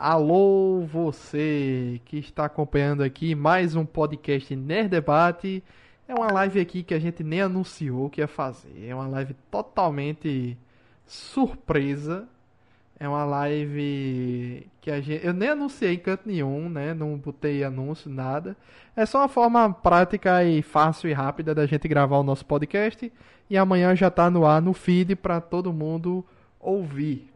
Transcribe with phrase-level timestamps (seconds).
[0.00, 5.60] Alô, você que está acompanhando aqui mais um podcast Nerd Debate.
[6.06, 8.86] É uma live aqui que a gente nem anunciou que ia fazer.
[8.86, 10.56] É uma live totalmente
[11.04, 12.28] surpresa.
[12.96, 16.94] É uma live que a gente, eu nem anunciei em canto nenhum, né?
[16.94, 18.56] Não botei anúncio, nada.
[18.94, 23.12] É só uma forma prática e fácil e rápida da gente gravar o nosso podcast.
[23.50, 26.24] E amanhã já está no ar no feed para todo mundo
[26.60, 27.28] ouvir.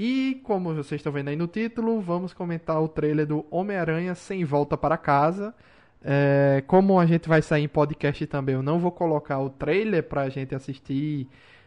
[0.00, 4.44] E como vocês estão vendo aí no título, vamos comentar o trailer do Homem-Aranha Sem
[4.44, 5.52] Volta para Casa.
[6.00, 10.04] É, como a gente vai sair em podcast também, eu não vou colocar o trailer
[10.04, 11.26] para a gente assistir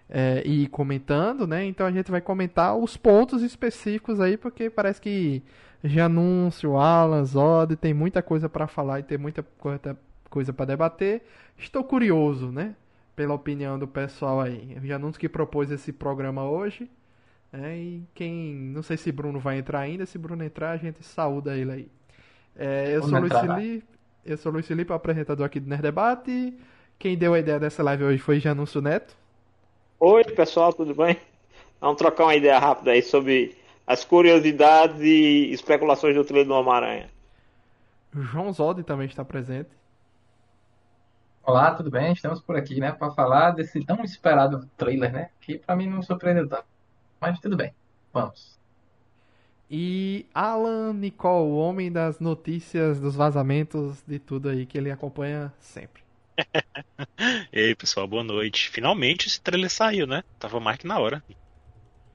[0.10, 1.66] é, e ir comentando, né?
[1.66, 5.44] Então a gente vai comentar os pontos específicos aí, porque parece que
[5.84, 9.46] já anúncio, Alan, Zod, tem muita coisa para falar e tem muita
[10.30, 11.22] coisa para debater.
[11.58, 12.78] Estou curioso, né?
[13.14, 14.78] Pela opinião do pessoal aí.
[14.82, 16.90] O Januncio que propôs esse programa hoje.
[17.54, 18.56] É, e quem.
[18.56, 20.06] Não sei se Bruno vai entrar ainda.
[20.06, 21.88] Se Bruno entrar, a gente saúda ele aí.
[22.56, 23.86] É, eu, sou Luiz Felipe,
[24.26, 26.58] eu sou Luiz Felipe, apresentador aqui do Nerd Debate.
[26.98, 29.16] Quem deu a ideia dessa live hoje foi Janúncio Neto.
[30.00, 31.18] Oi, pessoal, tudo bem?
[31.80, 37.10] Vamos trocar uma ideia rápida aí sobre as curiosidades e especulações do trailer do Homem-Aranha.
[38.14, 39.70] João Zodi também está presente.
[41.44, 42.14] Olá, tudo bem?
[42.14, 46.02] Estamos por aqui, né, para falar desse tão esperado trailer, né, que para mim não
[46.02, 46.66] surpreendeu tanto.
[47.22, 47.72] Mas tudo bem,
[48.12, 48.60] vamos.
[49.70, 55.54] E Alan Nicole, o homem das notícias, dos vazamentos, de tudo aí que ele acompanha
[55.60, 56.02] sempre.
[57.54, 58.72] e aí, pessoal, boa noite.
[58.72, 60.24] Finalmente esse trailer saiu, né?
[60.40, 61.24] Tava mais que na hora.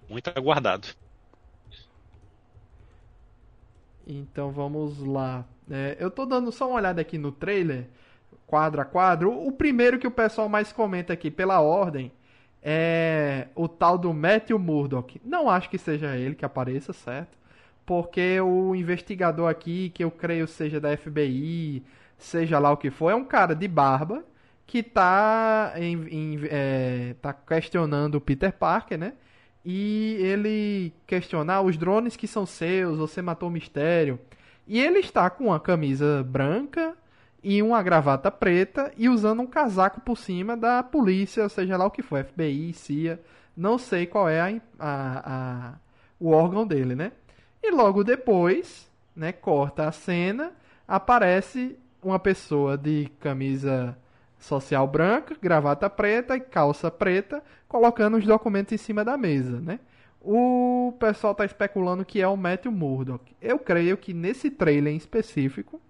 [0.09, 0.89] Muito aguardado.
[4.05, 5.45] Então vamos lá.
[5.71, 7.87] É, eu tô dando só uma olhada aqui no trailer,
[8.45, 9.33] quadro a quadro.
[9.33, 12.13] O primeiro que o pessoal mais comenta aqui pela ordem
[12.69, 15.21] é o tal do Matthew Murdock.
[15.25, 17.39] Não acho que seja ele que apareça, certo?
[17.87, 21.85] Porque o investigador aqui, que eu creio seja da FBI,
[22.19, 24.25] seja lá o que for, é um cara de barba
[24.67, 29.13] que tá, em, em, é, tá questionando o Peter Parker, né?
[29.65, 34.19] E ele questionar os drones que são seus, você matou o mistério.
[34.67, 36.97] E ele está com uma camisa branca,
[37.49, 41.91] e uma gravata preta e usando um casaco por cima da polícia, seja lá o
[41.93, 43.23] que for, FBI, CIA,
[43.57, 45.75] não sei qual é a, a, a,
[46.19, 47.13] o órgão dele, né?
[47.63, 50.55] E logo depois, né, corta a cena,
[50.89, 53.97] aparece uma pessoa de camisa
[54.41, 59.79] social branca, gravata preta e calça preta, colocando os documentos em cima da mesa, né?
[60.21, 63.37] O pessoal está especulando que é o Matthew Murdock.
[63.41, 65.81] Eu creio que nesse trailer em específico,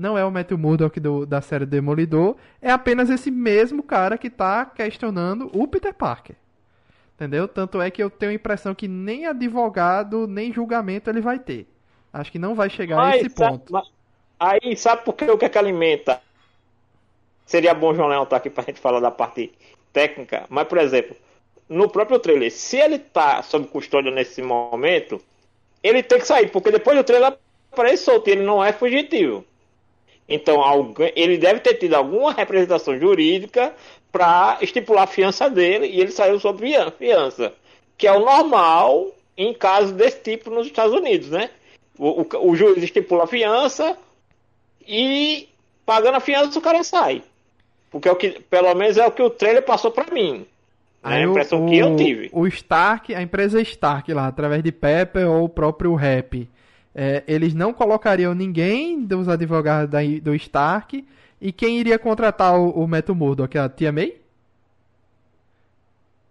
[0.00, 4.28] não é o Matthew Murdock do, da série Demolidor, é apenas esse mesmo cara que
[4.28, 6.36] está questionando o Peter Parker.
[7.14, 7.46] Entendeu?
[7.46, 11.68] Tanto é que eu tenho a impressão que nem advogado, nem julgamento ele vai ter.
[12.10, 13.70] Acho que não vai chegar mas, a esse ponto.
[13.70, 13.86] Mas,
[14.38, 16.22] aí, sabe por que o que é que alimenta?
[17.44, 19.52] Seria bom o João Leão estar aqui para a gente falar da parte
[19.92, 21.14] técnica, mas, por exemplo,
[21.68, 25.20] no próprio trailer, se ele está sob custódia nesse momento,
[25.82, 27.36] ele tem que sair, porque depois do trailer
[27.70, 29.44] aparece solto, ele não é fugitivo.
[30.30, 30.62] Então,
[31.16, 33.74] ele deve ter tido alguma representação jurídica
[34.12, 36.64] para estipular a fiança dele e ele saiu sob
[36.96, 37.52] fiança,
[37.98, 41.50] que é o normal em casos desse tipo nos Estados Unidos, né?
[41.98, 43.98] O, o, o juiz estipula a fiança
[44.86, 45.48] e
[45.84, 47.24] pagando a fiança o cara sai.
[47.90, 50.46] Porque é o que, pelo menos é o que o trailer passou para mim.
[51.02, 51.16] Né?
[51.16, 52.30] a impressão o, que eu tive.
[52.32, 56.48] O Stark, a empresa Stark lá, através de Pepper ou o próprio Rap
[56.94, 61.06] é, eles não colocariam ninguém dos advogados da, do Stark.
[61.40, 63.56] E quem iria contratar o, o Metal Murdock?
[63.56, 64.20] A Tia May?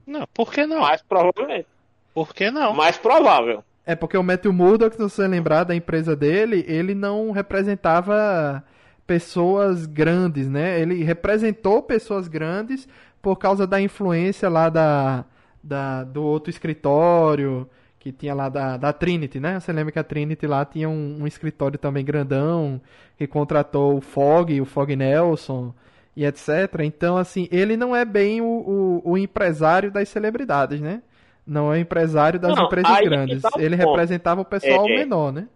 [0.06, 0.82] Não, por que não?
[0.82, 1.68] Mais provavelmente.
[2.14, 2.74] Por que não?
[2.74, 3.64] Mais provável.
[3.86, 8.64] É porque o Matthew Murdock, se você lembrar da empresa dele, ele não representava
[9.08, 10.80] pessoas grandes, né?
[10.80, 12.88] Ele representou pessoas grandes
[13.22, 15.26] por causa da influência lá da,
[15.64, 17.68] da do outro escritório
[18.00, 19.60] que tinha lá da, da Trinity, né?
[19.60, 22.80] Você lembra que a Trinity lá tinha um, um escritório também grandão,
[23.18, 25.74] que contratou o Fog, o Fog Nelson
[26.16, 26.50] e etc.
[26.84, 31.02] Então, assim, ele não é bem o, o, o empresário das celebridades, né?
[31.46, 33.42] Não é o empresário das não, empresas grandes.
[33.42, 35.48] Tá ele representava o pessoal é, é, menor, né?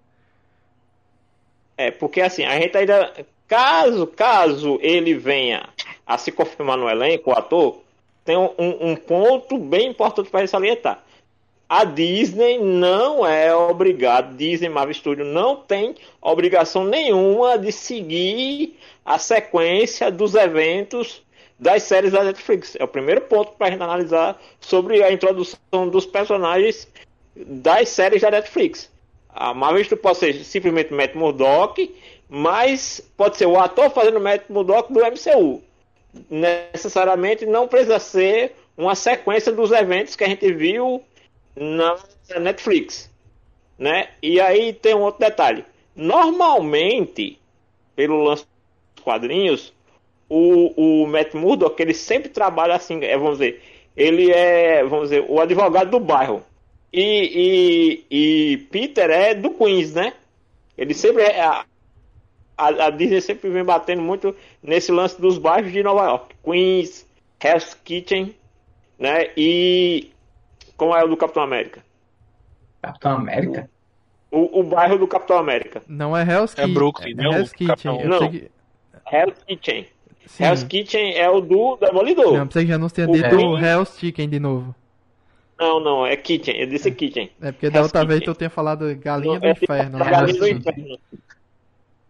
[1.77, 3.13] É, porque assim, a gente ainda.
[3.47, 5.69] Caso, caso ele venha
[6.07, 7.81] a se confirmar no elenco, o ator,
[8.25, 11.02] tem um, um ponto bem importante para salientar
[11.73, 19.17] a Disney não é obrigada, Disney Marvel Studio não tem obrigação nenhuma de seguir a
[19.17, 21.23] sequência dos eventos
[21.57, 22.75] das séries da Netflix.
[22.75, 26.87] É o primeiro ponto para a gente analisar sobre a introdução dos personagens
[27.35, 28.91] das séries da Netflix.
[29.27, 31.91] A Marvel pode ser simplesmente Matt Murdock,
[32.29, 35.59] mas pode ser o ator fazendo Matt Murdock do MCU.
[36.29, 41.03] Necessariamente não precisa ser uma sequência dos eventos que a gente viu
[41.55, 41.97] na
[42.39, 43.11] Netflix,
[43.77, 44.09] né?
[44.21, 45.65] E aí tem um outro detalhe.
[45.95, 47.39] Normalmente,
[47.95, 48.45] pelo lance
[48.95, 49.73] dos quadrinhos,
[50.29, 53.61] o, o Matt Murdock, ele sempre trabalha assim, é, vamos dizer,
[53.95, 56.43] ele é, vamos dizer, o advogado do bairro.
[56.91, 60.13] E, e, e Peter é do Queens, né?
[60.77, 61.41] Ele sempre é.
[61.41, 61.65] A,
[62.55, 66.35] a, Disney sempre vem batendo muito nesse lance dos bairros de Nova York.
[66.43, 67.07] Queens,
[67.43, 68.35] Hell's Kitchen,
[68.99, 69.29] né?
[69.35, 70.11] E.
[70.83, 71.81] Como é o do Capitão América?
[72.81, 73.69] Capitão América?
[74.29, 75.81] O, o bairro do Capitão América.
[75.87, 76.71] Não é Hell's Kitchen.
[76.71, 78.05] É Brooklyn, é Hell's Kitchen.
[78.05, 78.51] Não, que...
[79.09, 79.87] Hell's Kitchen.
[80.25, 80.43] Sim.
[80.43, 82.37] Hell's Kitchen é o do Demolidor.
[82.37, 83.61] Não, você já não tenha dito é.
[83.61, 84.75] Hell's Chicken de novo.
[85.57, 87.31] Não, não, é Kitchen, eu disse Kitchen.
[87.41, 88.17] É porque da outra kitchen.
[88.17, 89.99] vez eu tinha falado Galinha não, do é Inferno.
[89.99, 90.11] Né?
[90.11, 90.99] Galinha do Inferno.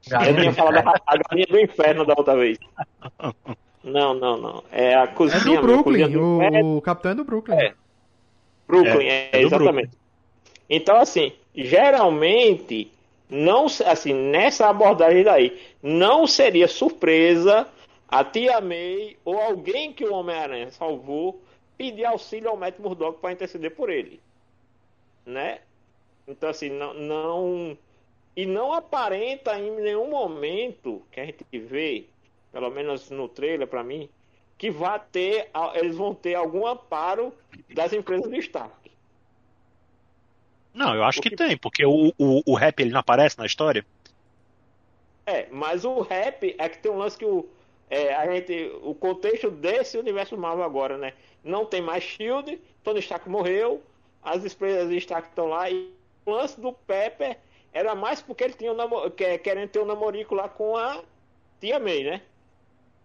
[0.10, 2.58] Eu tinha falado a galinha do inferno da outra vez.
[3.84, 4.64] Não, não, não.
[4.72, 5.58] É a cozinha.
[5.58, 6.10] É do Brooklyn.
[6.10, 7.58] Do o, capitão é do Brooklyn.
[7.58, 7.74] É.
[8.68, 9.88] Brooklyn, é, é exatamente.
[9.88, 10.04] Brooklyn.
[10.70, 12.92] Então, assim, geralmente,
[13.30, 17.68] não, assim, nessa abordagem daí, não seria surpresa
[18.08, 21.42] a tia May ou alguém que o Homem-Aranha salvou
[21.78, 24.20] pedir auxílio ao Matt Murdock para interceder por ele.
[25.26, 25.60] Né?
[26.28, 27.78] Então, assim, não, não.
[28.36, 32.06] E não aparenta em nenhum momento que a gente vê,
[32.52, 34.10] pelo menos no trailer para mim,
[34.64, 37.34] que vá ter, eles vão ter algum amparo
[37.74, 38.90] das empresas do Stark.
[40.74, 41.32] Não, eu acho porque...
[41.32, 43.86] que tem, porque o, o, o rap ele não aparece na história.
[45.26, 47.46] É, mas o rap é que tem um lance que o,
[47.90, 51.12] é, a gente, o contexto desse universo Marvel agora, né?
[51.44, 53.84] Não tem mais Shield, Tony Stark morreu,
[54.24, 55.92] as empresas Stark estão lá e
[56.26, 57.38] o lance do Pepper
[57.74, 59.12] era mais porque ele tinha um namor...
[59.12, 61.04] querendo ter um namorico lá com a
[61.60, 62.22] Tia May, né?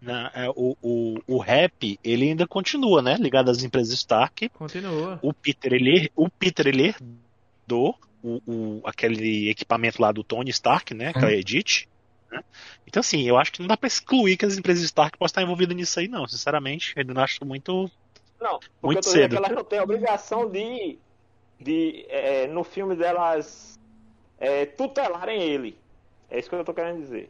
[0.01, 3.17] Não, é, o, o, o rap ele ainda continua, né?
[3.17, 4.47] Ligado às empresas Stark.
[4.49, 5.19] Continua.
[5.21, 10.93] O Peter ele, o Peter ele herdou o, o, aquele equipamento lá do Tony Stark,
[10.93, 11.11] né?
[11.11, 11.87] Que é a Edith.
[12.31, 12.43] Né?
[12.87, 15.41] Então, assim, eu acho que não dá pra excluir que as empresas Stark possam estar
[15.41, 16.27] envolvidas nisso aí, não.
[16.27, 17.89] Sinceramente, eu não acho muito.
[18.39, 19.31] Não, muito eu cedo.
[19.31, 20.97] que elas não têm a obrigação de,
[21.59, 23.77] de é, no filme delas,
[24.39, 25.77] é, tutelarem ele.
[26.29, 27.29] É isso que eu tô querendo dizer.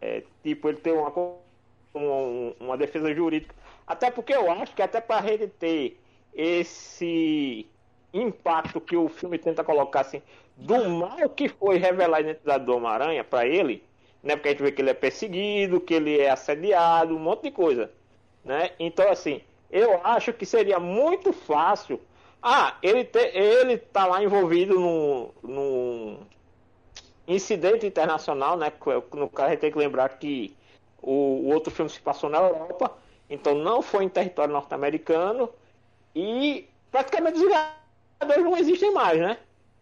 [0.00, 1.12] É, tipo, ele ter uma,
[1.94, 3.54] uma, uma defesa jurídica.
[3.86, 6.00] Até porque eu acho que até pra gente ter
[6.34, 7.66] esse
[8.12, 10.22] impacto que o filme tenta colocar assim,
[10.56, 13.82] do mal que foi revelar a identidade do Homem-Aranha para ele,
[14.22, 14.36] né?
[14.36, 17.50] Porque a gente vê que ele é perseguido, que ele é assediado, um monte de
[17.50, 17.90] coisa,
[18.44, 18.70] né?
[18.78, 19.40] Então assim,
[19.70, 22.00] eu acho que seria muito fácil.
[22.42, 26.18] Ah, ele te, ele tá lá envolvido num,
[27.26, 28.72] incidente internacional, né?
[29.14, 30.54] No caso a gente tem que lembrar que
[31.02, 32.96] o, o outro filme se passou na Europa,
[33.28, 35.50] então não foi em território norte-americano
[36.14, 39.38] e praticamente os Vingadores não existem mais, né?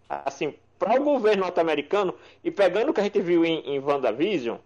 [0.08, 4.56] Assim, para o governo norte-americano, e pegando o que a gente viu em, em WandaVision,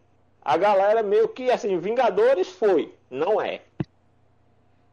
[0.41, 3.63] a galera meio que assim, Vingadores foi, não é.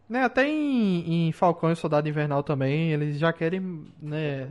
[0.10, 4.50] Né, até em, em Falcão e Soldado Invernal também, eles já querem, né,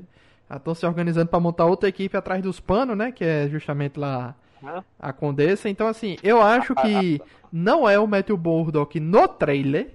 [0.49, 4.35] estão se organizando para montar outra equipe atrás dos panos, né, que é justamente lá
[4.99, 5.69] a Condessa.
[5.69, 7.21] Então, assim, eu acho que
[7.53, 9.95] não é o Matthew Murdock no trailer,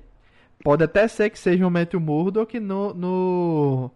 [0.64, 3.92] pode até ser que seja o Matthew Murdock no, no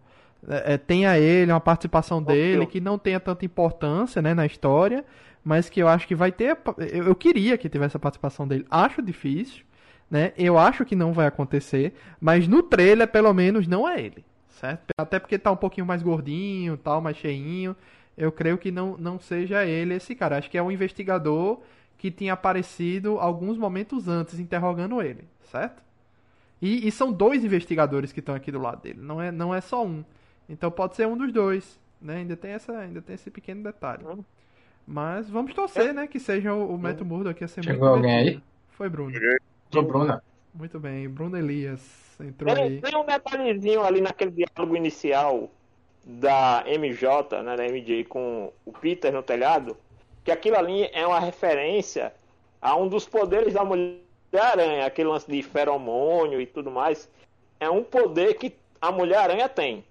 [0.48, 5.04] é, é, tenha ele, uma participação dele, que não tenha tanta importância né, na história,
[5.44, 6.58] mas que eu acho que vai ter.
[6.78, 8.66] Eu, eu queria que tivesse a participação dele.
[8.70, 9.64] Acho difícil,
[10.10, 10.32] né?
[10.36, 14.86] Eu acho que não vai acontecer, mas no trailer, pelo menos, não é ele, certo?
[14.98, 17.76] Até porque tá um pouquinho mais gordinho, tal, mais cheinho.
[18.16, 20.38] Eu creio que não, não seja ele esse cara.
[20.38, 21.60] Acho que é um investigador
[21.96, 25.82] que tinha aparecido alguns momentos antes interrogando ele, certo?
[26.60, 29.60] E, e são dois investigadores que estão aqui do lado dele, não é, não é
[29.60, 30.04] só um.
[30.48, 32.16] Então pode ser um dos dois, né?
[32.16, 34.04] Ainda tem essa, ainda tem esse pequeno detalhe.
[34.04, 34.24] Uhum.
[34.86, 35.92] Mas vamos torcer, é.
[35.92, 38.42] né, que seja o, o Meto Murdo aqui a ser Chegou alguém aí?
[38.70, 39.12] Foi Bruno.
[39.70, 40.20] Foi Bruno.
[40.52, 42.80] Muito bem, Bruno Elias entrou tem, aí.
[42.80, 45.50] Tem um detalhezinho ali naquele diálogo inicial
[46.04, 49.76] da MJ, né, da MJ com o Peter no telhado,
[50.24, 52.12] que aquilo ali é uma referência
[52.60, 57.08] a um dos poderes da Mulher-Aranha, aquele lance de feromônio e tudo mais.
[57.58, 59.84] É um poder que a Mulher-Aranha tem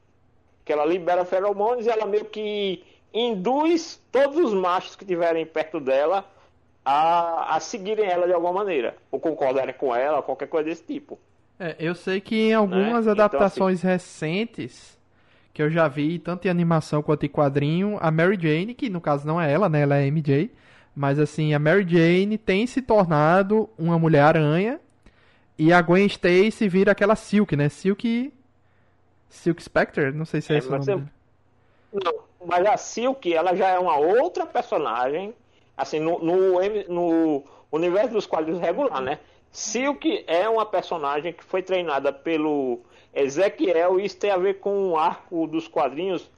[0.70, 5.80] que ela libera feromônios e ela meio que induz todos os machos que estiverem perto
[5.80, 6.24] dela
[6.86, 11.18] a, a seguirem ela de alguma maneira, ou concordarem com ela, qualquer coisa desse tipo.
[11.60, 13.14] É, eu sei que em algumas né?
[13.14, 14.28] adaptações então, assim...
[14.38, 14.99] recentes,
[15.60, 19.02] que eu já vi tanto em animação quanto em quadrinho, a Mary Jane, que no
[19.02, 19.82] caso não é ela, né?
[19.82, 20.50] Ela é MJ.
[20.96, 24.80] Mas assim, a Mary Jane tem se tornado uma Mulher-Aranha.
[25.58, 27.68] E a Gwen Stacy vira aquela Silk, né?
[27.68, 28.34] Silk.
[29.30, 30.14] Silk Spectre?
[30.14, 30.88] Não sei se é, É, esse o mas nome.
[30.88, 31.10] eu-.
[31.92, 32.14] Não,
[32.46, 35.34] mas a Silk, ela já é uma outra personagem,
[35.76, 39.20] assim, no, no, no universo dos quadrinhos regular, né?
[39.52, 42.82] Silk é uma personagem que foi treinada pelo
[43.14, 46.30] Ezequiel isso tem a ver com o arco dos quadrinhos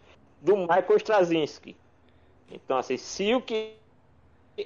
[0.41, 1.75] do Michael Straczynski.
[2.51, 3.73] Então, assim, Silk,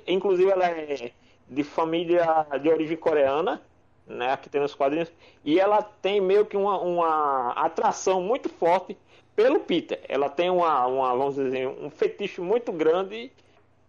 [0.08, 1.12] inclusive ela é
[1.50, 3.62] de família de origem coreana,
[4.08, 5.12] né, que tem nos quadrinhos,
[5.44, 8.98] e ela tem meio que uma, uma atração muito forte
[9.36, 10.00] pelo Peter.
[10.08, 13.32] Ela tem uma, uma, vamos dizer, um fetiche muito grande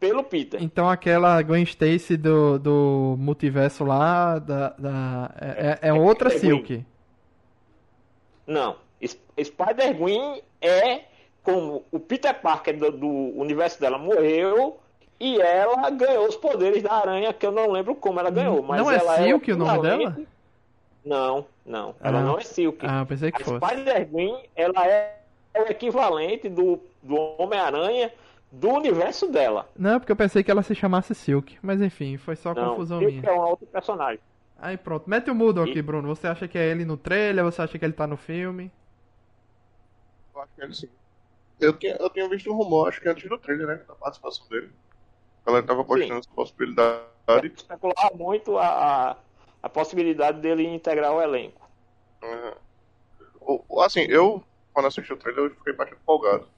[0.01, 0.63] pelo Peter.
[0.63, 6.39] Então aquela Gwen Stacy do, do multiverso lá, da, da- é, é- é outra é.
[6.39, 6.85] Silk.
[8.47, 11.01] Não, Sp- Spider-Gwen é
[11.43, 14.79] como o Peter Parker do, do universo dela morreu
[15.19, 18.63] e ela ganhou os poderes da aranha, que eu não lembro como ela ganhou.
[18.63, 20.17] Mas Não é ela Silk o nome dela?
[21.05, 21.95] Não, não.
[22.01, 22.23] Ela Ah.
[22.23, 22.85] não é Silk.
[22.87, 23.65] Ah, eu pensei que A fosse.
[23.65, 25.17] Spider-Gwen, ela é
[25.57, 28.13] o equivalente do, do Homem-Aranha
[28.51, 29.69] do universo dela.
[29.77, 31.57] Não, porque eu pensei que ela se chamasse Silk.
[31.63, 33.29] Mas enfim, foi só Não, confusão Silk minha.
[33.29, 34.21] é uma outra personagem.
[34.59, 36.09] Aí pronto, mete o mudo aqui, E- Bruno.
[36.09, 37.45] Você acha que é ele no trailer?
[37.45, 38.71] Você acha que ele tá no filme?
[40.35, 40.91] Eu acho que ele sim.
[41.61, 43.77] Eu tinha, eu tinha visto um rumor, acho que antes do trailer, né?
[43.87, 44.75] Da participação dele.
[45.45, 47.55] A galera tava postando essa possibilidade.
[47.57, 49.17] Especular muito a, a,
[49.63, 51.69] a possibilidade dele integrar o elenco.
[53.41, 56.51] O- o- Assim, eu, quando assisti o trailer, eu fiquei bastante empolgado.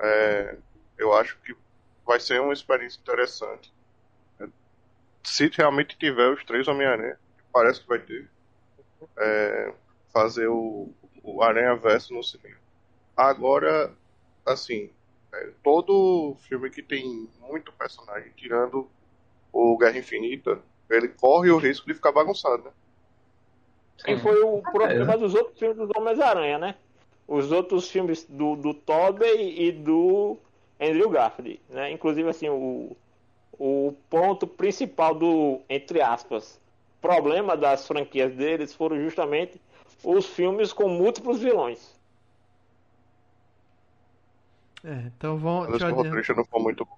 [0.00, 0.58] É,
[0.98, 1.54] eu acho que
[2.06, 3.74] vai ser uma experiência interessante.
[5.26, 7.18] Se realmente tiver os três Homem-Aranha,
[7.54, 8.28] parece que vai ter,
[9.16, 9.72] é,
[10.12, 10.88] fazer o,
[11.22, 12.58] o Aranha Verso no cinema.
[13.16, 13.92] Agora,
[14.44, 14.90] assim,
[15.32, 18.88] é, todo filme que tem muito personagem, tirando
[19.52, 22.70] o Guerra Infinita, ele corre o risco de ficar bagunçado, né?
[24.04, 26.74] Que foi o problema dos outros filmes dos Homens-Aranha, né?
[27.26, 30.36] Os outros filmes do, do Tobey e do
[30.80, 31.92] Andrew Garfield, né?
[31.92, 32.96] Inclusive, assim, o,
[33.52, 36.60] o ponto principal do, entre aspas,
[37.04, 39.60] problema das franquias deles foram justamente
[40.02, 41.94] os filmes com múltiplos vilões.
[44.82, 45.68] É, então vamos.
[45.68, 46.96] O roteirista não foi muito bom.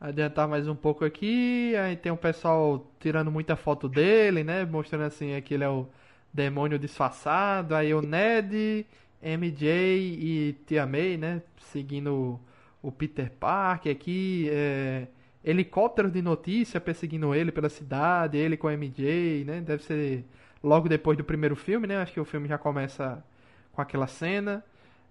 [0.00, 1.76] adiantar mais um pouco aqui.
[1.76, 4.64] Aí tem o pessoal tirando muita foto dele, né?
[4.64, 5.86] Mostrando assim que ele é o
[6.32, 7.74] demônio disfarçado.
[7.74, 8.86] Aí o Ned,
[9.22, 11.42] MJ e Tia May, né?
[11.70, 12.40] Seguindo
[12.82, 14.48] o Peter Parker aqui.
[14.50, 15.06] É,
[15.46, 18.36] helicópteros de notícia perseguindo ele pela cidade.
[18.36, 19.60] Ele com a MJ, né?
[19.60, 20.24] Deve ser
[20.62, 21.98] logo depois do primeiro filme, né?
[21.98, 23.24] Acho que o filme já começa
[23.72, 24.64] com aquela cena.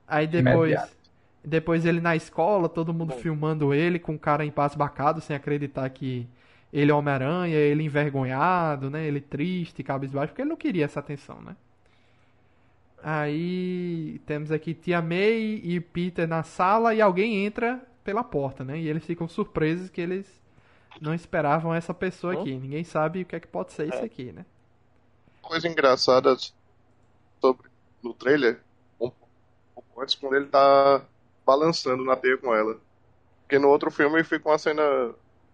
[0.06, 0.74] Aí depois.
[0.74, 1.06] Imediato.
[1.48, 3.20] Depois ele na escola, todo mundo Bom.
[3.20, 6.28] filmando ele com o cara embasbacado, sem acreditar que
[6.74, 9.06] ele é Homem-Aranha, ele envergonhado, né?
[9.06, 11.56] Ele triste, cabisbaixo, porque ele não queria essa atenção, né?
[13.04, 18.80] Aí temos aqui Tia May e Peter na sala e alguém entra pela porta, né?
[18.80, 20.42] E eles ficam surpresos que eles
[21.02, 22.42] não esperavam essa pessoa Hum?
[22.42, 22.56] aqui.
[22.58, 24.06] Ninguém sabe o que é que pode ser isso É.
[24.06, 24.46] aqui, né?
[25.42, 26.36] Coisa engraçada
[27.42, 27.70] sobre
[28.04, 28.62] no trailer,
[29.00, 29.12] um
[29.76, 31.06] pouco antes, quando ele tá
[31.46, 32.80] balançando na teia com ela.
[33.42, 34.84] Porque no outro filme fica uma cena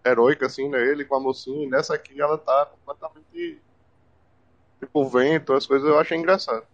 [0.06, 0.80] heróica, assim, né?
[0.80, 3.62] Ele com a mocinha, e nessa aqui ela tá completamente.
[4.80, 6.66] Tipo, o vento, as coisas eu achei engraçado.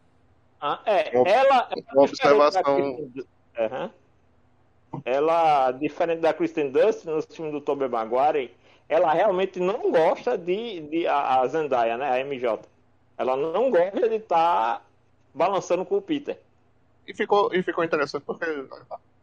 [0.60, 1.68] Ah, é, Uma- ela.
[1.70, 3.10] uma ela observação.
[3.58, 3.92] Aham.
[5.04, 8.54] Ela, diferente da Kristen Dust no filme do Tobey Maguire,
[8.88, 12.10] ela realmente não gosta de, de a, a Zendaya, né?
[12.10, 12.60] A MJ.
[13.16, 14.84] Ela não gosta de estar
[15.34, 16.40] balançando com o Peter.
[17.06, 18.44] E ficou, e ficou interessante porque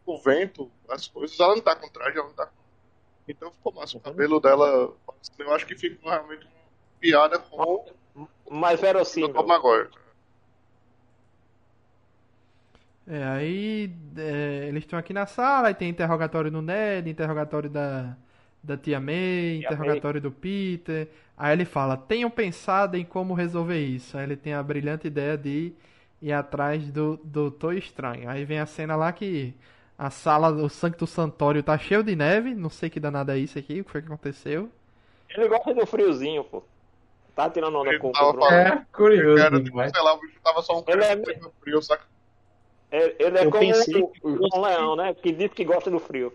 [0.05, 2.53] o vento, as coisas, ela não tá com traje, ela não tá com.
[3.27, 3.97] Então ficou massa.
[3.97, 4.93] O cabelo dela,
[5.39, 6.51] eu acho que ficou realmente uma
[6.99, 7.85] piada com
[8.49, 9.89] Mais o verossímil Maguire.
[13.07, 18.15] É, aí é, eles estão aqui na sala, aí tem interrogatório do Ned, interrogatório da,
[18.63, 21.07] da Tia May, Tia interrogatório do Peter.
[21.37, 24.17] Aí ele fala, tenham pensado em como resolver isso.
[24.17, 25.73] Aí ele tem a brilhante ideia de
[26.21, 28.29] ir atrás do Doutor Estranho.
[28.29, 29.53] Aí vem a cena lá que
[29.97, 33.59] a sala, o Sancto Santório tá cheio de neve, não sei que danada é isso
[33.59, 34.69] aqui, o que foi que aconteceu.
[35.29, 36.63] Ele gosta do friozinho, pô.
[37.35, 38.45] Tá tirando onda Ele com, o Bruno.
[38.45, 39.91] É curioso Era, tipo, demais.
[39.93, 42.05] sei lá, o bicho tava só um Ele cara é frio, saca?
[42.91, 45.13] Ele, ele é Eu como pensei o, João Leão, né?
[45.13, 46.33] Que diz que gosta do frio.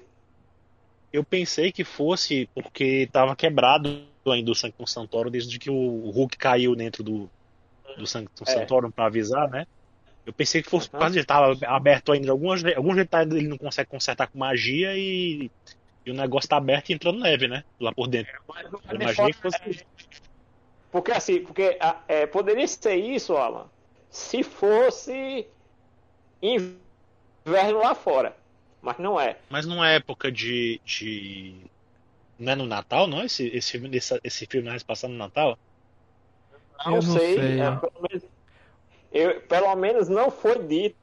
[1.13, 6.37] Eu pensei que fosse porque tava quebrado ainda o Sanctum Santorum desde que o Hulk
[6.37, 7.31] caiu dentro do,
[7.97, 8.53] do Sanctum É.
[8.53, 9.67] Santorum pra avisar, né?
[10.27, 12.31] Eu pensei que fosse por causa de tava aberto ainda.
[12.31, 15.51] Alguns, alguns detalhes ele não consegue consertar com magia e,
[16.05, 17.65] e o negócio tá aberto e entrando neve, né?
[17.81, 18.33] Lá por dentro.
[18.89, 19.87] Eu imaginei que fosse.
[20.93, 23.67] Porque assim, porque ah, é, poderia ser isso, Alan,
[24.11, 25.47] se fosse
[26.43, 28.37] inverno lá fora.
[28.83, 29.37] Mas não é.
[29.51, 30.81] Mas não é época de.
[30.85, 31.55] de...
[32.39, 33.23] Não é no Natal, não?
[33.23, 35.59] Esse, esse, filme, esse, esse filme não é passando no Natal?
[36.87, 37.35] Não, Eu não sei.
[37.35, 38.25] sei, é, pelo, menos,
[39.13, 40.97] eu- pelo menos não foi dito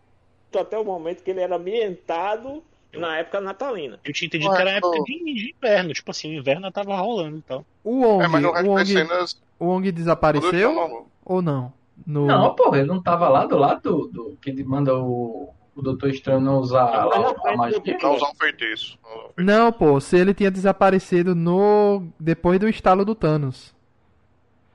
[0.58, 4.00] até o momento que ele era ambientado na época natalina.
[4.04, 5.94] Eu tinha entendido Ué, que era época de, de inverno.
[5.94, 7.66] Tipo assim, o inverno tava rolando e tal.
[7.84, 9.42] O Wong, É, o cenas.
[9.60, 11.74] o tudo desapareceu ou não?
[12.06, 12.26] No...
[12.26, 15.82] Não, porra, ele não tava lá do lado do, do- que ele manda o, o
[15.82, 17.82] Doutor Estranho não usar lá a magia.
[18.02, 18.98] Não usar um feitiço.
[19.38, 19.46] Não.
[19.46, 23.76] Não, pô, se ele tinha desaparecido no depois do estalo do Thanos.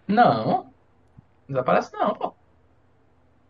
[0.07, 0.67] Não.
[1.49, 2.33] Desaparece não, pô.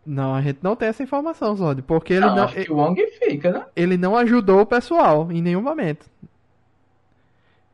[0.05, 2.75] Não, a gente não tem essa informação, Zod, porque ele não, não, acho que o
[2.75, 3.65] Wong fica, né?
[3.73, 6.05] ele não ajudou o pessoal em nenhum momento.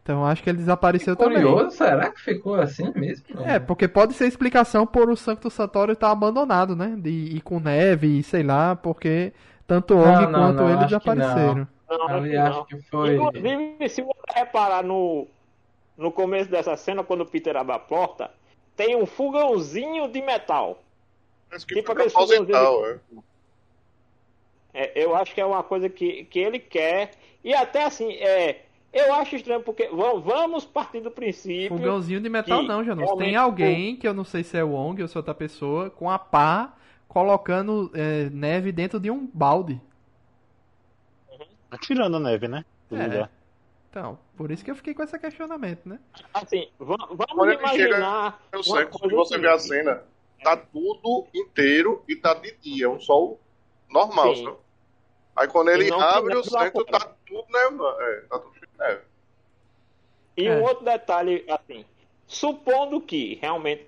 [0.10, 1.44] Então acho que ele desapareceu também.
[1.44, 3.26] Curioso, será que ficou assim mesmo?
[3.46, 6.96] É, porque pode ser explicação por o Sancto Santório estar abandonado, né?
[6.98, 9.32] De ir com neve e sei lá, porque
[9.68, 11.68] tanto o não, quanto não, ele que desapareceram.
[11.88, 12.48] Não, Ali não.
[12.48, 13.18] acho que foi.
[13.18, 15.28] Inclusive, se você reparar no,
[15.96, 18.32] no começo dessa cena, quando o Peter abre a porta,
[18.76, 20.82] tem um fogãozinho de metal.
[21.52, 23.00] Que Tipo aquele proposital, é.
[24.74, 27.12] É, eu acho que é uma coisa que, que ele quer.
[27.44, 28.62] E até assim, é,
[28.92, 31.70] eu acho estranho, porque va- vamos partir do princípio.
[31.78, 33.12] Fogãozinho de metal não, Janus.
[33.18, 35.90] Tem alguém, que eu não sei se é o Wong ou se é outra pessoa,
[35.90, 36.74] com a pá
[37.08, 39.80] colocando é, neve dentro de um balde.
[41.72, 42.66] Atirando a neve, né?
[42.90, 43.04] Do É.
[43.06, 43.32] lugar.
[43.90, 46.00] Então, por isso que eu fiquei com esse questionamento, né?
[46.34, 48.40] Assim, va- vamos Quando ele chega imaginar.
[48.52, 50.04] Eu sei, se você vê a cena,
[50.44, 53.40] tá tudo inteiro e tá de dia, é um sol
[53.90, 54.34] normal?
[55.36, 57.88] Aí quando ele abre o centro, tá tudo nevando.
[58.02, 59.02] É, tá tudo neve.
[60.38, 60.56] E É.
[60.56, 61.86] um outro detalhe, assim,
[62.26, 63.86] supondo que realmente,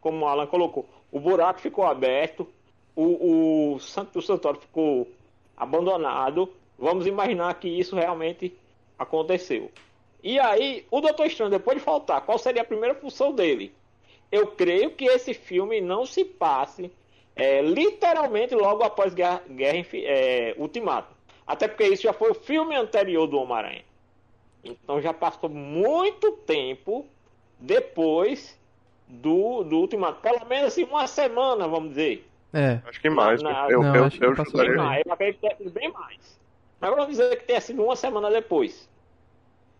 [0.00, 2.46] como o Alan colocou, o buraco ficou aberto,
[2.94, 5.08] o, o Santo Santório ficou
[5.56, 8.54] abandonado, vamos imaginar que isso realmente
[8.98, 9.70] aconteceu.
[10.22, 13.72] E aí, o Doutor Estranho, depois de faltar, qual seria a primeira função dele?
[14.30, 16.90] Eu creio que esse filme não se passe
[17.34, 21.16] é, literalmente logo após Guerra, Guerra é, Ultimato.
[21.46, 23.84] Até porque isso já foi o filme anterior do Homem-Aranha.
[24.62, 27.06] Então já passou muito tempo
[27.58, 28.58] depois
[29.06, 30.20] do, do Ultimato.
[30.20, 32.28] Pelo menos assim, uma semana, vamos dizer.
[32.52, 32.80] É.
[32.86, 33.42] Acho que mais.
[33.42, 35.02] Não, eu não, eu, acho que eu passou Bem mais.
[35.04, 36.38] Eu acredito que sido bem mais.
[36.80, 38.88] Mas vamos dizer que tenha sido uma semana depois.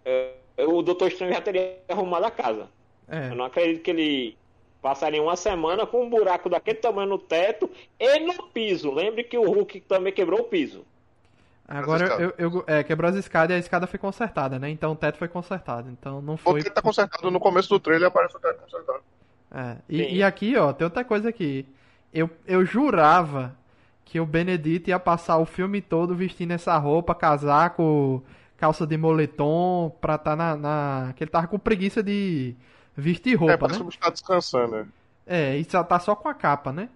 [0.04, 2.68] É, o Doutor Estranho já teria arrumado a casa.
[3.08, 3.30] É.
[3.30, 4.38] Eu não acredito que ele
[4.82, 8.92] passaria uma semana com um buraco daquele tamanho no teto e no piso.
[8.92, 10.84] Lembre que o Hulk também quebrou o piso.
[11.68, 14.70] Agora eu, eu é, quebrou as escadas e a escada foi consertada, né?
[14.70, 15.90] Então o teto foi consertado.
[15.90, 16.62] Então não O foi.
[16.62, 19.00] teto tá consertado no começo do trailer, aparece o teto consertado.
[19.50, 21.68] É, e, e aqui, ó, tem outra coisa aqui.
[22.12, 23.54] Eu, eu jurava
[24.02, 28.24] que o Benedito ia passar o filme todo vestindo essa roupa, casaco,
[28.56, 30.56] calça de moletom, pra tá na.
[30.56, 31.12] na...
[31.14, 32.56] que ele tava com preguiça de
[32.96, 33.90] vestir é, roupa, parece né?
[33.90, 34.86] que o tá descansando, né?
[35.26, 36.88] É, e só tá só com a capa, né?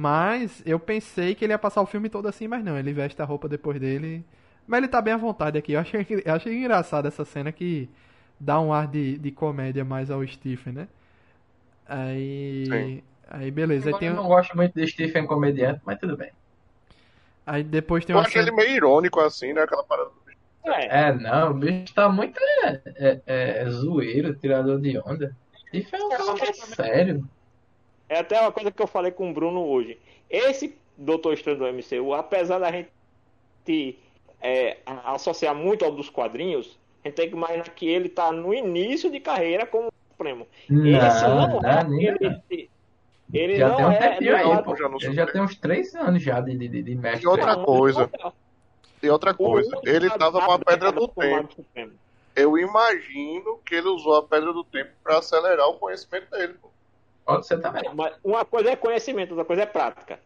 [0.00, 3.20] Mas eu pensei que ele ia passar o filme todo assim, mas não, ele veste
[3.20, 4.24] a roupa depois dele.
[4.66, 5.72] Mas ele tá bem à vontade aqui.
[5.72, 7.90] Eu achei, eu achei engraçado essa cena que
[8.38, 10.88] dá um ar de, de comédia mais ao Stephen, né?
[11.88, 12.66] Aí.
[12.66, 13.02] Sim.
[13.28, 13.88] Aí beleza.
[13.88, 16.30] Aí, Eu tem, um, não gosto muito de Stephen comediante, mas tudo bem.
[17.46, 18.56] aí depois tem Eu uma acho ele cena.
[18.56, 19.62] meio irônico assim, né?
[19.62, 20.38] Aquela parada do bicho.
[20.64, 25.34] É, É, não, o bicho tá muito é, é, é, zoeiro, tirador de onda.
[25.68, 27.28] Stephen é um cara mais sério.
[28.08, 29.98] É até uma coisa que eu falei com o Bruno hoje.
[30.30, 33.98] Esse Doutor Estranho do MCU, apesar da gente
[34.40, 38.32] é, a- associar muito ao dos quadrinhos, a gente tem que imaginar que ele tá
[38.32, 40.46] no início de carreira como Supremo.
[40.64, 42.70] Esse Não, não, não, é nem- aquele-
[43.32, 43.96] Ele Já não tem um é.
[44.08, 44.74] tempinho aí, não é- pô.
[44.76, 47.24] já não Ele já tem uns três anos já de, de, de, mestre.
[47.24, 48.10] E outra não, coisa.
[48.18, 48.32] não é.
[49.02, 51.52] E outra coisa, ele que tava com a pedra do tempo.
[51.54, 51.92] Supremo.
[52.34, 56.54] Eu imagino que ele usou a pedra do tempo pra acelerar o conhecimento dele.
[56.60, 56.67] Pô.
[57.28, 57.82] Pode ser também.
[57.94, 60.18] Mas uma coisa é conhecimento, outra coisa é prática.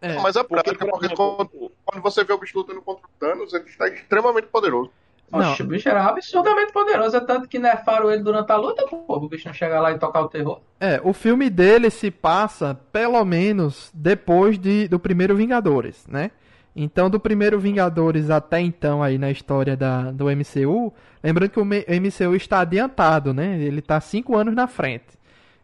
[0.00, 2.82] É, Mas a Porque, prática, por porque exemplo, quando, quando você vê o bicho lutando
[2.82, 4.90] contra o Thanos, ele está extremamente poderoso.
[5.30, 5.52] Não.
[5.52, 9.04] Oxe, o bicho era absurdamente poderoso, é tanto que nerfaram ele durante a luta, pô,
[9.08, 10.60] o bicho não chegar lá e tocar o terror.
[10.80, 16.30] é, o filme dele se passa pelo menos depois de, do primeiro Vingadores, né?
[16.74, 20.92] Então, do primeiro Vingadores até então aí na história da, do MCU,
[21.22, 23.58] lembrando que o MCU está adiantado, né?
[23.60, 25.18] Ele está cinco anos na frente.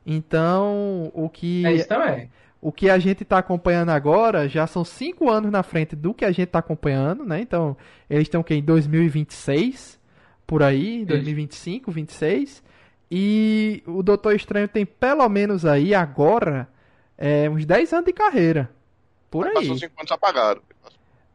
[0.07, 2.31] Então, o que É isso também.
[2.61, 6.25] o que a gente está acompanhando agora já são cinco anos na frente do que
[6.25, 7.40] a gente está acompanhando, né?
[7.40, 7.77] Então,
[8.09, 9.99] eles estão que em 2026,
[10.47, 12.62] por aí, 2025, 26.
[13.11, 16.69] E o Doutor Estranho tem pelo menos aí agora
[17.19, 18.71] é, uns 10 anos de carreira.
[19.31, 19.55] Por aí.
[19.55, 20.62] Passou 5 anos apagado.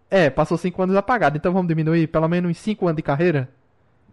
[0.10, 1.38] É, passou 5 anos apagado.
[1.38, 3.50] Então vamos diminuir pelo menos uns 5 anos de carreira?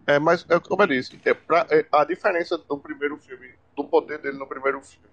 [0.09, 3.83] É, mas é como eu disse, é pra, é, a diferença do primeiro filme, do
[3.83, 5.05] poder dele no primeiro filme,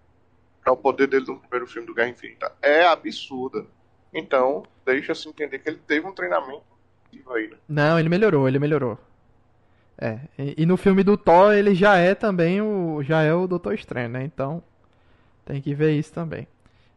[0.64, 3.66] para o poder dele no primeiro filme do Guerra Infinita, é absurda.
[4.14, 6.64] Então, deixa-se entender que ele teve um treinamento
[7.28, 7.58] aí, né?
[7.68, 8.98] Não, ele melhorou, ele melhorou.
[9.98, 13.46] É, e, e, no filme do Thor ele já é também o já é o
[13.46, 14.24] Doutor Estranho, né?
[14.24, 14.62] Então
[15.44, 16.48] tem que ver isso também.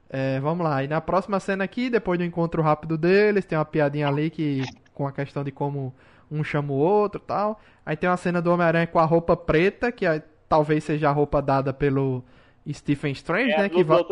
[0.09, 0.81] É, vamos lá.
[0.85, 4.63] E na próxima cena aqui, depois do encontro rápido deles, tem uma piadinha ali que
[4.93, 5.93] com a questão de como
[6.31, 7.59] um chama o outro, tal.
[7.85, 11.11] Aí tem uma cena do Homem-Aranha com a roupa preta, que é, talvez seja a
[11.11, 12.23] roupa dada pelo
[12.71, 13.69] Stephen Strange, é né?
[13.69, 14.03] Que, va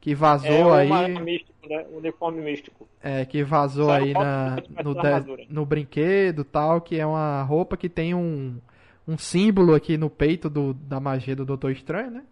[0.00, 1.18] que vazou é aí.
[1.20, 1.86] Místico, né?
[1.92, 2.88] O uniforme místico.
[3.02, 7.76] É, que vazou Saiu aí na, no, de, no brinquedo tal, que é uma roupa
[7.76, 8.58] que tem um,
[9.06, 12.22] um símbolo aqui no peito do, da magia do Doutor Estranho, né?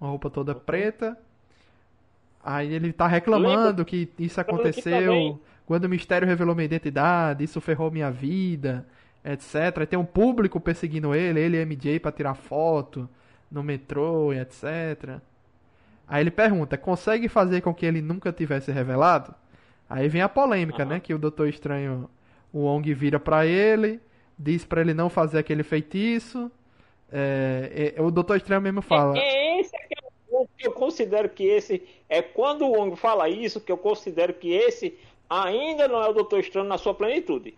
[0.00, 1.16] Uma roupa toda preta.
[2.44, 5.38] Aí ele tá reclamando que isso aconteceu
[5.72, 8.86] quando o mistério revelou minha identidade, isso ferrou minha vida,
[9.24, 9.78] etc.
[9.78, 13.08] Aí tem um público perseguindo ele, ele e MJ pra tirar foto
[13.50, 15.18] no metrô e etc.
[16.06, 19.34] Aí ele pergunta: consegue fazer com que ele nunca tivesse revelado?
[19.88, 20.90] Aí vem a polêmica, uhum.
[20.90, 21.00] né?
[21.00, 22.06] Que o Doutor Estranho,
[22.52, 23.98] o Wong vira para ele,
[24.38, 26.52] diz para ele não fazer aquele feitiço.
[27.10, 29.16] É, é, o Doutor Estranho mesmo fala.
[29.16, 29.94] É, é esse que
[30.30, 34.52] eu, eu considero que esse é quando o Wong fala isso que eu considero que
[34.52, 34.98] esse
[35.32, 37.56] ainda não é o Doutor Estranho na sua plenitude,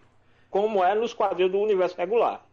[0.51, 2.45] como é nos quadrinhos do universo regular.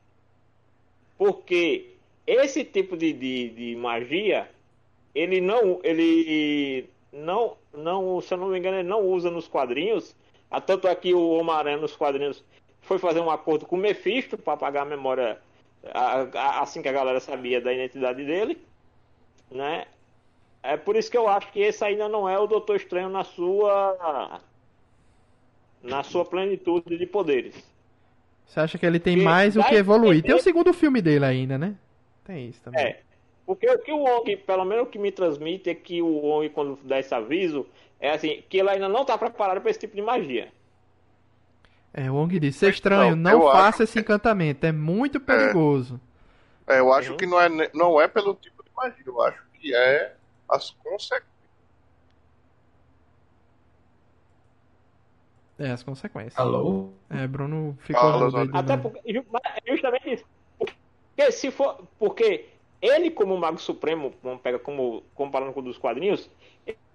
[1.17, 1.91] Porque
[2.25, 4.49] esse tipo de, de, de magia,
[5.13, 10.15] ele não, ele não, não, se eu não me engano, ele não usa nos quadrinhos.
[10.49, 12.43] Ah, tanto é que o Homem-Aranha nos quadrinhos
[12.81, 15.39] foi fazer um acordo com o Mephisto para apagar a memória
[16.59, 18.57] assim que a galera sabia da identidade dele,
[19.49, 19.85] né?
[20.63, 23.23] É por isso que eu acho que esse ainda não é o Doutor Estranho na
[23.23, 24.39] sua
[25.83, 27.55] na sua plenitude de poderes.
[28.45, 30.21] Você acha que ele tem Porque mais o que evoluir?
[30.21, 31.75] Tem o segundo filme dele ainda, né?
[32.25, 32.81] Tem isso também.
[32.81, 32.99] É.
[33.45, 36.49] Porque o que o Wong, pelo menos o que me transmite é que o Wong,
[36.49, 37.65] quando dá esse aviso,
[37.99, 40.51] é assim, que ele ainda não está preparado para esse tipo de magia.
[41.93, 45.99] É, o Wong disse, é estranho, não, não faça esse encantamento, é muito perigoso.
[46.67, 47.17] É, eu acho uhum.
[47.17, 50.13] que não é, não é pelo tipo de magia, eu acho que é
[50.49, 51.30] as consequências.
[55.61, 56.37] É, as consequências.
[56.39, 56.89] Alô?
[57.07, 58.99] É, Bruno ficou Alô, Até porque,
[59.67, 60.25] justamente isso.
[60.57, 61.83] Porque se for.
[61.99, 62.45] Porque
[62.81, 66.27] ele, como Mago Supremo, vamos pegar como comparando com o dos quadrinhos,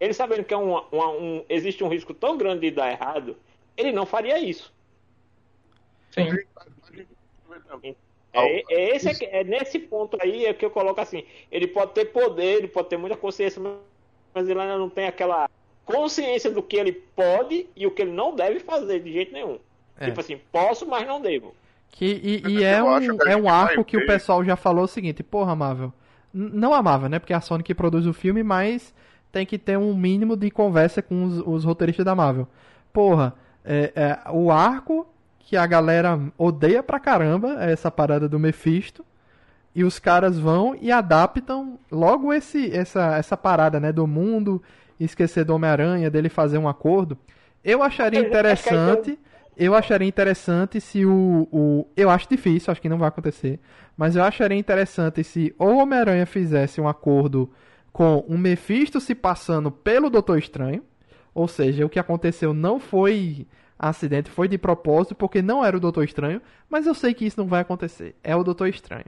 [0.00, 3.36] ele sabendo que é um, um, existe um risco tão grande de dar errado,
[3.76, 4.74] ele não faria isso.
[6.10, 6.26] Sim.
[8.32, 11.24] É, é, esse, é, é nesse ponto aí é que eu coloco assim.
[11.52, 13.62] Ele pode ter poder, ele pode ter muita consciência,
[14.34, 15.48] mas ele ainda não tem aquela
[15.86, 19.58] consciência do que ele pode e o que ele não deve fazer de jeito nenhum.
[19.98, 20.06] É.
[20.06, 21.54] Tipo assim, posso, mas não devo.
[21.92, 25.22] Que, e, e é, um, é um arco que o pessoal já falou o seguinte,
[25.22, 25.92] porra, Marvel.
[26.34, 27.18] Não a Marvel, né?
[27.18, 28.92] Porque é a Sony que produz o filme, mas
[29.32, 32.46] tem que ter um mínimo de conversa com os, os roteiristas da Marvel.
[32.92, 35.06] Porra, é, é, o arco
[35.38, 39.04] que a galera odeia pra caramba é essa parada do Mephisto.
[39.74, 43.92] E os caras vão e adaptam logo esse, essa, essa parada, né?
[43.92, 44.62] Do mundo,
[44.98, 47.18] esquecer do Homem-Aranha, dele fazer um acordo.
[47.62, 49.18] Eu acharia interessante
[49.56, 51.88] eu acharia interessante se o, o.
[51.96, 53.58] Eu acho difícil, acho que não vai acontecer.
[53.96, 57.50] Mas eu acharia interessante se o Homem-Aranha fizesse um acordo
[57.90, 60.82] com o Mephisto se passando pelo Doutor Estranho.
[61.34, 63.46] Ou seja, o que aconteceu não foi
[63.78, 66.42] acidente, foi de propósito, porque não era o Doutor Estranho.
[66.68, 68.14] Mas eu sei que isso não vai acontecer.
[68.22, 69.06] É o Doutor Estranho.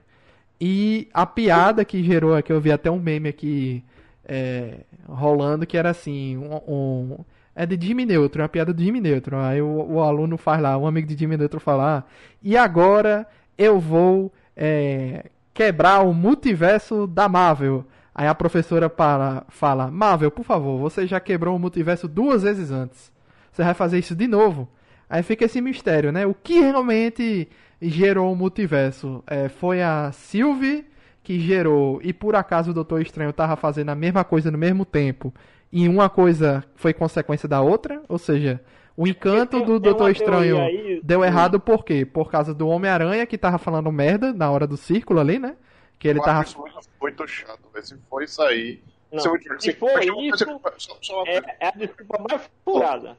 [0.59, 3.83] E a piada que gerou, que eu vi até um meme aqui
[4.29, 7.17] é, rolando, que era assim: um, um
[7.55, 9.39] é de Jimmy Neutron, é uma piada de Jimmy Neutron.
[9.39, 12.09] Aí o, o, aluno faz lá, um amigo de Jimmy Neutron falar,
[12.41, 17.83] e agora eu vou é, quebrar o multiverso da Marvel.
[18.13, 22.69] Aí a professora para, fala, Marvel, por favor, você já quebrou o multiverso duas vezes
[22.69, 23.11] antes.
[23.51, 24.69] Você vai fazer isso de novo?
[25.09, 26.25] Aí fica esse mistério, né?
[26.25, 27.49] O que realmente
[27.81, 29.23] gerou o multiverso?
[29.25, 30.85] É, foi a Sylvie
[31.29, 34.83] que gerou, e por acaso o Doutor Estranho estava fazendo a mesma coisa no mesmo
[34.83, 35.31] tempo
[35.71, 38.59] e uma coisa foi consequência da outra, ou seja,
[38.97, 42.03] o encanto do Doutor Estranho aí, deu errado por quê?
[42.03, 45.55] Por causa do Homem-Aranha que tava falando merda na hora do círculo ali, né?
[45.99, 46.41] Que ele tava.
[46.45, 46.59] Isso
[46.99, 48.81] muito chato, se for isso aí,
[49.13, 49.73] Não, se sim.
[49.73, 53.15] for Mas tem uma isso, só- é, é a desculpa mais furada.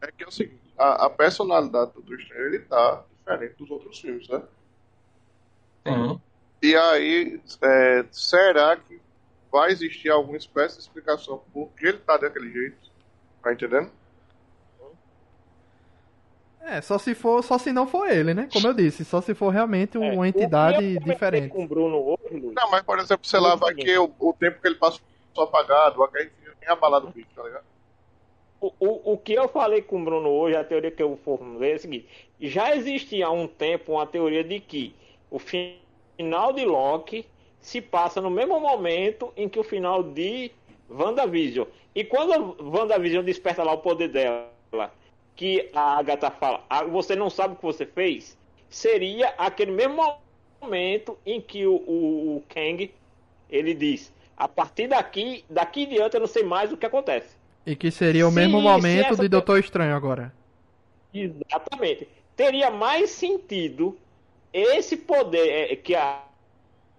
[0.00, 4.00] É que é o seguinte, a, a personalidade do Estranho, ele tá diferente dos outros
[4.00, 4.42] filmes, né?
[5.86, 6.20] Sim.
[6.62, 9.00] E aí, é, será que
[9.50, 12.90] vai existir alguma espécie de explicação por que ele tá daquele jeito?
[13.42, 13.90] Tá entendendo?
[16.60, 18.48] É, só se for, só se não for ele, né?
[18.52, 21.48] Como eu disse, só se for realmente É, uma eu entidade diferente.
[21.48, 24.60] com Bruno hoje, Luiz, Não, mas por exemplo, sei lá, vai que o, o tempo
[24.60, 25.00] que ele passou
[25.38, 27.64] apagado, a gente nem abalado o bicho, tá ligado?
[28.60, 31.72] o, o, o que eu falei com o Bruno hoje, a teoria que eu formulei
[31.72, 32.08] é a seguinte:
[32.40, 34.94] já existia há um tempo uma teoria de que
[35.30, 35.38] o
[36.16, 37.26] final de Loki
[37.60, 40.50] se passa no mesmo momento em que o final de
[40.90, 41.66] WandaVision.
[41.94, 44.92] E quando a WandaVision desperta lá o poder dela,
[45.36, 48.36] que a Agatha fala, "Ah, você não sabe o que você fez,
[48.68, 50.16] seria aquele mesmo
[50.60, 52.92] momento em que o, o, o Kang
[53.50, 57.36] ele diz: a partir daqui, daqui em diante eu não sei mais o que acontece.
[57.64, 60.32] E que seria o Se- mesmo momento essa de Doutor Estranho agora.
[61.14, 62.08] Exatamente.
[62.36, 63.96] Teria mais sentido
[64.52, 66.22] esse poder é, que a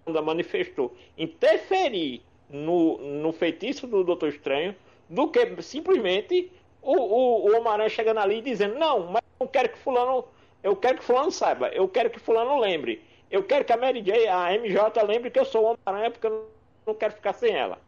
[0.06, 4.74] Wanda manifestou interferir no, no feitiço do Doutor Estranho
[5.08, 9.68] do que simplesmente o, o, o Homem-Aranha chegando ali e dizendo: Não, mas eu quero
[9.70, 10.24] que Fulano.
[10.62, 13.02] Eu quero que Fulano saiba, eu quero que Fulano lembre.
[13.30, 16.26] Eu quero que a Mary J, a MJ lembre que eu sou o Homem-Aranha porque
[16.26, 16.48] eu
[16.86, 17.78] não quero ficar sem ela.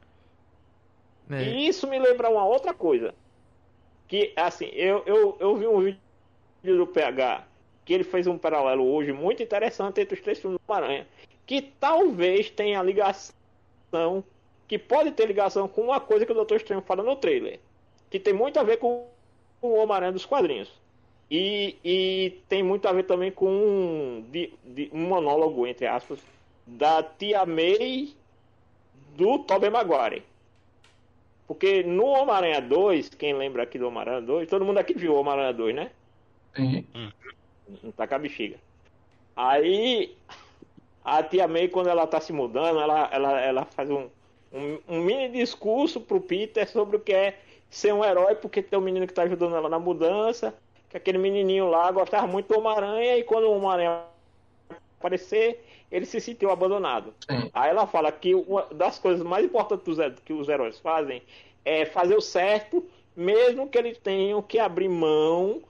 [1.31, 1.43] É.
[1.43, 3.15] E isso me lembra uma outra coisa.
[4.09, 7.45] Que, assim, eu, eu, eu vi um vídeo do PH
[7.87, 11.07] que ele fez um paralelo hoje muito interessante entre os três filmes do Aranha.
[11.47, 13.33] Que talvez tenha ligação,
[14.69, 17.59] que pode ter ligação com uma coisa que o Doutor Estranho fala no trailer.
[18.11, 19.07] Que tem muito a ver com
[19.63, 20.69] o Homem-Aranha dos quadrinhos.
[21.31, 26.21] E, e tem muito a ver também com um, de- de- um monólogo, entre aspas,
[26.67, 28.11] da tia May
[29.17, 30.23] do Tobey Maguire.
[31.47, 35.21] Porque no Homem-Aranha 2, quem lembra aqui do Homem-Aranha 2, todo mundo aqui viu o
[35.21, 35.91] Homem-Aranha 2, né?
[36.57, 36.85] Sim.
[37.83, 38.57] Não tá com a bexiga.
[39.35, 40.17] Aí,
[41.05, 44.09] a tia May, quando ela tá se mudando, ela, ela, ela faz um,
[44.53, 48.79] um, um mini discurso pro Peter sobre o que é ser um herói, porque tem
[48.79, 50.55] um menino que tá ajudando ela na mudança,
[50.89, 54.05] que aquele menininho lá gostava muito do Homem-Aranha, e quando o Homem-Aranha
[54.99, 57.13] aparecer, ele se sentiu abandonado.
[57.29, 57.51] Sim.
[57.53, 61.23] Aí ela fala que uma das coisas mais importantes que os heróis fazem
[61.65, 65.63] é fazer o certo, mesmo que eles tenham que abrir mão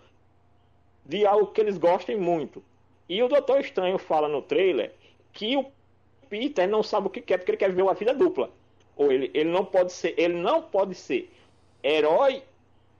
[1.08, 2.62] de algo que eles gostem muito.
[3.08, 4.92] E o Doutor Estranho fala no trailer
[5.32, 5.66] que o
[6.28, 8.50] Peter não sabe o que quer porque ele quer viver uma vida dupla.
[8.96, 11.30] Ou ele, ele não pode ser, ele não pode ser
[11.82, 12.42] herói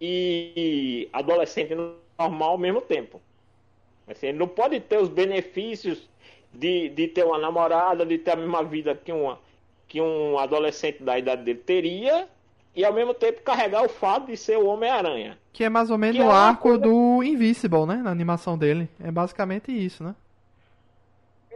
[0.01, 3.21] e adolescente normal ao mesmo tempo.
[4.07, 6.09] Assim, ele não pode ter os benefícios
[6.53, 9.41] de, de ter uma namorada, de ter a mesma vida que, uma,
[9.89, 12.29] que um adolescente da idade dele teria,
[12.77, 15.39] e ao mesmo tempo carregar o fato de ser o Homem-Aranha.
[15.53, 17.97] Que é mais ou menos é o uma arco coisa- do Invincible, né?
[17.97, 18.89] Na animação dele.
[19.03, 20.15] É basicamente isso, né?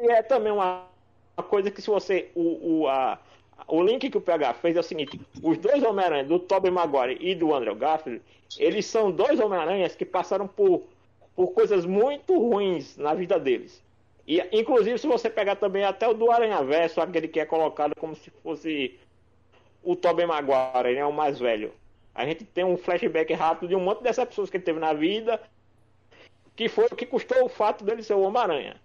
[0.01, 0.85] E é também uma,
[1.37, 2.31] uma coisa que se você.
[2.35, 3.19] O, o, a,
[3.69, 7.19] o link que o PH fez é o seguinte: os dois Homem-Aranha, do Tobey Maguire
[7.21, 8.23] e do Andrew Garfield,
[8.59, 10.85] eles são dois Homem-Aranhas que passaram por,
[11.37, 13.83] por coisas muito ruins na vida deles.
[14.27, 17.93] E, inclusive, se você pegar também até o do Aranha Verso, aquele que é colocado
[17.99, 18.99] como se fosse
[19.83, 21.73] o Tobey Maguire, né, o mais velho.
[22.15, 24.93] A gente tem um flashback rápido de um monte de decepções que ele teve na
[24.93, 25.41] vida,
[26.57, 28.77] que foi o que custou o fato dele ser o Homem-Aranha.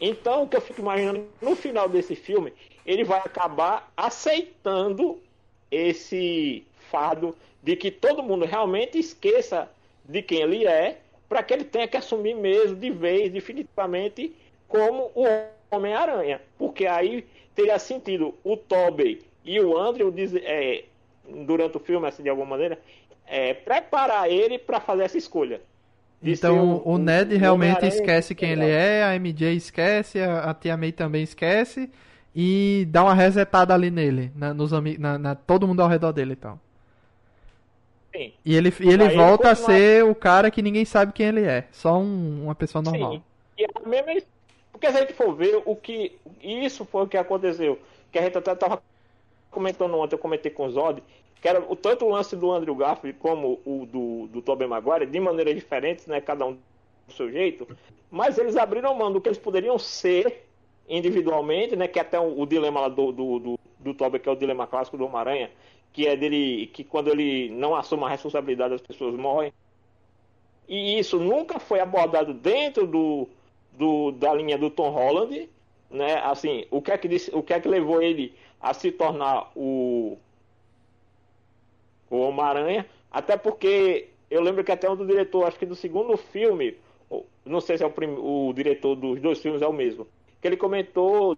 [0.00, 2.52] Então, o que eu fico imaginando, no final desse filme,
[2.84, 5.20] ele vai acabar aceitando
[5.70, 9.70] esse fardo de que todo mundo realmente esqueça
[10.04, 14.34] de quem ele é, para que ele tenha que assumir mesmo, de vez, definitivamente,
[14.68, 15.24] como o
[15.70, 16.40] Homem-Aranha.
[16.58, 20.84] Porque aí teria sentido o Tobey e o Andrew, diz- é,
[21.46, 22.78] durante o filme, assim, de alguma maneira,
[23.26, 25.60] é, preparar ele para fazer essa escolha.
[26.22, 30.90] Então o Ned realmente esquece quem ele é, a MJ esquece, a, a Tia May
[30.92, 31.90] também esquece
[32.34, 36.32] e dá uma resetada ali nele, na, nos na, na- todo mundo ao redor dele
[36.32, 36.58] e tal.
[38.14, 38.32] Sim.
[38.44, 41.26] E ele, e ele Aí ele volta a ser o cara que ninguém sabe quem
[41.26, 43.12] ele é, só um- uma pessoa normal.
[43.14, 43.22] Sim.
[43.58, 44.22] E a mesma,
[44.72, 47.78] porque se a gente for ver o que isso foi o que aconteceu,
[48.12, 48.82] que a gente até estava
[49.54, 51.02] comentando ontem, eu comentei com o Zod,
[51.40, 55.06] que era o tanto o lance do Andrew Garfield como o do, do Tobey Maguire,
[55.06, 56.58] de maneiras diferentes, né, cada um
[57.06, 57.66] do seu jeito,
[58.10, 60.44] mas eles abriram mão do que eles poderiam ser
[60.88, 64.28] individualmente, né, que é até o, o dilema lá do, do, do, do Tobey, que
[64.28, 65.50] é o dilema clássico do Homem-Aranha,
[65.92, 69.52] que é dele, que quando ele não assume a responsabilidade, as pessoas morrem.
[70.68, 73.28] E isso nunca foi abordado dentro do,
[73.72, 75.48] do, da linha do Tom Holland,
[75.90, 76.16] né?
[76.24, 78.34] Assim, o que é que disse, o que é que levou ele
[78.64, 80.16] a se tornar o
[82.10, 86.16] o Homem-Aranha, até porque eu lembro que até um do diretor, acho que do segundo
[86.16, 86.76] filme,
[87.44, 90.06] não sei se é o, prim, o diretor dos dois filmes é o mesmo,
[90.40, 91.36] que ele comentou,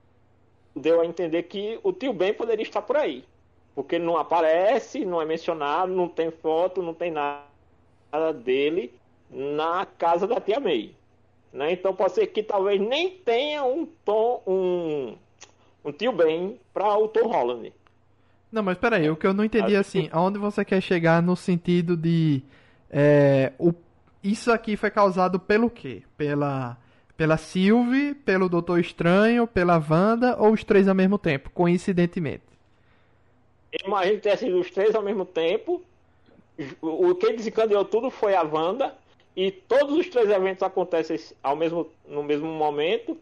[0.75, 3.25] deu a entender que o tio Ben poderia estar por aí.
[3.75, 8.93] Porque não aparece, não é mencionado, não tem foto, não tem nada dele
[9.31, 10.95] na casa da tia May.
[11.53, 11.73] Né?
[11.73, 15.17] Então pode ser que talvez nem tenha um tom, um,
[15.87, 17.73] um tio Ben para o Tom Holland.
[18.51, 21.37] Não, mas peraí, o que eu não entendi é assim, aonde você quer chegar no
[21.37, 22.43] sentido de
[22.91, 23.73] é, o,
[24.23, 26.03] isso aqui foi causado pelo quê?
[26.17, 26.77] Pela
[27.17, 32.43] pela Sylvie, pelo Doutor Estranho, pela Wanda ou os três ao mesmo tempo, coincidentemente?
[33.85, 35.83] Imagino que tenha sido os três ao mesmo tempo.
[36.83, 38.95] O que desencadeou tudo foi a Wanda
[39.35, 43.17] e todos os três eventos acontecem ao mesmo, no mesmo momento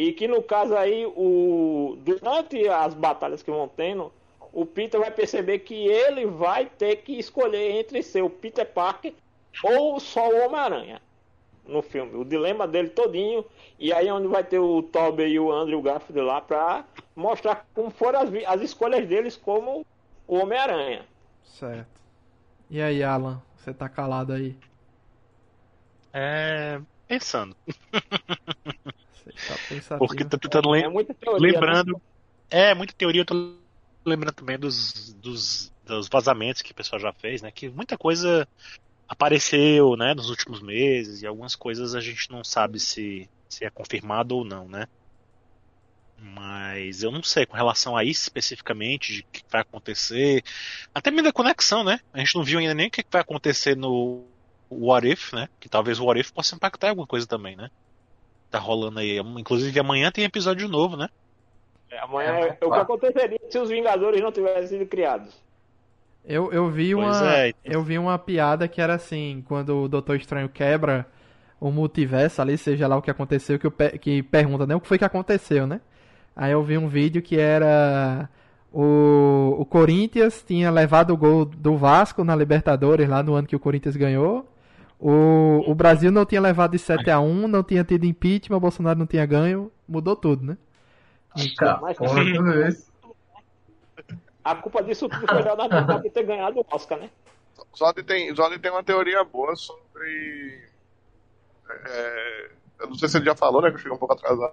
[0.00, 4.10] e que no caso aí o durante as batalhas que vão tendo
[4.50, 9.12] o Peter vai perceber que ele vai ter que escolher entre ser o Peter Parker
[9.62, 11.02] ou só o Homem-Aranha
[11.66, 12.16] no filme.
[12.16, 13.44] O dilema dele todinho.
[13.78, 16.84] E aí é onde vai ter o Tobey e o Andrew Garfield lá pra
[17.14, 19.86] mostrar como foram as, as escolhas deles como
[20.26, 21.04] o Homem-Aranha.
[21.44, 22.00] Certo.
[22.68, 23.40] E aí, Alan?
[23.56, 24.56] Você tá calado aí?
[26.12, 26.80] É.
[27.06, 27.54] Pensando.
[29.88, 30.84] Tá Porque tô tentando lem...
[30.84, 31.92] é teoria, lembrando.
[31.94, 32.00] Né?
[32.50, 33.54] É, muita teoria, eu tô
[34.04, 37.50] lembrando também dos, dos, dos vazamentos que o pessoal já fez, né?
[37.50, 38.46] Que muita coisa
[39.08, 43.70] apareceu, né, nos últimos meses e algumas coisas a gente não sabe se, se é
[43.70, 44.86] confirmado ou não, né?
[46.16, 50.44] Mas eu não sei com relação a isso especificamente, de o que vai acontecer.
[50.94, 51.98] Até mesmo da conexão, né?
[52.12, 54.26] A gente não viu ainda nem o que vai acontecer no
[54.70, 55.48] What If, né?
[55.58, 57.70] Que talvez o What If possa impactar alguma coisa também, né?
[58.50, 59.18] Tá rolando aí.
[59.18, 61.08] Inclusive amanhã tem episódio novo, né?
[61.90, 65.40] É, amanhã é, é o que aconteceria se os Vingadores não tivessem sido criados.
[66.24, 67.54] Eu, eu vi uma é.
[67.64, 71.06] eu vi uma piada que era assim, quando o Doutor Estranho quebra
[71.58, 74.98] o multiverso ali, seja lá o que aconteceu, que, que pergunta, né, o que foi
[74.98, 75.80] que aconteceu, né?
[76.34, 78.28] Aí eu vi um vídeo que era
[78.72, 83.56] o, o Corinthians tinha levado o gol do Vasco na Libertadores lá no ano que
[83.56, 84.46] o Corinthians ganhou.
[85.00, 88.60] O, o Brasil não tinha levado de 7 a 1 não tinha tido impeachment, o
[88.60, 90.58] Bolsonaro não tinha ganho, mudou tudo, né?
[91.34, 91.80] Então,
[94.44, 97.10] a culpa disso tudo foi da de ter ganhado o Oscar, né?
[97.76, 100.68] Zod tem, Zod tem uma teoria boa sobre.
[101.86, 103.68] É, eu não sei se ele já falou, né?
[103.70, 104.52] Que eu cheguei um pouco atrasado.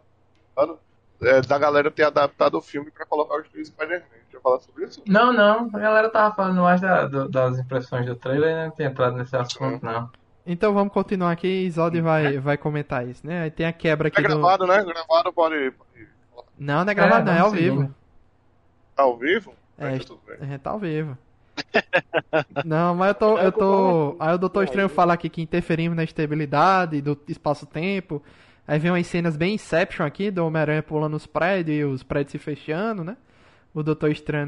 [1.21, 4.05] É, da galera ter adaptado o filme pra colocar os três Spider-Man.
[4.31, 5.01] Já falar sobre isso?
[5.07, 5.69] Não, não.
[5.73, 9.17] A galera tava falando mais da, do, das impressões do trailer e não tem entrado
[9.17, 10.11] nesse assunto, não.
[10.49, 13.41] Então vamos continuar aqui e Zod vai, vai comentar isso, né?
[13.41, 14.19] Aí tem a quebra aqui.
[14.19, 14.71] É gravado, do...
[14.71, 14.81] né?
[14.81, 15.73] Gravado pode.
[16.57, 17.93] Não, não é gravado, é, não, é ao vivo.
[18.95, 19.53] Tá ao vivo?
[19.77, 21.17] É, é, tá ao vivo.
[22.63, 23.37] Não, mas eu tô.
[23.39, 24.15] Eu tô...
[24.19, 28.21] Aí o Doutor Estranho fala aqui que interferimos na estabilidade do espaço-tempo.
[28.67, 32.31] Aí vem umas cenas bem Inception aqui, do Homem-Aranha pulando os prédios e os prédios
[32.33, 33.17] se fechando, né?
[33.73, 34.47] O Doutor Estranho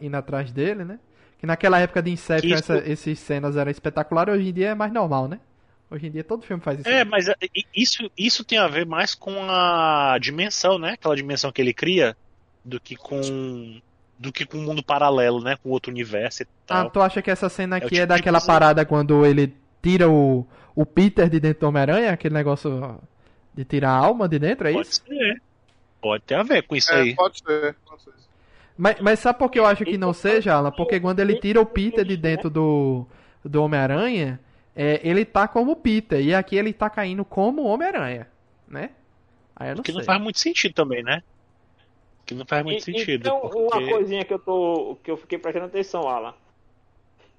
[0.00, 0.98] indo atrás dele, né?
[1.38, 2.72] Que naquela época de Inception isso...
[2.72, 5.38] essa, esses cenas eram espetaculares, hoje em dia é mais normal, né?
[5.90, 6.88] Hoje em dia todo filme faz isso.
[6.88, 7.34] É, mas é,
[7.74, 10.92] isso, isso tem a ver mais com a dimensão, né?
[10.92, 12.16] Aquela dimensão que ele cria,
[12.64, 13.80] do que com
[14.18, 15.56] do que com um mundo paralelo, né?
[15.62, 16.86] Com outro universo e tal.
[16.86, 20.10] Ah, tu acha que essa cena é aqui é, é daquela parada quando ele tira
[20.10, 22.12] o, o Peter de dentro do Homem-Aranha?
[22.12, 23.00] Aquele negócio
[23.54, 25.02] de tirar a alma de dentro, é pode isso?
[25.02, 25.42] Pode ser.
[26.00, 27.14] Pode ter a ver com isso é, aí.
[27.14, 28.12] Pode ser, pode ser.
[28.78, 30.70] Mas, mas sabe por que eu acho que não seja, Alan?
[30.70, 33.04] Porque quando ele tira o Peter de dentro do,
[33.44, 34.38] do Homem-Aranha,
[34.74, 36.20] é, ele tá como Peter.
[36.20, 38.28] E aqui ele tá caindo como Homem-Aranha,
[38.68, 38.90] né?
[39.56, 39.98] Aí eu não que sei.
[39.98, 41.24] não faz muito sentido também, né?
[42.24, 43.26] Que não faz muito e, sentido.
[43.26, 43.58] Então, porque...
[43.58, 44.96] uma coisinha que eu tô.
[45.02, 46.34] que eu fiquei prestando atenção, Alan.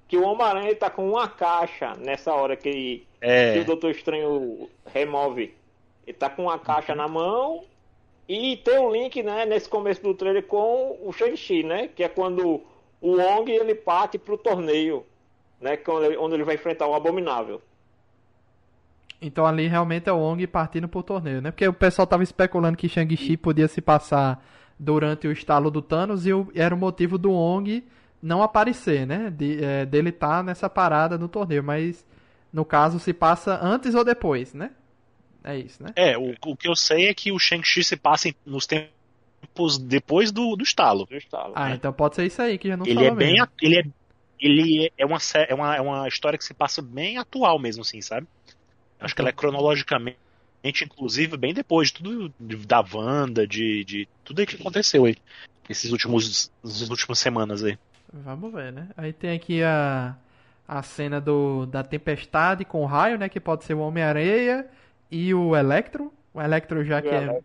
[0.06, 3.54] Que o Homem-Aranha tá com uma caixa nessa hora que, é.
[3.54, 5.54] que o Doutor Estranho remove.
[6.06, 7.64] Ele tá com uma caixa na mão
[8.32, 11.88] e tem um link, né, nesse começo do trailer com o Shang-Chi, né?
[11.88, 12.62] Que é quando
[13.00, 15.04] o Wong ele parte pro torneio,
[15.60, 15.76] né?
[16.16, 17.60] Onde ele vai enfrentar o Abominável.
[19.20, 21.50] Então ali realmente é o Wong partindo pro torneio, né?
[21.50, 24.40] Porque o pessoal tava especulando que Shang-Chi podia se passar
[24.78, 27.84] durante o estalo do Thanos e o, era o motivo do Ong
[28.22, 29.28] não aparecer, né?
[29.28, 32.06] De, é, dele estar tá nessa parada no torneio, mas
[32.52, 34.70] no caso se passa antes ou depois, né?
[35.42, 35.92] É isso, né?
[35.96, 40.30] É, o, o que eu sei é que o Shang-Chi se passa nos tempos depois
[40.30, 41.06] do, do estalo.
[41.06, 41.74] Do estalo ah, né?
[41.76, 43.48] então pode ser isso aí que já não ele é bem mesmo.
[43.60, 43.82] Ele é,
[44.38, 48.00] ele é, uma, é, uma, é uma história que se passa bem atual mesmo, assim,
[48.00, 48.26] sabe?
[48.98, 50.18] Acho que ela é cronologicamente
[50.62, 52.34] inclusive, bem depois de tudo
[52.66, 55.16] da Wanda, de, de tudo que aconteceu aí.
[55.68, 57.78] Esses últimos, essas últimas semanas aí.
[58.12, 58.88] Vamos ver, né?
[58.96, 60.16] Aí tem aqui a,
[60.66, 63.28] a cena do, da tempestade com o raio, né?
[63.28, 64.68] Que pode ser o Homem-Areia
[65.10, 66.12] e o Electro.
[66.32, 67.40] O Electro já que é,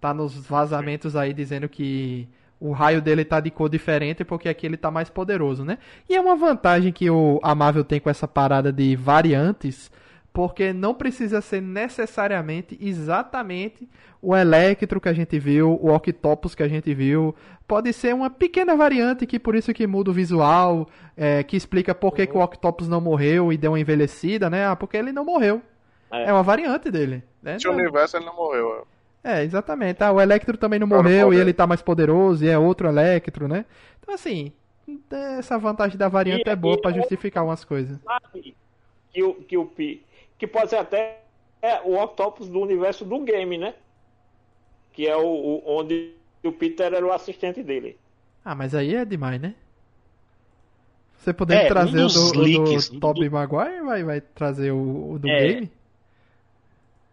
[0.00, 2.28] tá nos vazamentos aí dizendo que
[2.60, 5.78] o raio dele tá de cor diferente porque aqui ele tá mais poderoso, né?
[6.08, 9.90] E é uma vantagem que o, a Marvel tem com essa parada de variantes,
[10.32, 13.88] porque não precisa ser necessariamente exatamente
[14.22, 17.34] o Electro que a gente viu, o Octopus que a gente viu.
[17.66, 21.94] Pode ser uma pequena variante que por isso que muda o visual, é, que explica
[21.94, 24.66] por que, que o Octopus não morreu e deu uma envelhecida, né?
[24.66, 25.62] Ah, porque ele não morreu.
[26.10, 27.22] É, é uma variante dele.
[27.42, 27.56] Né?
[27.56, 28.86] Esse universo ele não morreu.
[29.22, 30.02] É, exatamente.
[30.02, 33.48] Ah, o Electro também não morreu e ele tá mais poderoso e é outro Electro,
[33.48, 33.64] né?
[34.00, 34.52] Então, assim,
[35.38, 37.98] essa vantagem da variante e, é boa para justificar umas coisas.
[39.10, 39.66] Que o, que o
[40.38, 41.22] que pode ser até
[41.84, 43.74] o Octopus do universo do game, né?
[44.92, 47.98] Que é o, o onde o Peter era o assistente dele.
[48.44, 49.54] Ah, mas aí é demais, né?
[51.16, 53.34] Você poder é, trazer um o do, leaks, do Tobey do...
[53.34, 55.70] Maguire vai, vai trazer o, o do é, game?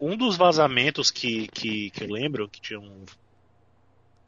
[0.00, 2.84] Um dos vazamentos que, que, que eu lembro que tinham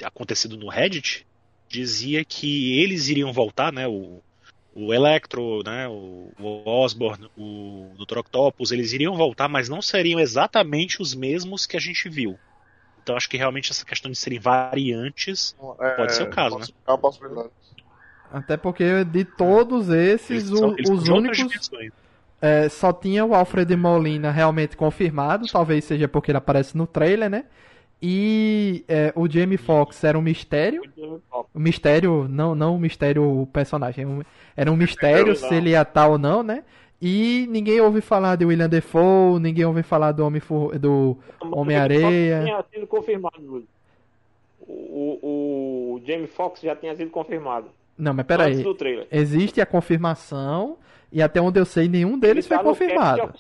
[0.03, 1.27] acontecido no Reddit
[1.69, 3.87] dizia que eles iriam voltar, né?
[3.87, 4.23] O,
[4.75, 5.89] o Electro, né?
[5.89, 8.19] O, o Osborn, o Dr.
[8.19, 12.39] Octopus, eles iriam voltar, mas não seriam exatamente os mesmos que a gente viu.
[13.03, 16.67] Então acho que realmente essa questão de serem variantes é, pode ser o caso, né?
[16.87, 17.51] É uma possibilidade.
[18.33, 21.71] Até porque de todos esses, eles são, eles os únicos.
[22.41, 27.31] É, só tinha o Alfred Molina realmente confirmado, talvez seja porque ele aparece no trailer,
[27.31, 27.45] né?
[28.01, 30.83] E é, o Jamie Foxx era um mistério.
[31.55, 34.07] O mistério, não, não o mistério o personagem,
[34.55, 36.63] era um mistério se ele ia estar ou não, né?
[37.01, 40.41] E ninguém ouve falar de William Defoe, ninguém ouve falar do Homem
[40.81, 42.43] do Homem-Areia.
[42.45, 43.65] Tinha sido confirmado.
[44.61, 47.69] O, o Jamie Foxx já tinha sido confirmado.
[47.97, 48.65] Não, mas peraí.
[49.11, 50.77] Existe a confirmação
[51.11, 53.33] e até onde eu sei, nenhum deles foi tá confirmado.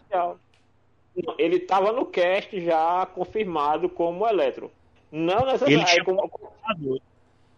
[1.38, 4.70] ele estava no cast já confirmado como Eletro.
[5.10, 5.94] Não necessariamente.
[5.94, 6.04] Ele, tinha...
[6.04, 7.00] como...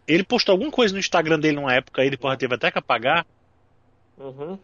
[0.06, 3.26] ele postou alguma coisa no Instagram dele numa época, ele porra, teve até que apagar.
[4.18, 4.58] Uhum.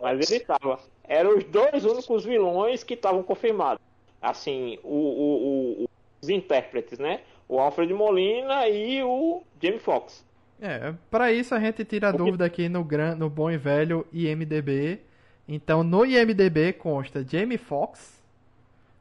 [0.00, 0.78] Mas ele estava.
[1.04, 3.82] Eram os dois únicos vilões que estavam confirmados.
[4.20, 5.90] Assim, o, o, o,
[6.20, 7.20] os intérpretes, né?
[7.48, 10.24] O Alfred Molina e o Jamie Foxx.
[10.60, 14.06] É, para isso a gente tira a dúvida aqui no, gran, no bom e velho
[14.12, 15.00] IMDB.
[15.46, 18.22] Então no IMDB consta Jamie Foxx,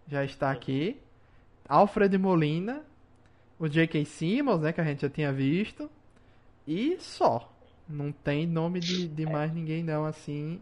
[0.08, 0.98] já está aqui,
[1.68, 2.86] Alfred Molina,
[3.60, 4.06] o J.K.
[4.06, 5.90] Simmons, né, que a gente já tinha visto,
[6.66, 7.52] e só.
[7.90, 10.62] Não tem nome de, de mais ninguém não, assim,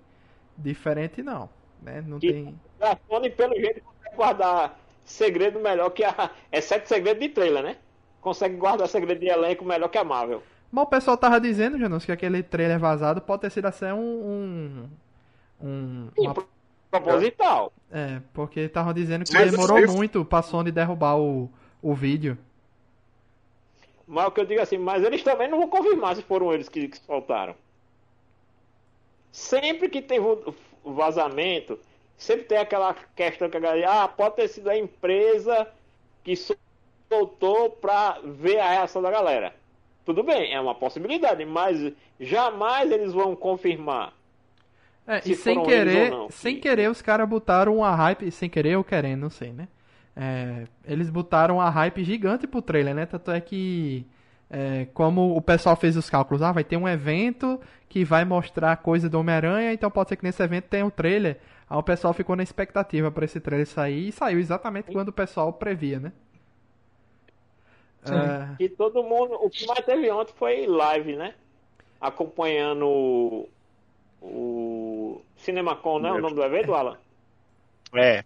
[0.56, 1.50] diferente não,
[1.82, 2.04] né?
[2.06, 2.56] Não tem...
[2.80, 6.32] A Sony, pelo jeito, consegue guardar segredo melhor que a...
[6.52, 7.78] Exceto segredo de trailer, né?
[8.22, 10.44] Consegue guardar segredo de elenco melhor que a Marvel.
[10.76, 14.90] Mas o pessoal tava dizendo, Janus, que aquele trailer vazado pode ter sido até um.
[15.62, 16.36] um, um uma...
[16.92, 17.72] Proposital.
[17.90, 19.96] É, porque estavam dizendo que Mas demorou isso...
[19.96, 21.50] muito pra Sony derrubar o,
[21.82, 22.38] o vídeo.
[24.06, 26.68] Mas o que eu digo assim, mas eles também não vão confirmar se foram eles
[26.68, 27.56] que, que soltaram.
[29.32, 30.20] Sempre que tem
[30.84, 31.80] vazamento,
[32.18, 35.70] sempre tem aquela questão que a galera, ah, pode ter sido a empresa
[36.22, 36.36] que
[37.10, 39.56] soltou pra ver a reação da galera.
[40.06, 44.14] Tudo bem, é uma possibilidade, mas jamais eles vão confirmar.
[45.08, 49.22] É, e sem querer, sem querer os caras botaram uma hype, sem querer ou querendo,
[49.22, 49.68] não sei, né?
[50.16, 53.06] É, eles botaram a hype gigante pro trailer, né?
[53.06, 54.06] Tanto é que,
[54.50, 58.78] é, como o pessoal fez os cálculos, ah, vai ter um evento que vai mostrar
[58.78, 61.40] coisa do Homem-Aranha, então pode ser que nesse evento tenha um trailer.
[61.70, 65.14] Aí o pessoal ficou na expectativa para esse trailer sair e saiu exatamente quando o
[65.14, 66.12] pessoal previa, né?
[68.14, 68.56] É...
[68.64, 69.36] E todo mundo.
[69.42, 71.34] O que mais teve ontem foi live, né?
[72.00, 73.50] Acompanhando o,
[74.22, 76.12] o CinemaCon, né?
[76.12, 76.98] O nome do evento, Alan?
[77.94, 78.24] É.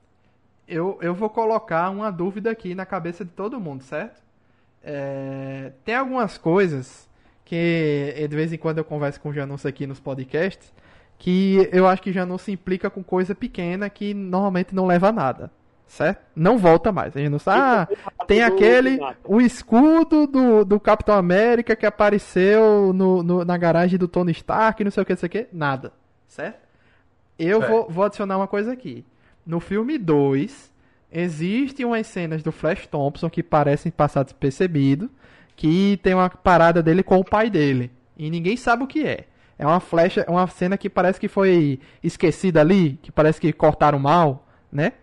[0.68, 4.22] Eu, eu vou colocar uma dúvida aqui na cabeça de todo mundo, certo?
[4.84, 7.10] É, tem algumas coisas
[7.44, 10.72] que de vez em quando eu converso com o Janus aqui nos podcasts
[11.18, 15.12] que eu acho que Janus se implica com coisa pequena que normalmente não leva a
[15.12, 15.52] nada
[15.90, 16.22] certo?
[16.36, 17.16] Não volta mais.
[17.16, 17.62] A gente não sabe.
[18.06, 19.00] Ah, tem aquele.
[19.26, 24.84] O escudo do, do Capitão América que apareceu no, no, na garagem do Tony Stark,
[24.84, 25.48] não sei o que, não sei o que.
[25.52, 25.92] Nada.
[26.28, 26.60] Certo?
[27.38, 29.04] Eu vou, vou adicionar uma coisa aqui.
[29.46, 30.72] No filme 2,
[31.12, 35.10] existem umas cenas do Flash Thompson que parecem passar despercebido.
[35.56, 37.92] Que tem uma parada dele com o pai dele.
[38.18, 39.26] E ninguém sabe o que é.
[39.58, 44.00] É uma flecha, uma cena que parece que foi esquecida ali, que parece que cortaram
[44.00, 44.94] mal, né?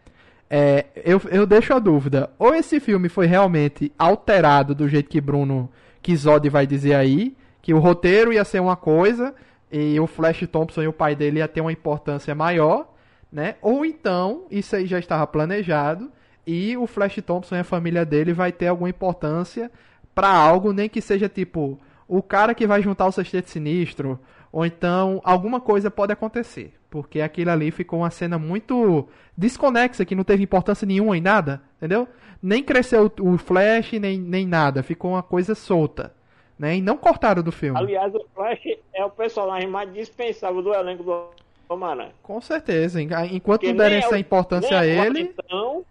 [0.48, 2.30] É, eu, eu deixo a dúvida.
[2.38, 5.70] Ou esse filme foi realmente alterado do jeito que Bruno
[6.02, 9.34] Kizod vai dizer aí, que o roteiro ia ser uma coisa
[9.70, 12.94] e o Flash Thompson e o pai dele ia ter uma importância maior,
[13.30, 13.56] né?
[13.60, 16.10] Ou então isso aí já estava planejado
[16.46, 19.70] e o Flash Thompson e a família dele vai ter alguma importância
[20.14, 21.78] para algo, nem que seja tipo
[22.08, 24.18] o cara que vai juntar o sexteto sinistro,
[24.56, 30.14] ou então alguma coisa pode acontecer, porque aquilo ali ficou uma cena muito desconexa que
[30.14, 32.08] não teve importância nenhuma em nada, entendeu?
[32.42, 36.14] Nem cresceu o Flash nem, nem nada, ficou uma coisa solta,
[36.58, 36.74] né?
[36.76, 37.78] E não cortaram do filme.
[37.78, 38.62] Aliás, o Flash
[38.94, 41.26] é o personagem mais dispensável do elenco do
[41.68, 42.14] Homem-Aranha.
[42.22, 45.84] Com certeza, enquanto Porque não derem é essa o- importância a é ele, Valentão,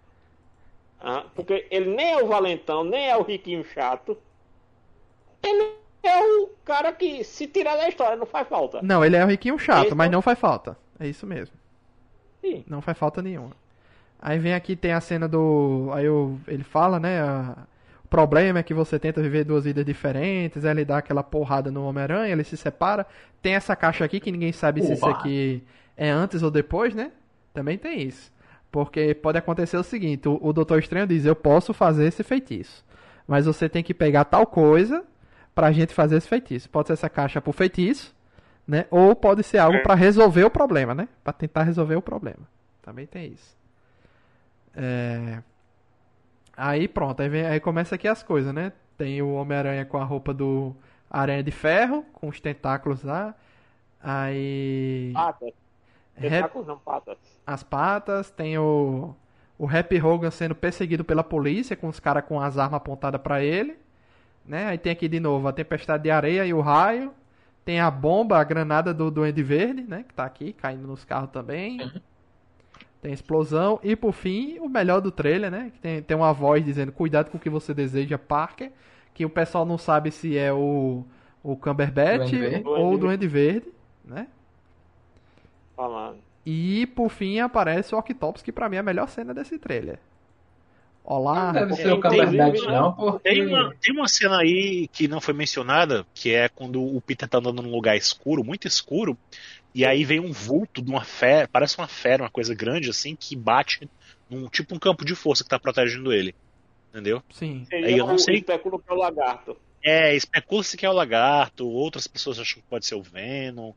[1.01, 4.17] ah, porque ele nem é o valentão, nem é o riquinho chato.
[5.43, 8.81] Ele é o cara que, se tirar da história, não faz falta.
[8.81, 10.77] não, ele é o riquinho chato, Esse mas é o- não faz falta.
[10.99, 11.55] É isso mesmo.
[12.41, 12.63] Sim.
[12.67, 13.51] Não faz falta nenhuma.
[14.21, 15.89] Aí vem aqui, tem a cena do.
[15.93, 17.19] Aí o- ele fala, né?
[17.21, 17.55] a-
[18.03, 20.63] O problema é que você tenta viver duas vidas diferentes.
[20.63, 23.05] Aí ele dá aquela porrada no Homem-Aranha, ele se separa.
[23.41, 25.63] Tem essa caixa aqui que ninguém sabe se isso aqui
[25.97, 27.11] é antes ou depois, né?
[27.53, 28.31] Também tem isso.
[28.71, 32.85] Porque pode acontecer o seguinte: o, o Doutor Estranho diz, eu posso fazer esse feitiço.
[33.27, 35.03] Mas você tem que pegar tal coisa
[35.55, 36.69] pra gente fazer esse feitiço.
[36.69, 38.13] Pode ser essa caixa pro feitiço,
[38.67, 38.85] né?
[38.91, 41.07] Ou pode ser algo pra resolver o problema, né?
[41.23, 42.47] Pra tentar resolver o problema.
[42.81, 43.57] Também tem isso.
[44.75, 45.41] É...
[46.57, 48.71] Aí pronto, aí, vem- aí começa aqui as coisas, né?
[48.97, 50.75] Tem o Homem-Aranha com a roupa do
[51.09, 53.33] Aranha de Ferro, com os tentáculos lá.
[54.01, 55.11] Aí.
[55.13, 55.53] Patas.
[56.19, 57.17] Tentáculos não, patas.
[57.45, 59.15] as patas, tem o.
[59.57, 63.41] O Happy Hogan sendo perseguido pela polícia, com os caras com as armas apontadas pra
[63.41, 63.77] ele.
[64.47, 64.67] Né?
[64.67, 67.13] Aí tem aqui de novo a tempestade de areia e o raio.
[67.63, 70.05] Tem a bomba, a granada do Duende Verde, né?
[70.07, 71.91] Que tá aqui, caindo nos carros também.
[73.01, 73.79] Tem explosão.
[73.83, 75.71] E por fim, o melhor do trailer, né?
[75.73, 78.71] Que tem, tem uma voz dizendo, cuidado com o que você deseja, Parker.
[79.13, 81.03] Que o pessoal não sabe se é o,
[81.41, 83.67] o Cumberbatch Duende ou o Duende Verde,
[84.03, 84.27] né?
[85.75, 86.17] Falando.
[86.45, 89.99] E por fim aparece o Octopus, que pra mim é a melhor cena desse trailer.
[91.07, 93.29] Olá, Não deve ser É, o Cumberbatch, não, porque.
[93.29, 97.29] Tem uma, tem uma cena aí que não foi mencionada, que é quando o Peter
[97.29, 99.15] tá andando num lugar escuro, muito escuro,
[99.73, 103.15] e aí vem um vulto de uma fera, parece uma fera, uma coisa grande assim,
[103.15, 103.87] que bate
[104.27, 106.33] num tipo um campo de força que tá protegendo ele.
[106.89, 107.21] Entendeu?
[107.29, 107.67] sim.
[107.71, 109.57] Aí eu não o sei- especulo que é o lagarto.
[109.83, 113.73] É, especula-se que é o lagarto, outras pessoas acham que pode ser o Venom.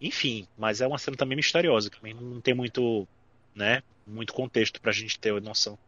[0.00, 3.08] Enfim, mas é uma cena também misteriosa, que também não tem muito,
[3.54, 5.78] né, muito contexto pra gente ter noção.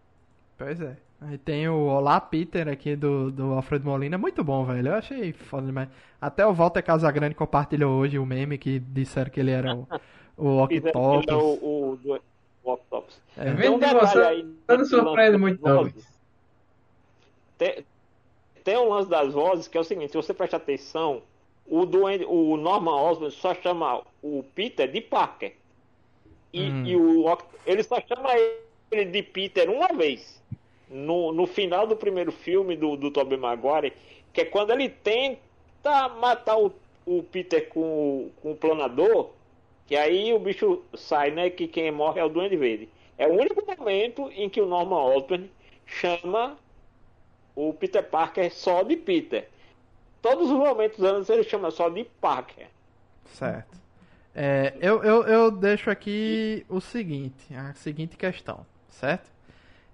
[0.56, 0.96] Pois é.
[1.20, 4.88] Aí tem o Olá Peter aqui do, do Alfred Molina, muito bom, velho.
[4.88, 5.88] Eu achei foda demais.
[6.20, 9.86] Até o Walter Casagrande compartilhou hoje o meme que disseram que ele era o,
[10.36, 11.22] o Octopus.
[11.28, 12.22] ele é o, o, do-
[12.62, 13.20] o Octopus.
[13.36, 13.52] É.
[13.52, 14.42] Vem Tem um de detalhe você, aí.
[15.32, 15.82] não muito, das não.
[15.84, 16.14] vozes.
[17.58, 17.84] Tem,
[18.62, 21.22] tem um lance das vozes que é o seguinte: se você prestar atenção,
[21.66, 25.54] o, duende, o Norman Osborn só chama o Peter de Parker.
[26.54, 26.84] E, Hum.
[26.86, 27.24] e o
[27.66, 28.30] ele só chama
[28.90, 30.40] ele de Peter uma vez.
[30.88, 33.92] No, no final do primeiro filme do, do Tobey Maguire,
[34.32, 36.72] que é quando ele tenta matar o,
[37.06, 39.30] o Peter com, o- com o planador,
[39.86, 41.50] que aí o bicho sai, né?
[41.50, 42.88] Que quem morre é o Duende Verde.
[43.18, 45.50] É o único momento em que o Norman Osborn
[45.86, 46.56] chama
[47.56, 49.48] o Peter Parker só de Peter.
[50.22, 52.68] Todos os momentos antes ele chama só de Parker.
[53.26, 53.83] Certo.
[54.34, 59.30] É, eu, eu, eu deixo aqui o seguinte, a seguinte questão, certo?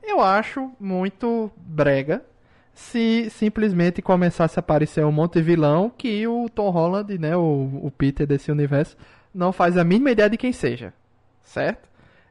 [0.03, 2.25] Eu acho muito brega
[2.73, 7.81] se simplesmente começasse a aparecer um monte de vilão que o Tom Holland, né, o,
[7.83, 8.97] o Peter desse universo,
[9.35, 10.95] não faz a mínima ideia de quem seja,
[11.43, 11.89] certo?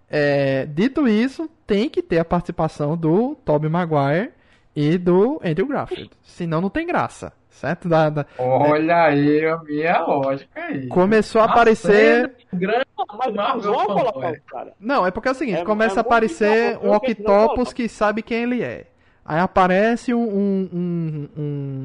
[0.10, 4.32] É, dito isso, tem que ter a participação do Tobey Maguire
[4.76, 7.88] e do Andrew Garfield, senão não tem graça, certo?
[7.90, 10.88] Da, da- Olha aí a minha lógica aí.
[10.88, 11.92] começou a A aparecer...
[11.92, 14.74] cena grande Não, mas vamos colocar o cara.
[14.80, 18.22] Não, é porque é o seguinte, É- começa é a aparecer um Octopus que sabe
[18.22, 18.86] quem ele é.
[19.26, 21.30] Aí aparece um, um, um,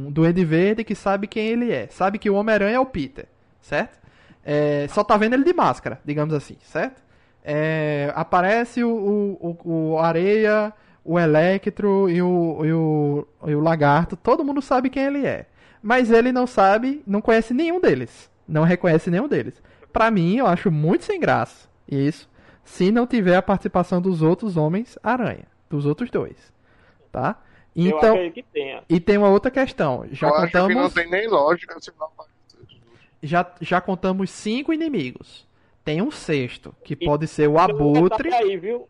[0.07, 1.87] um Duende Verde que sabe quem ele é.
[1.91, 3.27] Sabe que o Homem-Aranha é o Peter,
[3.61, 3.99] certo?
[4.43, 7.03] É, só tá vendo ele de máscara, digamos assim, certo?
[7.45, 10.73] É, aparece o, o, o, o Areia,
[11.05, 14.17] o Electro e o, e, o, e o Lagarto.
[14.17, 15.45] Todo mundo sabe quem ele é.
[15.87, 18.31] Mas ele não sabe, não conhece nenhum deles.
[18.49, 19.63] Não reconhece nenhum deles.
[19.93, 22.27] Pra mim, eu acho muito sem graça isso,
[22.65, 26.35] se não tiver a participação dos outros Homens-Aranha, dos outros dois,
[27.13, 27.39] tá?
[27.77, 28.83] eu Então, acredito que tenha.
[28.89, 30.07] e tem uma outra questão.
[30.11, 32.81] Já eu acho que não contamos, tem nem lógica se não aparecer.
[33.23, 35.47] já, já contamos cinco inimigos.
[35.85, 38.89] Tem um sexto, que E- pode ser o Abutre, detalhe Aí, viu?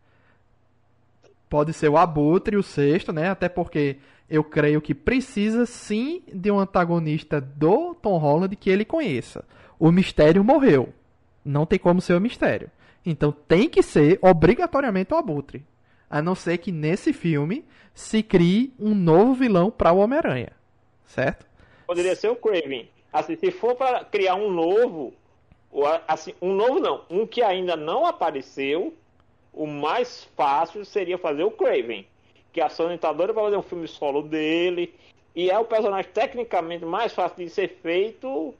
[1.49, 3.29] pode ser o Abutre, o sexto, né?
[3.29, 3.97] Até porque
[4.29, 9.45] eu creio que precisa sim de um antagonista do Tom Holland que ele conheça.
[9.79, 10.93] O mistério morreu.
[11.43, 12.71] Não tem como ser o mistério.
[13.05, 15.63] Então tem que ser obrigatoriamente o Abutre.
[16.09, 17.63] A não ser que nesse filme
[17.93, 20.51] se crie um novo vilão para o Homem-Aranha.
[21.05, 21.45] Certo?
[21.85, 22.89] Poderia ser o Craven.
[23.13, 25.13] Assim, se for para criar um novo,
[26.07, 28.93] assim, um novo não, um que ainda não apareceu,
[29.53, 32.07] o mais fácil seria fazer o Craven.
[32.55, 34.95] Que a Sony tá doida para fazer um filme solo dele.
[35.35, 38.53] E é o personagem tecnicamente mais fácil de ser feito,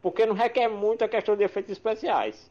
[0.00, 2.48] porque não requer muito a questão de efeitos especiais.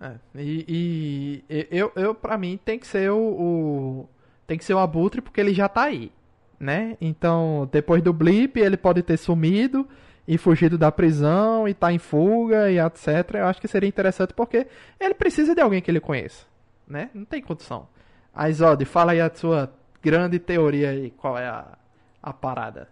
[0.00, 4.08] É, e, e, eu, eu para mim tem que ser o, o,
[4.46, 6.10] tem que ser o Abutre porque ele já tá aí,
[6.58, 6.96] né?
[6.98, 9.86] Então, depois do blip, ele pode ter sumido
[10.26, 13.34] e fugido da prisão e tá em fuga e etc.
[13.34, 14.66] Eu acho que seria interessante porque
[14.98, 16.46] ele precisa de alguém que ele conheça,
[16.88, 17.10] né?
[17.12, 17.86] Não tem condição.
[18.34, 19.70] Aí, Zod, fala aí a sua
[20.02, 21.76] grande teoria aí, qual é a,
[22.22, 22.88] a parada?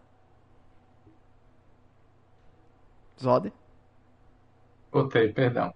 [3.21, 3.53] Zod?
[4.93, 5.73] Voltei, perdão.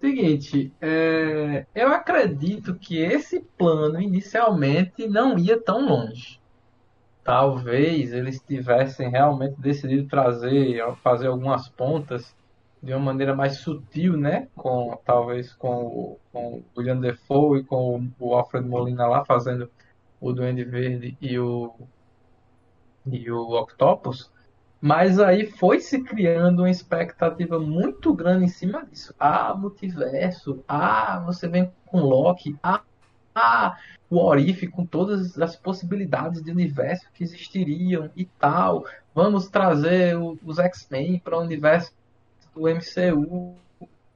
[0.00, 6.40] Seguinte, é, eu acredito que esse plano inicialmente não ia tão longe.
[7.22, 12.34] Talvez eles tivessem realmente decidido trazer, fazer algumas pontas
[12.82, 14.48] de uma maneira mais sutil, né?
[14.56, 19.70] Com talvez com, com o William Defoe e com o Alfred Molina lá fazendo
[20.22, 21.74] o Duende Verde e o
[23.04, 24.30] e o Octopus.
[24.80, 29.12] Mas aí foi se criando uma expectativa muito grande em cima disso.
[29.18, 30.62] Ah, multiverso.
[30.66, 32.56] Ah, você vem com Loki.
[32.62, 32.82] Ah,
[33.34, 33.76] ah
[34.08, 38.84] o Orif com todas as possibilidades de universo que existiriam e tal.
[39.12, 41.92] Vamos trazer o, os X-Men para o universo
[42.54, 43.56] do MCU,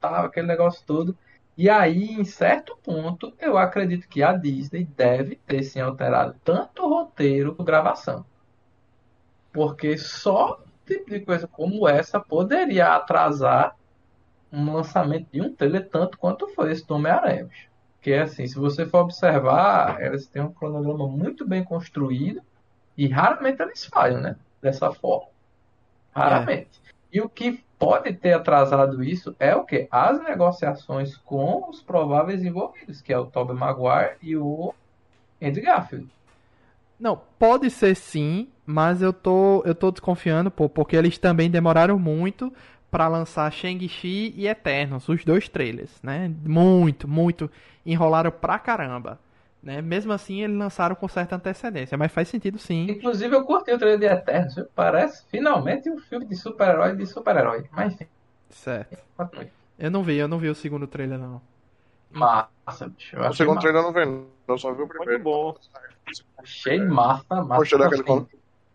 [0.01, 1.17] tal, aquele negócio todo.
[1.57, 6.83] E aí, em certo ponto, eu acredito que a Disney deve ter se alterado tanto
[6.85, 8.27] o roteiro quanto a gravação.
[9.53, 13.75] Porque só tipo de coisa como essa poderia atrasar
[14.53, 17.49] um lançamento de um trailer tanto quanto foi esse do Homem-Aranha.
[17.97, 22.41] Porque, assim, se você for observar, eles têm um cronograma muito bem construído
[22.97, 24.37] e raramente eles falham, né?
[24.63, 25.29] Dessa forma.
[26.15, 26.81] Raramente.
[26.85, 26.93] É.
[27.17, 29.89] E o que pode ter atrasado isso é o que?
[29.91, 34.75] As negociações com os prováveis envolvidos, que é o Tobey Maguire e o
[35.43, 36.09] Andrew Garfield.
[36.99, 41.99] Não, pode ser sim, mas eu tô, eu tô desconfiando, pô, porque eles também demoraram
[41.99, 42.53] muito
[42.91, 46.33] para lançar Shang-Chi e Eternos, os dois trailers, né?
[46.45, 47.51] Muito, muito
[47.85, 49.19] enrolaram pra caramba.
[49.67, 49.83] Né?
[49.83, 52.89] Mesmo assim, eles lançaram com certa antecedência, mas faz sentido sim.
[52.89, 57.65] Inclusive, eu curti o trailer de Eternos, parece finalmente um filme de super-herói de super-herói.
[57.73, 58.07] Mas enfim.
[58.49, 58.97] Certo.
[59.77, 61.43] Eu não vi, eu não vi o segundo trailer, não.
[62.13, 63.19] Massa, bicho.
[63.19, 65.15] O segundo trailer eu não vi, não só vi o primeiro.
[65.15, 65.57] Muito bom.
[66.39, 67.57] Achei massa, massa.
[67.57, 68.27] Poxa, assim,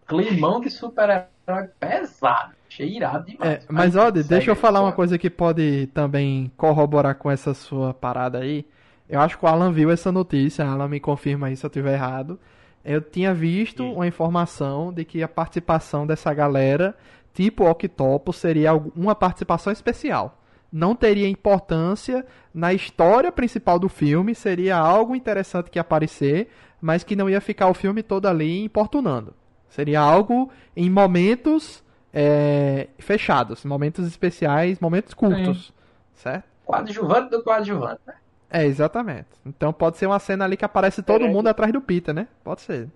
[0.06, 2.54] climão de super-herói pesado.
[2.70, 3.64] Achei irado demais.
[3.64, 7.94] É, mas, olha, deixa eu falar uma coisa que pode também corroborar com essa sua
[7.94, 8.66] parada aí.
[9.12, 11.96] Eu acho que o Alan viu essa notícia, Alan me confirma aí se eu estiver
[11.96, 12.40] errado.
[12.84, 13.94] Eu tinha visto Sim.
[13.94, 16.96] uma informação de que a participação dessa galera,
[17.34, 20.42] tipo Octopus, seria uma participação especial.
[20.72, 26.50] Não teria importância na história principal do filme, seria algo interessante que ia aparecer,
[26.80, 29.34] mas que não ia ficar o filme todo ali importunando.
[29.68, 31.84] Seria algo em momentos
[32.14, 35.74] é, fechados, momentos especiais, momentos curtos, Sim.
[36.14, 36.46] certo?
[36.64, 38.14] Coadjuvante do coadjuvante, né?
[38.52, 39.28] É, exatamente.
[39.46, 42.28] Então pode ser uma cena ali que aparece todo mundo atrás do Peter, né?
[42.44, 42.90] Pode ser.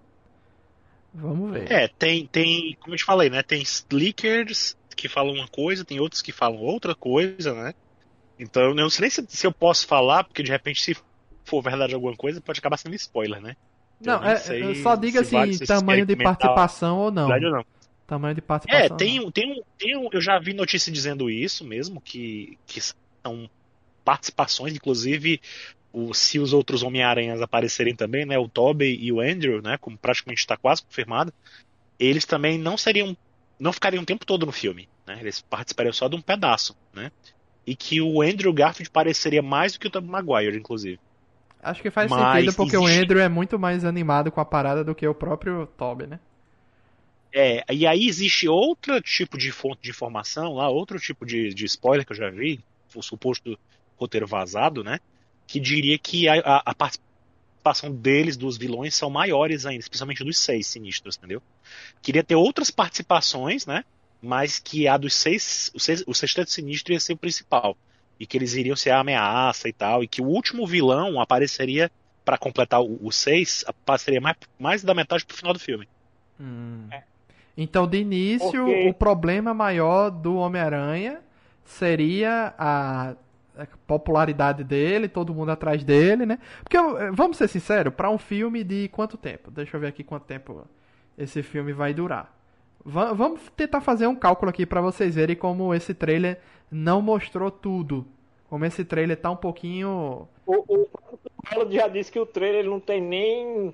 [1.14, 1.72] Vamos ver.
[1.72, 3.42] É, tem, tem, como eu te falei, né?
[3.42, 7.74] Tem leakers que falam uma coisa, tem outros que falam outra coisa, né?
[8.38, 10.98] Então eu não sei nem se, se eu posso falar, porque de repente se
[11.46, 13.56] for verdade alguma coisa, pode acabar sendo spoiler, né?
[14.02, 14.36] Não, é,
[14.76, 17.30] só diga se, vale, se tamanho de participação ou não.
[17.30, 17.66] ou não.
[18.06, 18.86] Tamanho de participação.
[18.86, 22.58] É, tem, um, tem, um, tem um, eu já vi notícia dizendo isso mesmo, que,
[22.68, 23.50] que são
[24.06, 25.42] participações, inclusive
[25.92, 29.98] o, se os outros Homem-Aranhas aparecerem também, né, o Tobey e o Andrew, né, como
[29.98, 31.34] praticamente está quase confirmado,
[32.00, 33.18] eles também não seriam,
[33.60, 37.12] não ficariam o tempo todo no filme, né, eles participariam só de um pedaço, né,
[37.66, 41.00] e que o Andrew Garfield pareceria mais do que o Tobey Maguire, inclusive.
[41.64, 43.00] Acho que faz Mas sentido porque existe...
[43.00, 46.20] o Andrew é muito mais animado com a parada do que o próprio Tobey, né?
[47.34, 51.66] É, e aí existe outro tipo de fonte de informação lá, outro tipo de, de
[51.66, 52.64] spoiler que eu já vi,
[52.96, 53.58] o suposto
[53.98, 55.00] roteiro vazado, né?
[55.48, 60.38] Que diria que a, a, a participação deles, dos vilões, são maiores ainda, especialmente dos
[60.38, 61.42] seis sinistros, entendeu?
[62.02, 63.84] Queria ter outras participações, né?
[64.22, 67.78] Mas que a dos seis, o, seis, o sexteto sinistro ia ser o principal.
[68.20, 70.04] E que eles iriam ser a ameaça e tal.
[70.04, 71.92] E que o último vilão apareceria
[72.24, 75.88] para completar o, o seis, apareceria mais, mais da metade pro final do filme.
[76.40, 76.88] Hum.
[77.58, 81.22] Então, de início, Porque- o problema maior do Homem-Aranha
[81.64, 83.16] seria a
[83.88, 86.40] popularidade dele, todo mundo atrás dele, né?
[86.64, 89.50] Porque, eh, vamos ser sinceros, para um filme de quanto tempo?
[89.52, 90.66] Deixa eu ver aqui quanto tempo
[91.18, 92.34] esse filme vai durar.
[92.84, 96.40] Va- vamos tentar fazer um cálculo aqui para vocês verem como esse trailer
[96.72, 98.06] não mostrou tudo.
[98.50, 100.28] Como esse trailer tá um pouquinho.
[100.46, 100.54] O,
[100.84, 100.88] o
[101.50, 103.74] Paulo já disse que o trailer não tem nem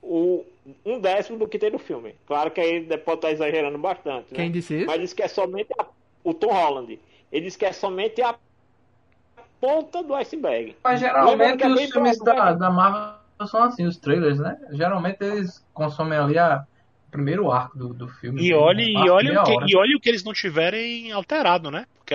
[0.00, 0.44] o,
[0.86, 2.14] um décimo do que tem no filme.
[2.26, 4.26] Claro que aí pode estar exagerando bastante.
[4.30, 4.36] né?
[4.36, 4.86] Quem disse isso?
[4.86, 5.86] Mas disse que é somente a-
[6.22, 6.98] o Tom Holland.
[7.32, 8.36] Ele disse que é somente a
[9.62, 10.76] ponta do iceberg.
[10.82, 12.56] Mas geralmente os filmes da, né?
[12.56, 13.14] da Marvel
[13.46, 14.58] são assim, os trailers, né?
[14.72, 16.64] Geralmente eles consomem ali a,
[17.08, 18.42] o primeiro arco do, do filme.
[18.44, 18.56] E né?
[18.56, 19.66] olhe, Um e, meia o que, hora.
[19.68, 21.86] e olhe o que eles não tiverem alterado, né?
[21.96, 22.14] Porque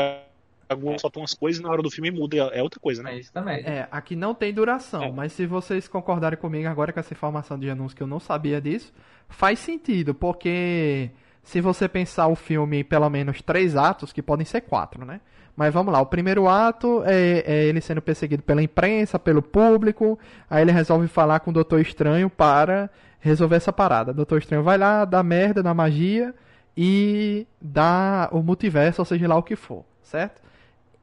[0.69, 3.13] alguns soltam umas coisas e na hora do filme muda, é outra coisa, né?
[3.15, 3.59] É isso também.
[3.65, 5.11] É, aqui não tem duração, É.
[5.11, 8.59] mas se vocês concordarem comigo agora com essa informação de anúncio que eu não sabia
[8.59, 8.93] disso,
[9.29, 11.09] faz sentido, porque
[11.43, 15.21] se você pensar o filme em pelo menos três atos, que podem ser quatro, né?
[15.57, 20.19] Mas vamos lá, o primeiro ato é, é ele sendo perseguido pela imprensa, pelo público,
[20.47, 24.11] aí ele resolve falar com o Doutor Estranho para resolver essa parada.
[24.11, 26.31] O Doutor Estranho vai lá, dá merda na magia
[26.77, 30.43] e dá o multiverso, ou seja lá o que for, certo?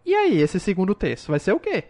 [0.07, 1.83] E aí, esse segundo texto vai ser o quê?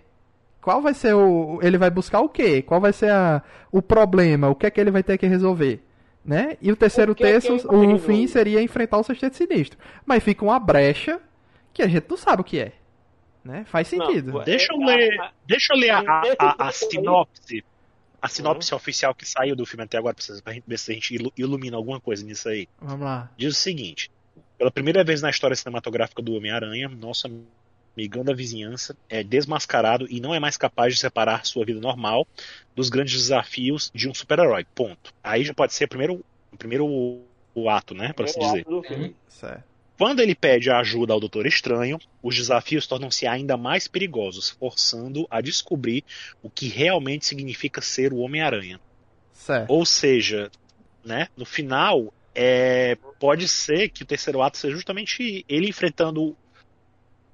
[0.62, 1.58] Qual vai ser o.
[1.60, 2.62] Ele vai buscar o quê?
[2.62, 4.48] Qual vai ser a, o problema?
[4.48, 5.84] O que é que ele vai ter que resolver?
[6.24, 6.56] Né?
[6.62, 9.78] E o terceiro O é texto, vai o fim seria enfrentar o sexteto sinistro.
[10.06, 11.20] Mas fica uma brecha
[11.74, 12.72] que a gente não sabe o que é.
[13.44, 13.64] Né?
[13.66, 14.36] Faz Não, sentido.
[14.38, 14.44] ué.
[14.44, 16.00] Deixa eu É, ler, a- deixa eu ler a,
[16.38, 17.62] a, a- sinopse.
[18.22, 20.90] A sinopse oficial que saiu do filme até agora, pra vocês- pra gente ver se
[20.90, 22.66] a gente ilu- ilumina alguma coisa nisso aí.
[22.80, 23.30] Vamos lá.
[23.36, 24.10] Diz o seguinte:
[24.56, 27.30] pela primeira vez na história cinematográfica do Homem-Aranha, nosso
[27.94, 32.26] amigão da vizinhança é desmascarado e não é mais capaz de separar sua vida normal
[32.74, 34.64] dos grandes desafios de um super-herói.
[34.74, 35.12] Ponto.
[35.22, 36.86] Aí já pode ser o primeiro, o primeiro
[37.54, 38.14] o ato, né?
[38.14, 38.60] Por assim eu dizer.
[38.60, 39.14] acho do filme.
[39.28, 39.64] Certo.
[39.96, 45.26] Quando ele pede a ajuda ao Doutor Estranho, os desafios tornam-se ainda mais perigosos, forçando
[45.30, 46.02] a descobrir
[46.42, 48.80] o que realmente significa ser o Homem-Aranha.
[49.32, 49.70] Certo.
[49.70, 50.50] Ou seja,
[51.04, 56.36] né, no final, é, pode ser que o terceiro ato seja justamente ele enfrentando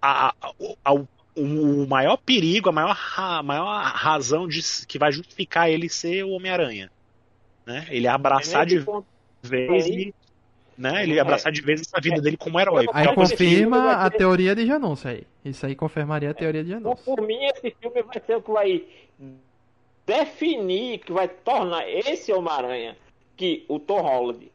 [0.02, 0.52] a, a-
[0.84, 1.06] a- o,
[1.36, 6.30] o maior perigo, a maior, a maior razão de, que vai justificar ele ser o
[6.30, 6.90] Homem-Aranha.
[7.64, 7.86] Né?
[7.90, 8.78] Ele abraçar de
[9.42, 10.14] vez e,
[10.80, 11.20] né, ele É.
[11.20, 12.86] abraçar de vez essa vida dele como herói.
[12.92, 15.26] Aí confirma a teoria de Janúncio aí.
[15.44, 17.04] Isso aí confirmaria a teoria de Então, Janúncio.
[17.04, 18.82] por mim, esse filme vai ser o que vai
[20.06, 22.96] definir, que vai tornar esse Homem-Aranha,
[23.36, 24.50] que o Tom Holland,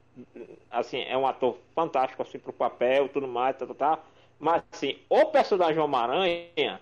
[0.72, 4.00] assim, é um ator fantástico, assim, pro papel, tudo mais, tá, tá, tá.
[4.40, 6.80] Mas, assim, o personagem Homem-Aranha,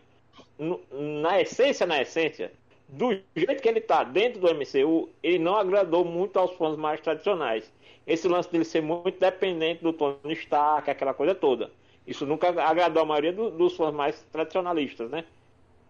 [1.22, 2.52] na essência, na essência,
[2.98, 7.02] do jeito que ele tá dentro do MCU, ele não agradou muito aos fãs mais
[7.02, 7.72] tradicionais.
[8.06, 11.72] Esse lance dele ser muito dependente do Tony Stark, aquela coisa toda.
[12.06, 15.24] Isso nunca agradou a maioria do- dos fãs mais tradicionalistas, né?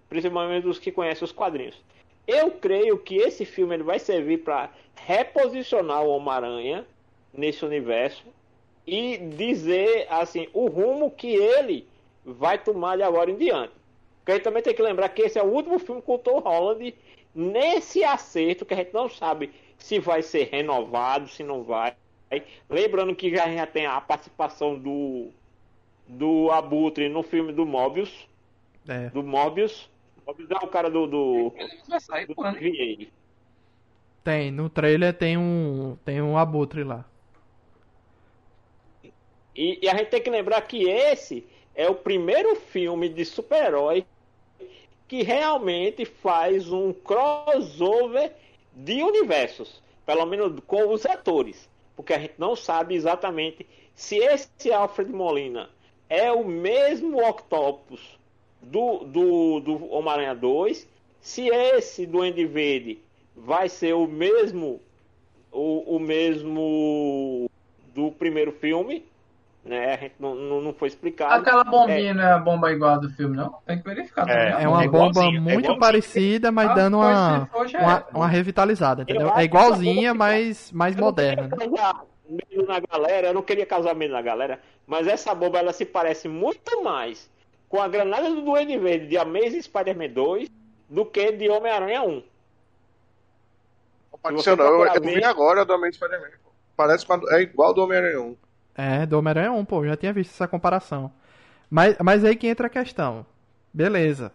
[0.10, 1.76] Principalmente dos que conhecem os quadrinhos.
[2.26, 6.86] Eu creio que esse filme ele vai servir para reposicionar o Homem-Aranha
[7.34, 8.24] nesse universo
[8.88, 11.86] e dizer assim o rumo que ele
[12.24, 13.74] vai tomar de agora em diante.
[14.24, 16.20] Porque a gente também tem que lembrar que esse é o último filme com o
[16.20, 16.96] Tom Holland
[17.36, 21.96] nesse acerto que a gente não sabe se vai ser renovado, se não vai.
[22.70, 25.32] Lembrando que já, já tem a participação do
[26.08, 28.28] do Abutre no filme do Mobius,
[28.88, 29.10] É.
[29.10, 29.90] do Mobius.
[30.26, 31.54] Mobius é o cara do do,
[32.00, 32.36] sair do?
[32.36, 33.12] TVA.
[34.24, 35.98] Tem, no trailer tem um.
[36.06, 37.06] Tem um abutre lá.
[39.56, 41.46] E, e a gente tem que lembrar que esse
[41.76, 44.06] é o primeiro filme de super-herói
[45.14, 48.32] que realmente faz um crossover
[48.74, 54.72] de universos, pelo menos com os atores, porque a gente não sabe exatamente se esse
[54.72, 55.70] Alfred Molina
[56.10, 58.18] é o mesmo Octopus
[58.60, 60.90] do, do, do Homem-Aranha 2,
[61.22, 62.98] se esse do Andy Verde
[63.36, 64.82] vai ser o mesmo
[65.52, 67.52] o, o mesmo
[67.94, 69.06] do primeiro filme,
[69.64, 69.94] né?
[69.94, 71.34] A gente não, não, não foi explicado.
[71.34, 73.56] Aquela bombinha não é a bomba igual a do filme, não?
[73.66, 74.64] Tem que verificar É, também.
[74.64, 75.78] É uma é bomba é muito igualzinho.
[75.78, 78.18] parecida, mas Ah, dando uma, já uma, é.
[78.18, 79.32] uma revitalizada, entendeu?
[79.34, 81.50] É igualzinha, mas mais moderna.
[81.50, 85.60] queria causar medo na galera, eu não queria causar medo na galera, mas essa bomba
[85.60, 87.30] ela se parece muito mais
[87.70, 90.50] com a granada do Duende Verde de Amazing Spider-Man 2
[90.90, 92.24] do que de Homem-Aranha 1.
[94.12, 94.66] Não pode Se ser, não.
[94.66, 96.28] Eu, eu vi agora do Amazing Spider-Man.
[96.76, 98.38] Parece é igual do Homem-Aranha 1.
[98.76, 101.12] É, do Homem-Aranha 1, pô, já tinha visto essa comparação.
[101.70, 103.26] Mas, mas aí que entra a questão.
[103.74, 104.32] Beleza.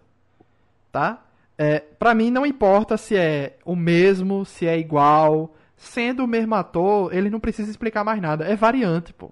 [0.90, 1.22] Tá?
[1.56, 6.54] É, pra mim não importa se é o mesmo, se é igual, sendo o mesmo
[6.54, 8.44] ator, ele não precisa explicar mais nada.
[8.44, 9.30] É variante, pô.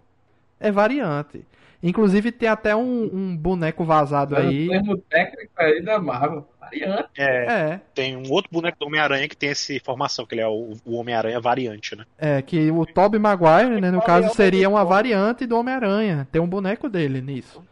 [0.58, 1.46] É variante.
[1.82, 4.68] Inclusive tem até um, um boneco vazado É o aí.
[4.68, 6.48] termo técnico aí da Marvel.
[6.60, 7.08] Variante.
[7.16, 10.48] É, É, tem um outro boneco do Homem-Aranha que tem essa formação, que ele é
[10.48, 12.04] o, o Homem-Aranha variante, né?
[12.18, 16.26] é que o Tobey Maguire, né, no caso, é seria uma variante do Homem-Aranha.
[16.32, 17.62] Tem um boneco dele nisso.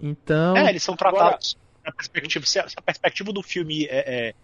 [0.00, 2.44] Então, É, eles são tratados na perspectiva.
[2.44, 4.34] Se a, se a perspectiva do filme é, é-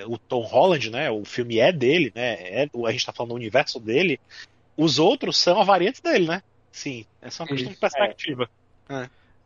[0.00, 1.10] é o Tom Holland, né?
[1.10, 2.34] O filme é dele, né?
[2.64, 4.20] É, a gente tá falando do universo dele.
[4.76, 6.42] Os outros são a variante dele, né?
[6.70, 8.48] Sim, é só uma questão de perspectiva.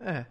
[0.00, 0.24] É.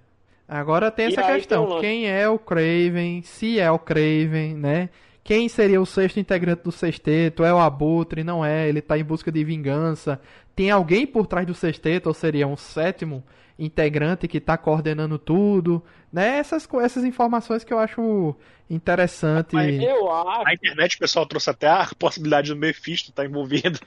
[0.47, 1.65] Agora tem E essa questão.
[1.65, 1.79] tem um.
[1.81, 3.21] Quem é o Craven?
[3.23, 4.89] Se é o Craven, né?
[5.23, 7.43] Quem seria o sexto integrante do sexteto?
[7.43, 8.23] É o Abutre?
[8.23, 8.67] Não é?
[8.67, 10.19] Ele tá em busca de vingança.
[10.55, 12.07] Tem alguém por trás do sexteto?
[12.07, 13.23] Ou seria um sétimo
[13.57, 15.81] integrante que tá coordenando tudo?
[16.11, 16.39] Né?
[16.39, 18.35] Essas, essas informações que eu acho
[18.69, 19.53] interessante.
[19.53, 20.43] Mas Eu acho.
[20.43, 23.79] Na internet o pessoal trouxe até a possibilidade do Mephisto estar envolvido.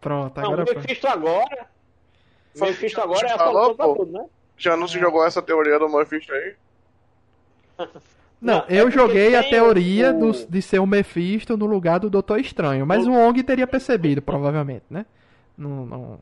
[0.00, 0.80] Pronto, Não, agora o pronto.
[0.80, 1.66] Mephisto agora.
[2.56, 3.96] Mephisto agora é a Falou, pra pô.
[3.96, 4.24] tudo, né?
[4.56, 6.54] Já não se jogou essa teoria do Mephisto aí?
[7.78, 7.88] Não,
[8.40, 11.98] Não, é eu porque joguei a teoria o- dos- de ser o Mephisto no lugar
[11.98, 15.06] do Doutor Estranho, mas o Wong teria percebido, provavelmente, né?
[15.56, 16.18] Não, não,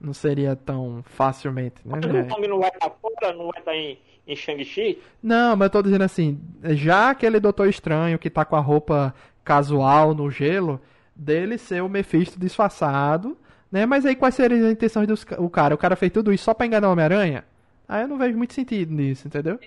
[0.00, 1.98] não seria tão facilmente, né?
[2.02, 4.98] Mas o Kong não vai estar fora, não vai estar em, em Shang-Chi?
[5.22, 6.40] Não, mas eu tô dizendo assim,
[6.70, 10.80] já aquele Doutor Estranho que tá com a roupa casual no gelo,
[11.14, 13.36] dele ser o Mephisto disfarçado,
[13.74, 13.84] né?
[13.86, 15.14] Mas aí quais seriam as intenções do
[15.44, 15.74] o cara?
[15.74, 17.44] O cara fez tudo isso só pra enganar o Homem-Aranha?
[17.88, 19.58] Aí eu não vejo muito sentido nisso, entendeu?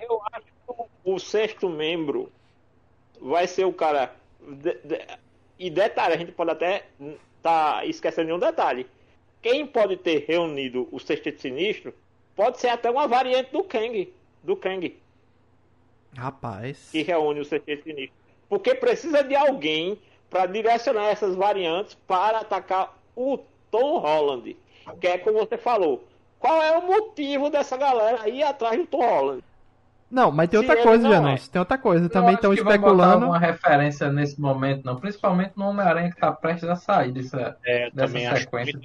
[0.00, 0.52] Eu acho que
[1.04, 2.30] o, o sexto membro
[3.20, 4.12] vai ser o cara.
[4.40, 5.06] de- de-
[5.58, 6.86] e detalhe, a gente pode até
[7.40, 8.84] tá esquecendo de um detalhe.
[9.40, 11.94] Quem pode ter reunido o sexteto sinistro
[12.34, 14.12] pode ser até uma variante do Kang.
[14.42, 14.96] Do Kang,
[16.16, 16.88] Rapaz.
[16.90, 18.14] que reúne o sexteto sinistro.
[18.48, 19.98] Porque precisa de alguém
[20.28, 23.38] para direcionar essas variantes para atacar o
[23.72, 24.56] Tom Holland.
[25.00, 26.06] Que é como você falou.
[26.38, 29.42] Qual é o motivo dessa galera ir atrás do Tom Holland?
[30.10, 31.48] Não, mas tem Se outra ele coisa, não Janus.
[31.48, 32.08] Tem outra coisa.
[32.08, 33.12] Também Eu acho estão especulando.
[33.14, 34.96] alguma referência nesse momento, não.
[34.96, 38.78] Principalmente no Homem-Aranha que tá prestes a sair dessa, É, dessa também sequência.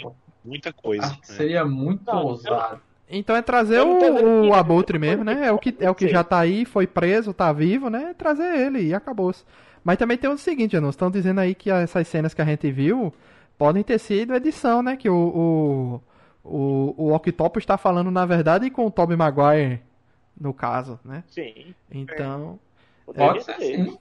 [0.46, 1.06] muita, coisa.
[1.10, 1.36] Que né?
[1.38, 2.80] seria muito Não, eu- ousado.
[3.10, 5.48] Então é trazer o, o Abutre mesmo, né?
[5.48, 8.10] É o que, é o que já tá aí, foi preso, tá vivo, né?
[8.12, 9.44] É trazer ele e acabou-se.
[9.84, 10.90] Mas também tem o seguinte, Janus.
[10.96, 13.14] Estão dizendo aí que essas cenas que a gente viu
[13.58, 14.96] podem ter sido edição, né?
[14.96, 16.02] Que o, o,
[16.44, 19.82] o, o Octopus está falando, na verdade, com o Tobey Maguire,
[20.40, 21.24] no caso, né?
[21.28, 21.74] Sim.
[21.92, 22.60] Então.
[23.06, 23.98] poderia Pode ser sim.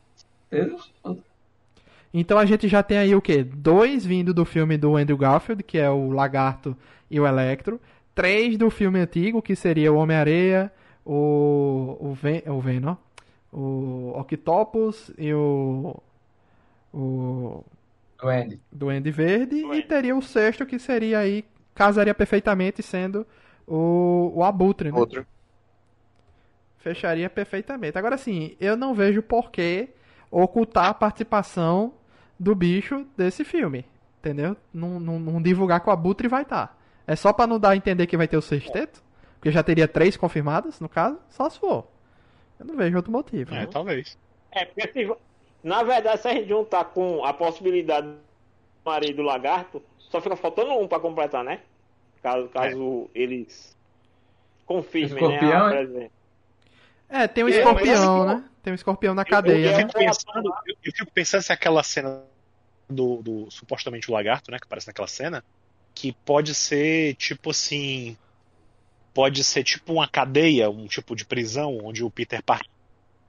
[2.13, 3.43] Então a gente já tem aí o quê?
[3.43, 6.77] Dois vindo do filme do Andrew Garfield, que é o Lagarto
[7.11, 7.81] e o Electro.
[8.15, 10.73] Três do filme antigo, que seria o Homem-Areia,
[11.05, 12.97] o, o, Ven o Venom,
[13.53, 15.95] o Octopus e o,
[16.95, 17.63] o
[18.21, 18.61] Duende.
[18.73, 19.57] Duende Verde.
[19.57, 19.87] E Duende.
[19.87, 21.45] teria o sexto, que seria aí,
[21.75, 23.27] casaria perfeitamente sendo
[23.67, 24.99] o, o Abutre, né?
[24.99, 25.27] Outro.
[26.79, 27.99] Fecharia perfeitamente.
[27.99, 29.89] Agora sim, eu não vejo por que
[30.31, 31.95] ocultar a participação
[32.39, 33.85] do bicho desse filme.
[34.21, 34.57] Entendeu?
[34.73, 36.77] Não, não, não divulgar que o Abutre vai estar.
[37.07, 39.03] É só pra não dar a entender que vai ter o sexteto?
[39.35, 41.87] Porque já teria três confirmadas, no caso, só se for.
[42.59, 43.55] Eu não vejo outro motivo.
[43.55, 43.67] É, né?
[43.67, 44.19] talvez.
[44.51, 45.17] É, porque se,
[45.67, 48.19] na verdade, se a gente juntar com a possibilidade do
[48.85, 51.61] marido do lagarto, só fica faltando um pra completar, né?
[52.23, 53.77] Caso, caso eles
[54.65, 55.57] confirmem, Escorpião, né?
[55.57, 55.87] a hein?
[55.89, 56.11] presença.
[57.09, 58.45] É, tem um É, mas escorpião, né?
[58.63, 59.79] Tem um escorpião na Eu, cadeia, eu né?
[59.79, 62.23] fico pensando, eu, eu fico pensando se aquela cena
[62.89, 65.45] do, do supostamente o lagarto, né, que aparece naquela cena,
[65.93, 68.17] que pode ser tipo assim,
[69.13, 72.76] pode ser tipo uma cadeia, um tipo de prisão onde o Peter Parker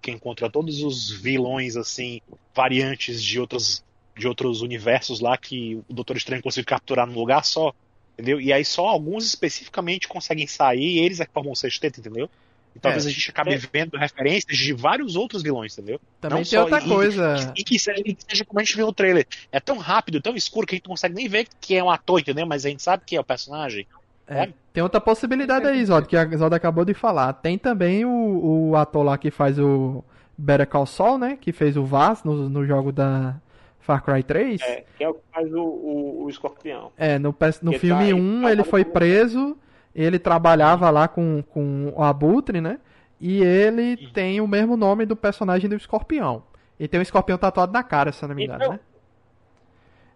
[0.06, 2.22] encontra todos os vilões assim,
[2.56, 3.84] variantes de outros
[4.16, 7.72] de outros universos lá que o Doutor Estranho conseguiu capturar num lugar só,
[8.14, 8.42] entendeu?
[8.42, 12.28] E aí só alguns especificamente conseguem sair e eles é que formam o sexteto, entendeu?
[12.76, 13.10] E talvez É.
[13.10, 13.58] a gente acabe É.
[13.58, 16.02] vendo referências de vários outros vilões, entendeu?
[16.20, 17.54] Também Não tem só- outra e- coisa.
[17.56, 19.28] E que seja, e que seja como a gente viu no trailer.
[19.52, 21.90] É tão rápido, tão escuro que a gente não consegue nem ver que é um
[21.92, 22.48] ator, entendeu?
[22.48, 23.86] Mas a gente sabe que é o personagem.
[24.28, 27.34] É, tem outra possibilidade aí, Zod, que a Zod acabou de falar.
[27.34, 30.04] Tem também o, o ator lá que faz o
[30.38, 31.36] Better Call Saul, né?
[31.36, 33.42] Que fez o Vaz no, no jogo da
[33.80, 34.62] Far Cry 3.
[34.62, 36.92] É, que é o que faz o, o, o escorpião.
[36.96, 39.58] É, no, no Que filme tá aí, 1 tá ele foi preso,
[39.96, 42.80] ele trabalhava lá com, com o Abutre, né?
[43.20, 46.44] E ele tem o mesmo nome do personagem do escorpião.
[46.80, 48.80] E tem um escorpião tatuado na cara, se eu não me engano, Então- né?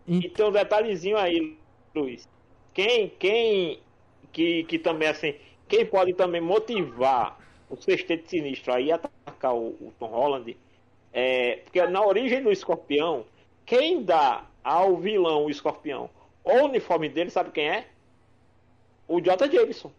[0.07, 1.57] E tem um detalhezinho aí,
[1.95, 2.29] Luiz.
[2.75, 3.81] Quem, quem
[4.31, 5.35] que, que também assim,
[5.67, 7.37] quem pode também motivar
[7.69, 10.57] o sexteto sinistro aí a atacar o, o Tom Holland,
[11.13, 13.25] é, porque na origem do escorpião,
[13.65, 16.09] quem dá ao vilão, o escorpião,
[16.43, 17.87] o uniforme dele, sabe quem é?
[19.07, 19.49] O J.
[19.51, 19.91] Jameson.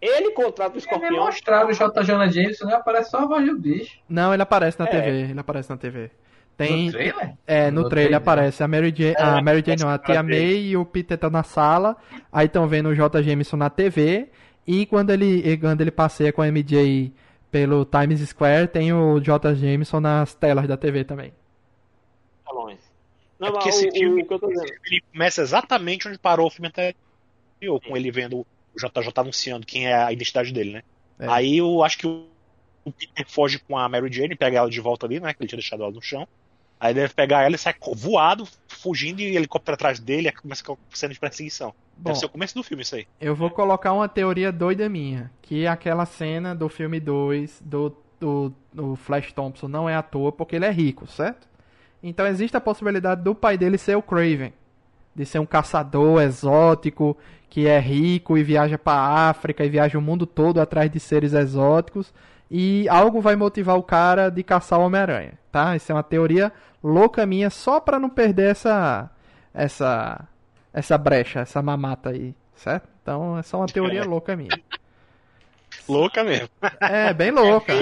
[0.00, 1.24] Ele contrata o Ele escorpião.
[1.24, 2.02] mostraram o J.
[2.04, 2.74] Jonah Jameson, né?
[2.74, 3.98] Aparece só a voz do bicho.
[4.08, 4.88] Não, ele aparece na É.
[4.88, 5.10] TV.
[5.30, 6.10] Ele aparece na TV.
[6.58, 6.86] Tem.
[6.86, 7.38] No trailer?
[7.46, 8.20] É, no, No trailer trailer.
[8.20, 10.22] aparece a Mary Jane, a É, Mary Jane não, a Tia.
[10.22, 11.96] May e o Peter estão na sala,
[12.32, 13.22] aí estão vendo o J.
[13.22, 14.28] Jameson na TV,
[14.66, 17.12] e quando ele, quando ele passeia com a MJ
[17.50, 19.54] pelo Times Square, tem o J.
[19.54, 21.32] Jameson nas telas da TV também.
[22.44, 22.80] Salões.
[23.38, 24.50] Não, É porque esse o, filme- o.
[24.86, 28.46] Ele começa exatamente onde parou o filme anterior, com ele vendo o
[28.76, 30.82] JJ anunciando quem é a identidade dele, né?
[31.20, 31.26] É.
[31.28, 32.26] Aí eu acho que o,
[32.84, 35.32] o Peter foge com a Mary Jane, pega ela de volta ali, né?
[35.34, 36.26] Que ele tinha deixado ela no chão.
[36.80, 40.76] Aí deve pegar ela e sai voado, fugindo e helicóptero atrás dele, começa com a
[40.92, 41.74] cena de perseguição.
[41.96, 43.06] Bom, Deve ser o começo do filme isso aí.
[43.20, 47.96] eu vou colocar uma teoria doida minha, que é aquela cena do filme 2 do,
[48.20, 51.48] do, do Flash Thompson não é à toa porque ele é rico, certo?
[52.00, 54.52] Então existe a possibilidade do pai dele ser o Craven,
[55.16, 57.16] de ser um caçador exótico
[57.50, 61.32] que é rico e viaja para África e viaja o mundo todo atrás de seres
[61.32, 62.12] exóticos
[62.50, 65.76] e algo vai motivar o cara de caçar o Homem-Aranha, tá?
[65.76, 69.10] Isso é uma teoria louca minha só pra não perder essa
[69.52, 70.26] essa
[70.72, 72.88] essa brecha, essa mamata aí, certo?
[73.02, 74.58] Então é só uma teoria louca minha.
[75.88, 76.48] Louca mesmo.
[76.80, 77.72] É, bem louca.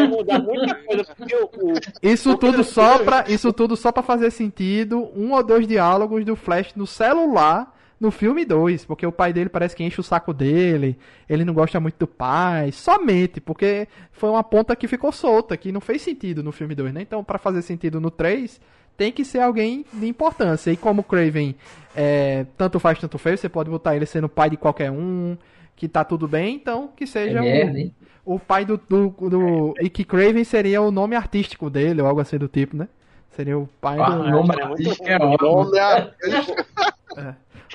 [2.03, 6.37] Isso tudo só pra, isso tudo só pra fazer sentido um ou dois diálogos do
[6.37, 10.35] Flash no celular no filme 2, porque o pai dele parece que enche o saco
[10.35, 15.57] dele, ele não gosta muito do pai, somente porque foi uma ponta que ficou solta,
[15.57, 17.01] que não fez sentido no filme 2, né?
[17.03, 18.61] Então, pra fazer sentido no 3,
[18.97, 20.71] tem que ser alguém de importância.
[20.71, 21.55] E como o Craven
[21.95, 25.37] é, tanto faz, tanto fez, você pode botar ele sendo pai de qualquer um,
[25.75, 27.95] que tá tudo bem, então que É seja merda, hein?
[28.25, 32.07] o, o pai do, do, do e que Craven seria o nome artístico dele, ou
[32.09, 32.89] algo assim do tipo, né?
[33.31, 34.23] Seria o pai Ah, do.
[34.23, 35.65] o nome é muito artístico é ótimo.
[35.65, 36.13] Nome é-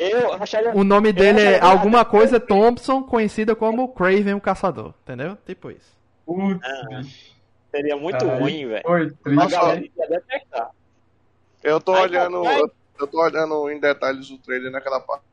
[0.09, 0.71] eu acharia.
[0.75, 5.37] O nome dele é alguma coisa Thompson, conhecida como Craven o Caçador, entendeu?
[5.45, 5.97] Tipo isso.
[6.25, 7.01] Putz, Ah.
[7.71, 8.83] Seria muito Aí ruim, velho.
[8.83, 9.91] Foi triste.
[11.63, 12.43] Eu tô Aí, olhando.
[12.45, 15.23] Eu, eu tô olhando em detalhes o trailer naquela parte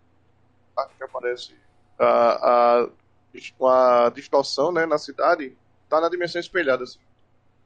[0.96, 1.54] que aparece
[1.98, 5.56] a, a, a distorção né, na cidade.
[5.88, 6.84] Tá na dimensão espelhada.
[6.84, 6.98] Assim.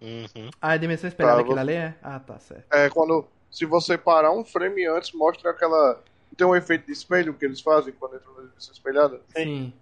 [0.00, 0.48] Uhum.
[0.61, 1.94] Ah, a dimensão espelhada Tá, aquilo vou- ali é?
[2.03, 2.64] Ah, tá certo.
[2.72, 3.26] É quando.
[3.50, 6.00] Se você parar um frame antes, mostra aquela.
[6.37, 9.20] Tem um efeito de espelho que eles fazem quando entram na dimensão espelhada?
[9.37, 9.72] Sim.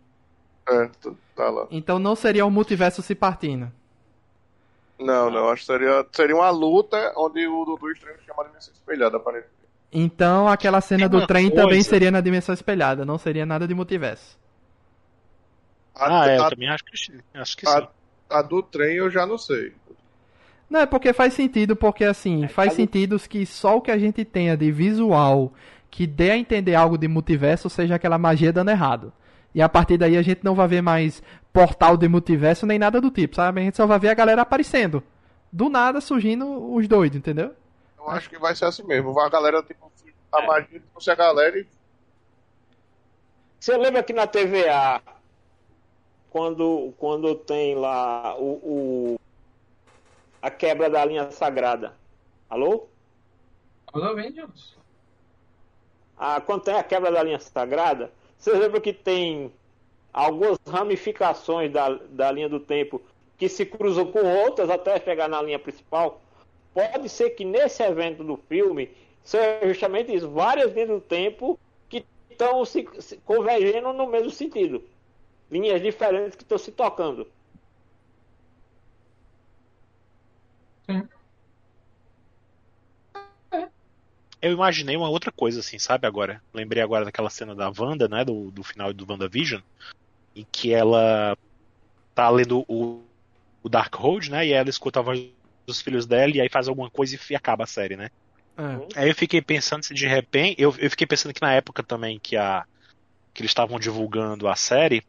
[0.68, 0.90] É,
[1.36, 1.66] tá- lá.
[1.70, 3.70] Então não seria o multiverso se partindo.
[4.98, 8.72] Não, não, acho que seria, seria uma luta onde o Doutor Estranho chama a dimensão
[8.74, 9.55] espelhada, aparentemente.
[9.92, 13.74] Então aquela cena do trem coisa- também seria na dimensão espelhada, não seria nada de
[13.74, 14.38] multiverso.
[15.94, 16.96] Ah, é, eu a, também acho que,
[17.34, 17.88] acho que a- sim.
[18.28, 19.72] a do trem eu já não sei.
[20.68, 23.98] Não, é porque faz sentido, porque assim, faz caso- sentido que só o que a
[23.98, 25.53] gente tenha de visual
[25.91, 29.12] que dê a entender algo de multiverso seja aquela magia dando errado.
[29.55, 31.22] E a partir daí a gente não vai ver mais
[31.53, 33.61] portal de multiverso nem nada do tipo, sabe?
[33.61, 35.03] A gente só vai ver a galera aparecendo.
[35.51, 37.53] Do nada surgindo os doidos, entendeu?
[37.99, 39.18] Eu acho que vai ser assim mesmo.
[39.18, 39.91] A galera, tipo,
[40.32, 41.66] a magia trouxe a galera e.
[43.59, 45.03] Você lembra que na TVA,
[46.30, 48.53] quando, quando tem lá o,
[49.16, 49.20] o-
[50.41, 51.95] a quebra da linha sagrada?
[52.49, 52.86] Alô?
[53.93, 54.76] Os Avengers.
[56.22, 59.50] Ah, quando tem a quebra da linha sagrada, você lembra que tem
[60.12, 63.00] algumas ramificações da, da linha do tempo
[63.38, 66.20] que se cruzam com outras até chegar na linha principal?
[66.74, 68.90] Pode ser que nesse evento do filme
[69.24, 71.58] seja justamente isso, várias linhas do tempo
[71.88, 74.84] que estão se, se convergendo no mesmo sentido.
[75.50, 77.26] Linhas diferentes que estão se tocando.
[84.41, 86.43] Eu imaginei uma outra coisa, assim, sabe, agora.
[86.53, 89.61] Lembrei agora daquela cena da Wanda, né, do, do final do WandaVision,
[90.34, 91.36] em que ela
[92.14, 93.03] tá lendo o,
[93.62, 95.28] o Darkhold, né, e ela escuta a voz
[95.66, 98.11] dos filhos dela e aí faz alguma coisa e acaba a série, né.
[98.61, 99.01] É.
[99.01, 100.61] Aí eu fiquei pensando se de repente.
[100.61, 102.64] Eu, eu fiquei pensando que na época também que, a,
[103.32, 105.03] que eles estavam divulgando a série,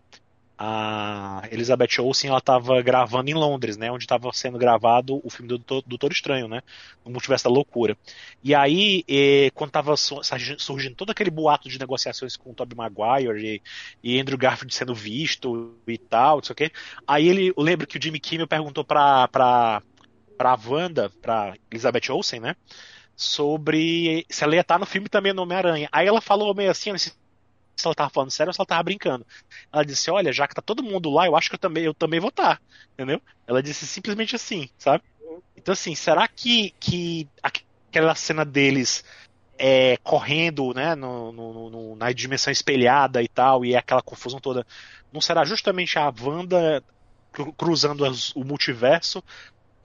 [0.64, 3.92] a Elizabeth Olsen ela estava gravando em Londres, né?
[3.92, 6.62] Onde estava sendo gravado o filme do Doutor, Estranho, né?
[7.04, 7.98] No Multiverso da Loucura.
[8.44, 13.44] E aí, eh, quando estava surgindo todo aquele boato de negociações com o Tobey Maguire
[13.44, 13.62] e,
[14.04, 16.72] e Andrew Garfield sendo visto e tal, não sei o quê.
[17.08, 19.82] Aí ele, eu lembro que o Jimmy Kimmel perguntou pra, pra,
[20.38, 22.56] pra Wanda, pra Elizabeth Olsen, né?
[23.16, 25.88] sobre se ela ia estar no filme também no Homem-Aranha.
[25.92, 26.92] Aí ela falou meio assim,
[27.76, 29.26] se ela tava falando sério ou se ela tava brincando.
[29.72, 31.94] Ela disse, olha, já que tá todo mundo lá, eu acho que eu também, eu
[31.94, 32.62] também vou estar,
[32.94, 33.22] entendeu?
[33.48, 35.04] Ela disse simplesmente assim, sabe?
[35.56, 39.04] Então assim, será que, que aquela cena deles
[39.64, 44.66] é, correndo, né, no, no, no, na dimensão espelhada e tal, e aquela confusão toda.
[45.14, 46.84] Não será justamente a Wanda
[47.56, 49.24] cruzando as, o multiverso,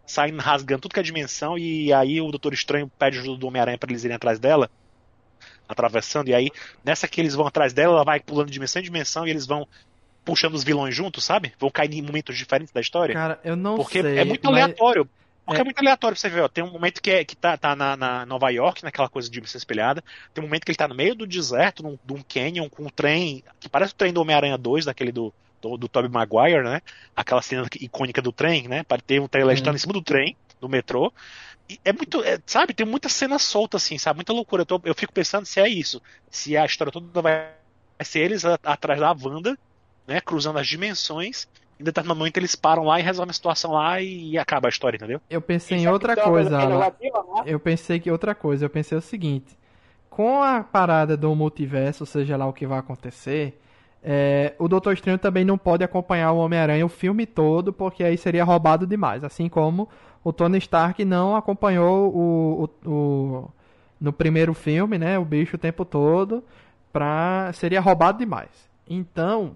[0.07, 3.77] saindo rasgando tudo que é dimensão, e aí o Doutor Estranho pede ajuda do Homem-Aranha
[3.77, 4.71] para eles irem atrás dela?
[5.69, 6.51] Atravessando, e aí,
[6.85, 9.47] nessa que eles vão atrás dela, ela vai pulando de dimensão em dimensão e eles
[9.47, 9.67] vão
[10.25, 11.53] puxando os vilões juntos, sabe?
[11.59, 13.15] Vão cair em momentos diferentes da história.
[13.15, 14.19] Cara, eu não Porque sei.
[14.19, 15.09] é muito mas- aleatório.
[15.45, 15.63] Porque é.
[15.63, 15.65] É.
[15.65, 16.49] muito aleatório pra você ver, ó.
[16.49, 19.35] Tem um momento que, é, que tá, tá na, na Nova York, naquela coisa de
[19.35, 20.03] dimensão espelhada.
[20.35, 22.83] Tem um momento que ele tá no meio do deserto, num, de um canyon, com
[22.83, 26.65] um trem, que parece o trem do Homem-Aranha 2, daquele do, do, do Tobey Maguire,
[26.65, 26.81] né?
[27.15, 28.83] Aquela cena icônica do trem, né?
[28.83, 29.75] Para ter um trailer Uhum.
[29.75, 31.13] em cima do trem, do metrô.
[31.69, 34.19] E é muito, é, sabe, tem muita cena solta, assim, sabe?
[34.19, 34.63] Muita loucura.
[34.63, 36.01] Eu, tô- eu fico pensando se é isso.
[36.31, 37.51] Se a história toda vai,
[38.03, 39.59] ser eles a- atrás da Wanda,
[40.07, 40.21] né?
[40.21, 41.49] Cruzando as dimensões.
[41.79, 44.71] Em determinado momento eles param lá e resolvem a situação lá e, e acaba a
[44.71, 45.21] história, entendeu?
[45.29, 46.91] Eu pensei em outra coisa, Alan.
[46.91, 47.47] piorar.
[47.47, 49.59] Eu pensei que outra coisa, eu pensei o seguinte:
[50.09, 53.61] com a parada do multiverso, seja lá o que vai acontecer,
[54.03, 58.17] é, o Doutor Estranho também não pode acompanhar o Homem-Aranha o filme todo, porque aí
[58.17, 59.23] seria roubado demais.
[59.25, 59.89] Assim como
[60.29, 63.51] o Tony Stark não acompanhou o, o- o-
[64.01, 66.43] no primeiro filme, né, o bicho o tempo todo,
[66.93, 68.51] pra, seria roubado demais.
[68.89, 69.55] Então,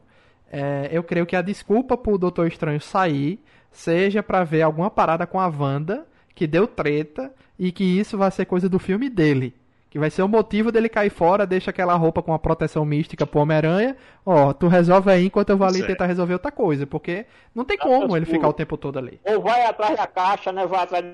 [0.51, 3.43] é, eu creio que a desculpa pro Doutor Estranho sair
[3.73, 8.31] seja pra ver alguma parada com a Wanda que deu treta e que isso vai
[8.31, 9.55] ser coisa do filme dele.
[9.91, 13.27] Que vai ser o motivo dele cair fora, deixa aquela roupa com a proteção mística
[13.27, 13.97] pro Homem-Aranha.
[14.25, 16.87] Ó, tu resolve aí enquanto eu vou ali tentar resolver outra coisa.
[16.87, 19.21] Porque não tem Tá como ele ficar o tempo todo ali.
[19.25, 20.65] Ou vai atrás da caixa, né?
[20.65, 21.05] Vai atrás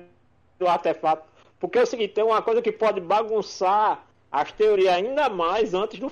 [0.59, 1.27] do artefato.
[1.59, 5.99] Porque é o seguinte, tem uma coisa que pode bagunçar as teorias ainda mais antes
[5.99, 6.11] do.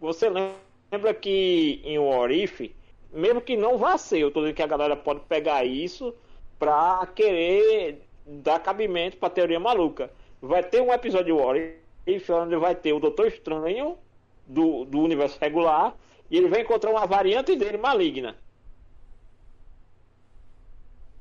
[0.00, 1.98] Você lembra que em
[2.42, 2.70] If,
[3.12, 6.14] mesmo que não vá ser, eu tô dizendo que a galera pode pegar isso
[6.56, 10.10] pra querer dar cabimento pra teoria maluca.
[10.40, 11.76] Vai ter um episódio de What
[12.06, 13.98] If onde vai ter o Doutor Estranho
[14.46, 15.94] do, do universo regular
[16.30, 18.36] e ele vai encontrar uma variante dele maligna.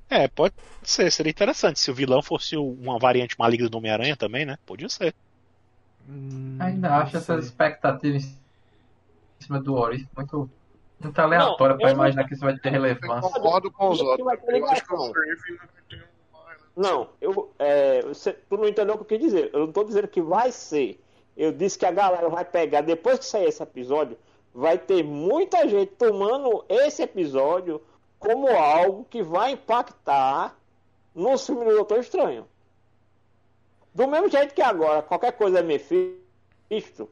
[0.09, 4.45] É, pode ser, seria interessante se o vilão fosse uma variante maligna do Homem-Aranha também,
[4.45, 4.57] né?
[4.65, 5.13] Podia ser.
[6.07, 8.37] Hum, Ainda acho essas expectativas em
[9.43, 10.49] cima do Ori muito,
[10.99, 13.21] muito aleatória Não, pra eu não- imaginar que isso vai ter Eu relevância.
[13.31, 14.27] concordo com os outros.
[14.47, 15.11] Eu acho que o.
[15.11, 16.03] Griffin não tem.
[16.75, 19.49] Não, eu, é, você, tu não entendeu o que eu quis dizer.
[19.53, 20.99] Eu não tô dizendo que vai ser.
[21.35, 24.17] Eu disse que a galera vai pegar, depois que sair esse episódio,
[24.53, 27.81] vai ter muita gente tomando esse episódio
[28.19, 30.57] como algo que vai impactar
[31.13, 32.47] no filme do Doutor Estranho.
[33.93, 37.09] Do mesmo jeito que agora, qualquer coisa é Mephisto,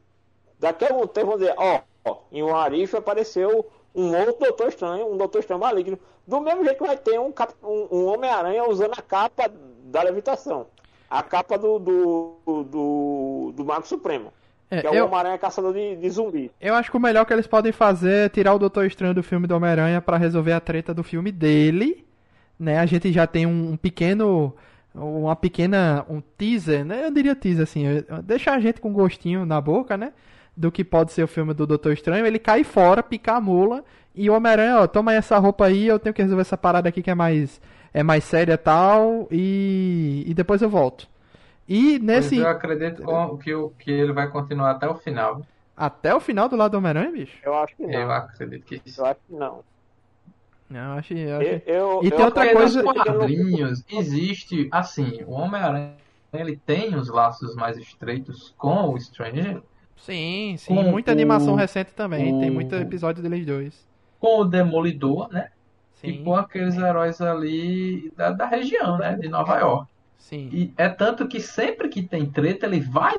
[0.59, 4.67] daqui a algum tempo vão dizer, ó, ó, em um Arif apareceu um outro Doutor
[4.67, 5.99] Estranho, um Doutor Estranho maligno.
[6.27, 9.51] Do mesmo jeito que vai ter um, um- um Homem-Aranha usando a capa
[9.85, 10.67] da levitação.
[11.09, 14.31] A capa do, do, do, do Mago Supremo.
[14.71, 16.49] É, Que é o Homem-Aranha caçador de, de zumbi.
[16.59, 19.21] eu acho que o melhor que eles podem fazer é tirar o Doutor Estranho do
[19.21, 22.05] filme do Homem-Aranha pra resolver a treta do filme dele.
[22.59, 22.79] Né?
[22.79, 24.55] A gente já tem um, um pequeno.
[24.95, 26.05] Uma pequena.
[26.09, 27.05] Um teaser, né?
[27.05, 27.83] Eu diria teaser, assim.
[28.23, 30.13] Deixar a gente com gostinho na boca, né?
[30.55, 32.25] Do que pode ser o filme do Doutor Estranho.
[32.25, 33.83] Ele cai fora, pica a mula.
[34.15, 37.01] E o Homem-Aranha, ó, toma essa roupa aí, eu tenho que resolver essa parada aqui
[37.01, 37.59] que é mais.
[37.93, 39.27] É mais séria e tal.
[39.31, 40.23] E.
[40.27, 41.07] E depois eu volto.
[41.67, 42.37] E Pois nesse.
[42.37, 45.41] eu acredito com- que, o- que ele vai continuar até o final.
[45.77, 47.37] Até o final do lado do Homem-Aranha, bicho?
[47.43, 48.11] Eu acho que Eu não.
[48.11, 48.99] acredito que sim.
[49.01, 49.59] Eu acho que não.
[50.69, 51.13] Não, eu acho.
[51.13, 51.61] Eu Eu, acho...
[51.67, 55.93] eu, E tem eu outra coisa- nos quadrinhos existe, assim, o Homem-Aranha,
[56.33, 59.61] ele tem os laços mais estreitos com o Stranger,
[59.95, 60.75] Sim, sim.
[60.75, 62.39] Com Muita animação o- recente também.
[62.39, 63.87] Tem o- muito episódio deles dois.
[64.23, 65.49] Com o Demolidor, né?
[66.01, 69.17] E Sim, com aqueles heróis ali da, da região, né?
[69.17, 69.91] De Nova York.
[70.17, 70.49] sim.
[70.49, 73.17] E é tanto que sempre que tem treta, ele vai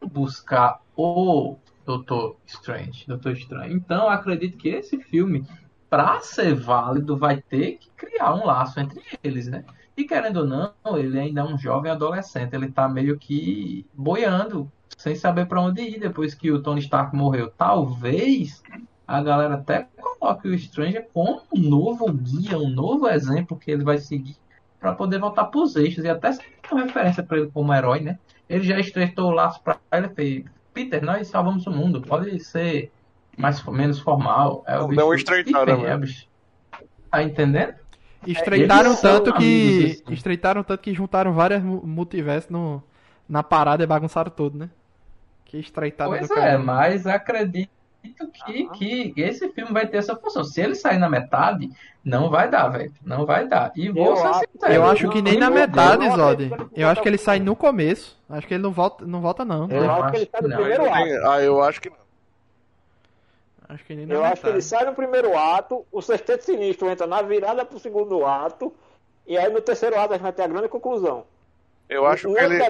[0.00, 3.72] buscar o Doutor Strange, Doutor Estranho.
[3.72, 5.44] Então, eu acredito que esse filme,
[5.90, 9.64] pra ser válido, vai ter que criar um laço entre eles, né?
[9.96, 14.70] E querendo ou não, ele ainda é um jovem adolescente, ele tá meio que boiando,
[14.96, 17.50] sem saber pra onde ir depois que o Tony Stark morreu.
[17.50, 18.62] Talvez
[19.08, 23.82] a galera até coloque o Stranger como um novo guia, um novo exemplo que ele
[23.82, 24.36] vai seguir
[24.78, 28.18] pra poder voltar pros eixos e até ser uma referência pra ele como herói, né?
[28.48, 30.44] Ele já estreitou o laço pra ele e fez:
[30.74, 32.92] Peter, nós salvamos o mundo, pode ser
[33.36, 34.62] mais menos formal.
[34.66, 36.26] É o Não, bicho, estreitada enfim, é bicho.
[37.10, 37.74] Tá entendendo?
[38.26, 40.00] Estreitaram são tanto que.
[40.04, 40.12] assim.
[40.12, 42.82] Estreitaram tanto que juntaram várias mu- multiversos no,
[43.28, 44.70] na parada e bagunçaram tudo, né?
[45.46, 47.70] Que estreitada Pois do é, mas acredito
[48.02, 48.68] que,
[49.12, 50.44] que esse filme vai ter essa função.
[50.44, 51.70] Se ele sair na metade,
[52.04, 52.92] não vai dar, velho.
[53.04, 53.72] Não vai dar.
[53.76, 56.14] E vou Eu ser acho- sincero, Eu acho que nem na metade, Deus.
[56.16, 56.50] Zod.
[56.74, 58.16] Eu acho que ele sai no começo.
[58.30, 59.68] Acho que ele não volta, não volta não.
[59.70, 60.56] Eu, Eu acho acho que ele sai no não.
[60.56, 61.26] primeiro ato.
[61.30, 61.96] Ah, eu acho que não.
[63.68, 64.64] Acho que nem na Eu acho que ele metade.
[64.64, 68.72] sai no primeiro ato, o sexteto sinistro entra na virada pro segundo ato,
[69.26, 71.24] e aí no terceiro ato a gente vai ter a grande conclusão.
[71.88, 72.62] Eu acho Um que ele, ele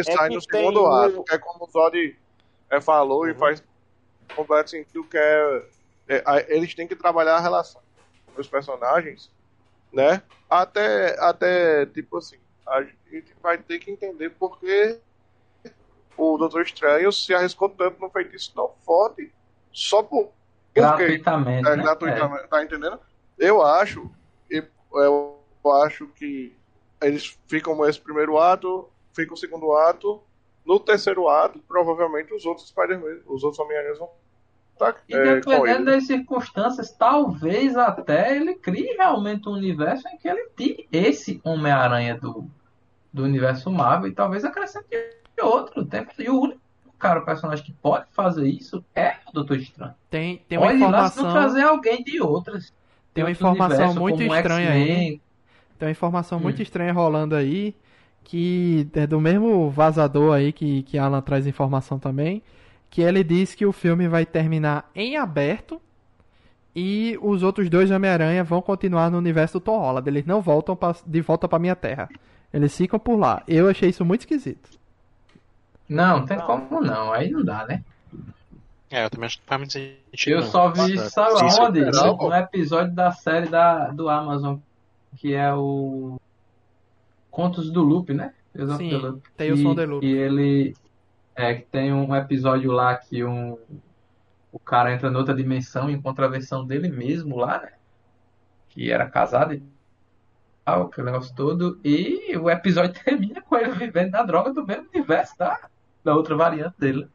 [0.00, 2.16] é sai que no segundo o- ato, que é como o Zod
[2.70, 3.62] é, falou e faz
[4.34, 5.62] completo sentido que é,
[6.08, 7.80] é, a- eles têm que trabalhar a relação
[8.36, 9.30] dos personagens,
[9.92, 10.22] né?
[10.48, 12.36] Até, até tipo assim,
[12.66, 15.00] a gente vai ter que entender por que
[16.16, 19.32] o Doutor Estranho se arriscou tanto num feitiço tão forte
[19.72, 20.32] só por
[20.74, 21.68] porque Gratuitamente.
[21.68, 21.82] é, né?
[21.82, 23.00] gratuitamente, tá entendendo?
[23.38, 24.10] Eu acho,
[24.50, 24.62] e-
[24.92, 25.40] eu
[25.84, 26.54] acho que
[27.00, 30.22] eles ficam esse primeiro ato, fica o segundo ato,
[30.66, 34.08] no terceiro ato, provavelmente os outros Spider-Man, os outros Homem-Aranhas vão
[34.72, 40.28] estar E é, dependendo das circunstâncias, talvez até ele crie realmente um universo em que
[40.28, 42.48] ele tire esse Homem-Aranha do,
[43.12, 44.86] do universo Marvel e talvez acrescente
[45.40, 45.84] outro.
[45.84, 46.60] Tem- E o único
[46.98, 49.94] cara, o personagem que pode fazer isso é o Doutor Estranho.
[50.10, 52.72] Tem, tem uma Olha lá se não informação, trazer alguém de outras.
[53.12, 55.20] tem uma informação universo, muito estranha aí.
[55.78, 56.62] Tem uma informação muito Hum.
[56.62, 57.74] estranha rolando aí,
[58.28, 62.42] que é do mesmo vazador aí que, que Alan traz informação também,
[62.90, 65.80] que ele diz que o filme vai terminar em aberto
[66.74, 70.08] e os outros dois Homem-Aranha vão continuar no universo do Tom Holland.
[70.10, 72.08] Eles não voltam pra- de volta pra minha terra.
[72.52, 73.42] Eles ficam por lá.
[73.46, 74.68] Eu achei isso muito esquisito.
[75.88, 77.12] Não, tem como não.
[77.12, 77.84] Aí não dá, né?
[78.90, 80.32] É, eu também acho que faz muito sentido.
[80.34, 80.46] Eu não.
[80.48, 81.80] só vi, É, sabe onde?
[81.92, 82.28] não, pô.
[82.28, 84.56] Um episódio da série da, do Amazon,
[85.16, 86.20] que é o
[87.36, 88.32] Contos do Loop, né?
[88.50, 89.22] Tales of Sim, the Loop.
[89.36, 90.06] Tales e, the Loop.
[90.06, 90.74] E ele
[91.34, 93.58] é que tem um episódio lá que um
[94.50, 97.72] o cara entra noutra dimensão e encontra a versão dele mesmo lá, né?
[98.70, 99.62] Que era casado e
[100.64, 101.78] tal, aquele negócio todo.
[101.84, 105.60] E o episódio termina com ele vivendo na droga do mesmo universo da,
[106.02, 107.06] da outra variante dele.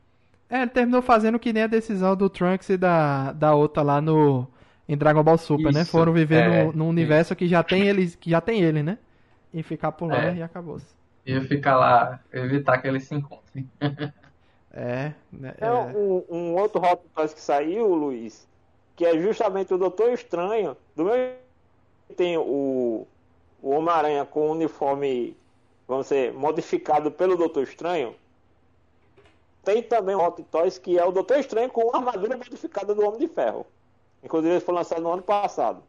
[0.47, 3.99] É, ele terminou fazendo que nem a decisão do Trunks e da, da outra lá
[3.99, 4.47] no
[4.87, 5.81] em Dragon Ball Super, né?
[5.81, 8.83] Isso, Foram viver é, no, num universo que já tem eles, que já tem ele,
[8.83, 8.99] né?
[9.53, 10.35] E ficar por lá É.
[10.35, 10.95] e acabou-se.
[11.25, 13.69] E ficar lá, evitar que eles se encontrem.
[14.73, 15.71] É, né, É é.
[15.71, 18.47] um, um outro Hot Toys que saiu, Luiz,
[18.95, 20.77] que é justamente o Doutor Estranho.
[20.95, 21.35] Do mesmo
[22.07, 23.05] que tem o,
[23.61, 25.37] o Homem-Aranha com o uniforme,
[25.87, 28.15] vamos dizer, modificado pelo Doutor Estranho.
[29.63, 33.05] Tem também um Hot Toys que é o Doutor Estranho com a armadura modificada do
[33.05, 33.65] Homem de Ferro.
[34.23, 35.83] Inclusive ele foi lançado no ano passado.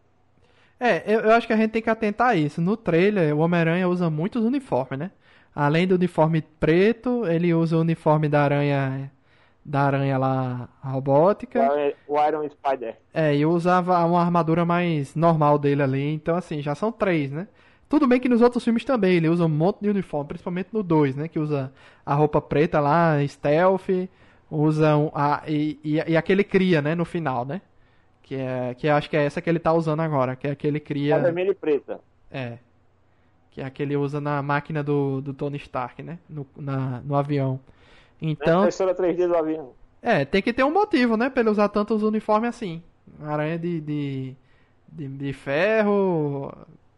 [0.83, 2.61] É, eu, eu acho que a gente tem que atentar a isso.
[2.61, 5.13] No trailer, o Homem-Aranha usa muitos uniformes, né?
[5.55, 9.13] Além do uniforme preto, ele usa o uniforme da aranha
[9.65, 11.61] da aranha lá robótica.
[12.09, 12.97] O Iron Spider.
[13.15, 16.15] É, e usava uma armadura mais normal dele ali.
[16.15, 17.47] Então, assim, já são três, né?
[17.89, 20.83] Tudo bem que nos outros filmes também ele usa um monte de uniforme, principalmente no
[20.83, 21.29] 2, né?
[21.29, 21.73] Que usa
[22.05, 24.09] a roupa preta lá, stealth,
[24.51, 26.97] usa um, a, e, e, e aquele cria, né?
[26.97, 27.61] No final, né?
[28.33, 30.79] Que, é, que acho que é essa que ele tá usando agora, que é aquele
[30.79, 31.19] A cria.
[31.19, 32.01] vermelha e preta.
[32.31, 32.59] É.
[33.51, 36.19] Que é aquele usa na máquina do, do Tony Stark, né?
[36.29, 37.61] No, na, no avião.
[38.21, 39.77] Então, Impressora 3D do avião.
[40.01, 41.29] é, tem que ter um motivo, né?
[41.31, 42.83] Pra ele usar tantos uniformes assim.
[43.21, 44.37] Aranha de, de,
[44.89, 46.53] de, de ferro,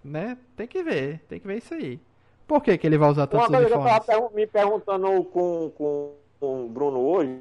[0.05, 0.39] né?
[0.57, 2.01] Tem que ver, tem que ver isso aí.
[2.47, 4.33] Por que, que ele vai usar Uma tantos coisa que eu tava uniformes?
[4.35, 7.41] me perguntando com, com, com o Bruno hoje,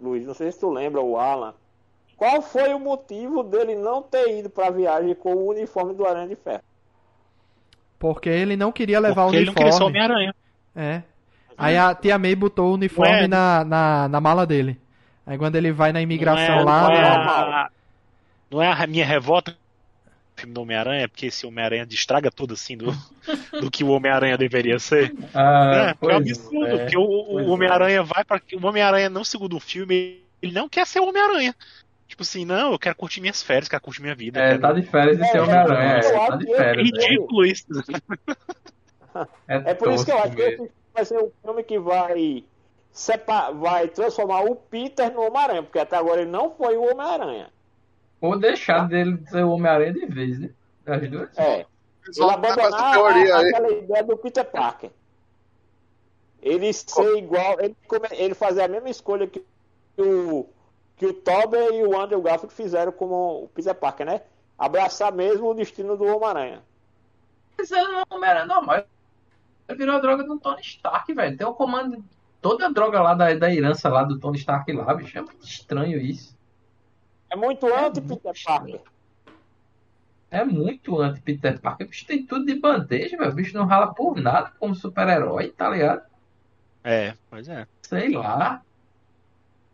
[0.00, 1.54] Luiz, não sei se tu lembra, o Alan,
[2.22, 6.28] qual foi o motivo dele não ter ido pra viagem com o uniforme do Aranha
[6.28, 6.62] de Ferro?
[7.98, 9.98] Porque ele não queria levar Porque o ele não queria ser uniforme.
[9.98, 10.34] Homem-Aranha.
[10.76, 11.02] É.
[11.58, 13.26] Aí a tia May botou o uniforme Ué.
[13.26, 14.78] na, na, na mala dele.
[15.26, 17.08] Aí quando ele vai na imigração não é, lá, não, é né?
[17.08, 17.70] a,
[18.48, 19.56] não é a minha revolta no
[20.36, 22.92] filme do Homem-Aranha, porque esse Homem-Aranha destraga tudo assim do,
[23.60, 25.12] do que o Homem-Aranha deveria ser.
[25.34, 26.78] Ah, é, é um absurdo, é.
[26.78, 27.42] porque o, o é.
[27.42, 31.52] Homem-Aranha vai para O Homem-Aranha, no segundo filme, ele não quer ser o Homem-Aranha.
[32.12, 34.38] Tipo assim, não, eu quero curtir minhas férias, quero curtir minha vida.
[34.38, 35.80] É, quero- tá de férias de ser É, Homem-Aranha.
[35.80, 36.76] eu É, acho tá de férias.
[36.76, 36.82] né?
[37.06, 37.64] Ridículo isso.
[39.48, 42.44] É por isso que eu acho que esse vai ser um filme que vai,
[42.90, 47.50] sepa- vai transformar o Peter no Homem-Aranha, porque até agora ele não foi o Homem-Aranha.
[48.20, 50.50] Ou deixar dele ser o Homem-Aranha de vez, né?
[50.84, 51.38] Das duas.
[51.38, 51.64] É.
[52.14, 53.48] Ele abandonar teoria a- aí.
[53.48, 54.90] aquela ideia do Peter Parker.
[56.42, 57.74] Ele ser igual, ele,
[58.12, 59.42] ele fazer a mesma escolha que
[59.96, 60.46] o,
[61.02, 64.20] que o Tobey e o Andrew Garfield fizeram como o Peter Parker, né?
[64.56, 66.62] Abraçar mesmo o destino do Homem-Aranha.
[67.58, 68.84] Mas é um Homem-Aranha normal.
[69.68, 71.36] Ele virou a droga do Tony Stark, velho.
[71.36, 72.04] Tem o comando.
[72.40, 75.18] Toda a droga lá da, da herança lá do Tony Stark lá, bicho.
[75.18, 76.38] É muito estranho isso.
[77.28, 78.80] É muito É anti-Peter Parker.
[80.30, 81.84] É muito anti-Peter Parker.
[81.84, 83.32] O bicho tem tudo de bandeja, velho.
[83.32, 86.02] O bicho não rala por nada como super-herói, tá ligado?
[86.84, 87.66] É, pois é.
[87.82, 88.62] Sei lá.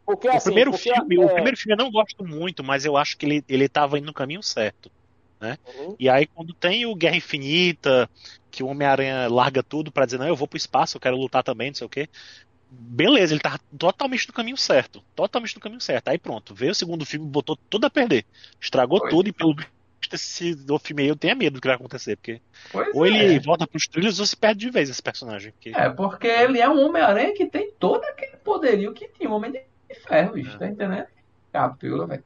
[0.09, 2.87] Porque, O assim, primeiro porque, filme, é, o primeiro filme eu não gosto muito, mas
[2.87, 4.91] eu acho que ele, ele tava indo no caminho certo.
[5.39, 5.97] Uhum.
[6.01, 8.09] E aí, quando tem o Guerra Infinita,
[8.51, 11.43] que o Homem-Aranha larga tudo pra dizer, não, eu vou pro espaço, eu quero lutar
[11.43, 12.09] também, não sei o quê.
[12.71, 15.05] Beleza, ele tá totalmente no caminho certo.
[15.15, 16.09] Totalmente no caminho certo.
[16.09, 18.25] Aí pronto, veio o segundo filme, botou tudo a perder.
[18.59, 19.11] Estragou Foi.
[19.11, 22.17] tudo e pelo visto esse do filme aí eu tenho medo do que vai acontecer.
[22.17, 22.41] Porque
[22.73, 23.11] Pois ou é.
[23.11, 25.53] ele volta pros trilhos ou se perde de vez esse personagem.
[25.53, 25.71] Porque...
[25.75, 29.53] É, porque ele é um Homem-Aranha que tem todo aquele poderio que tinha o Homem
[29.53, 29.63] de
[29.95, 31.07] Ferro, bicho, tá entendendo?
[31.53, 32.25] Capula, velho.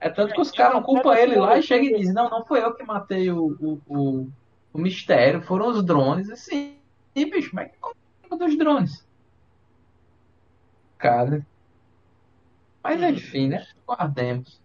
[0.00, 2.62] É tanto que os caras culpam ele lá e chegam e dizem, não, não foi
[2.62, 4.28] eu que matei o, o, o,
[4.72, 6.76] o mistério, foram os drones, assim.
[7.14, 7.70] E, bicho, mas
[8.22, 9.04] que dos drones?
[10.98, 11.44] Cara.
[12.82, 13.66] Mas enfim, né?
[13.86, 14.60] Guardemos.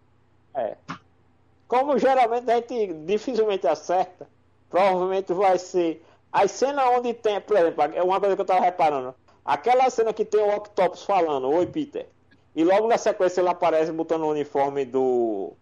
[1.67, 4.27] Como geralmente a gente dificilmente acerta,
[4.69, 8.61] provavelmente vai ser as cenas onde tem, por exemplo, é uma coisa que eu tava
[8.61, 9.15] reparando.
[9.45, 12.07] Aquela cena que tem o Octopus falando, oi Peter.
[12.55, 15.53] E logo na sequência ele aparece botando o uniforme do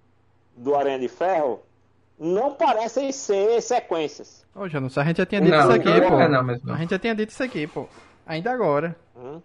[0.56, 1.62] do Aranha de Ferro.
[2.20, 4.46] Não parecem ser sequências.
[4.54, 6.20] Ô, Janus, a gente já tinha dito Não, isso aqui, não pô.
[6.20, 6.72] é não mesmo.
[6.72, 7.88] A gente já tinha dito isso aqui, pô.
[8.28, 8.96] Ainda agora.
[9.16, 9.42] Hum?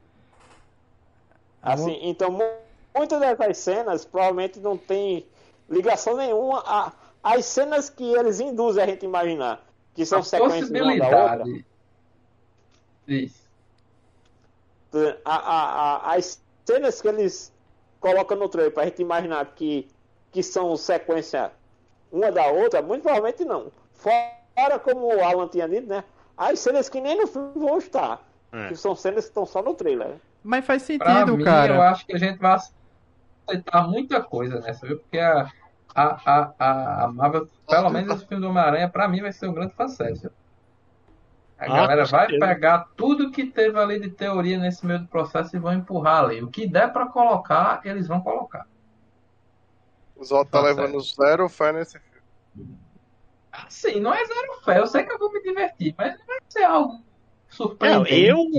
[1.62, 2.42] Assim, então mu-
[2.94, 5.26] muitas dessas cenas provavelmente não tem
[5.70, 6.92] ligação nenhuma a
[7.22, 9.64] as cenas que eles induzem a gente a imaginar,
[9.94, 11.44] que são A sequências de uma da outra.
[13.08, 13.45] Isso.
[15.24, 17.52] A, a, a- as cenas que eles
[18.00, 19.88] colocam no trailer pra gente imaginar que,
[20.32, 21.52] que são sequência
[22.12, 23.70] uma da outra, muito provavelmente não.
[23.94, 26.04] Fora, como o Alan tinha dito, né?
[26.36, 28.22] As cenas que nem no filme vão estar.
[28.52, 28.68] É.
[28.68, 30.16] Que são cenas que estão só no trailer.
[30.42, 31.90] Mas faz Pra sentido, mim, eu cara.
[31.90, 32.56] acho que a gente vai
[33.48, 34.98] aceitar muita coisa nessa, viu?
[34.98, 35.50] Porque a,
[35.94, 39.48] a, a, a, a Marvel, pelo menos esse filme do Homem-Aranha, pra mim vai ser
[39.48, 40.28] um grande fanservice.
[41.58, 42.38] A Ah, galera vai certeza.
[42.38, 46.42] pegar tudo que teve ali de teoria nesse meio do processo e vão empurrar ali.
[46.42, 48.66] O que der pra colocar, eles vão colocar.
[50.16, 52.20] O Zod tá Tá levando zero fé nesse filme.
[53.50, 54.78] Assim, não é zero fé.
[54.78, 57.04] Eu sei que eu vou me divertir, mas não vai ser algo
[57.80, 58.10] Não, surpreendente.
[58.10, 58.50] eu,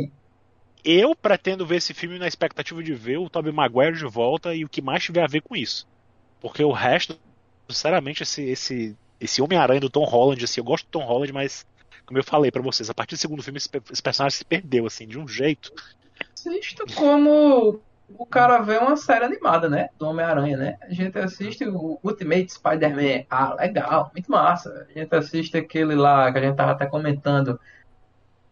[0.83, 4.65] eu pretendo ver esse filme na expectativa de ver o Tobey Maguire de volta e
[4.65, 5.87] o que mais tiver a ver com isso.
[6.39, 7.19] Porque o resto,
[7.69, 11.65] sinceramente, esse, esse, esse Homem-Aranha do Tom Holland, assim, eu gosto do Tom Holland, mas,
[12.07, 14.45] como eu falei pra vocês, a partir do segundo filme esse, pe- esse personagem se
[14.45, 15.71] perdeu, assim, de um jeito.
[16.33, 19.89] assisto como o cara vê uma série animada, né?
[19.99, 20.77] Do Homem-Aranha, né?
[20.81, 23.25] A gente assiste o Ultimate Spider-Man.
[23.29, 24.87] Ah, legal, muito massa.
[24.89, 27.59] A gente assiste aquele lá que a gente tava até comentando.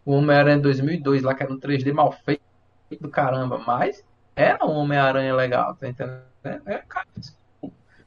[0.04, 2.42] O Homem-Aranha 2002, lá que era um 3D mal feito
[3.00, 3.58] do caramba.
[3.58, 4.04] Mas
[4.36, 6.26] era um Homem-Aranha legal, tá entendendo?
[6.44, 7.08] É, cara,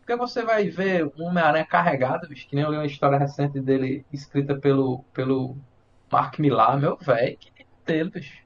[0.08, 3.60] porque você vai ver um Homem-Aranha carregado, bicho, que nem eu li uma história recente
[3.60, 5.54] dele escrita pelo, pelo
[6.10, 8.38] Mark Millar, meu velho, que dele, bicho.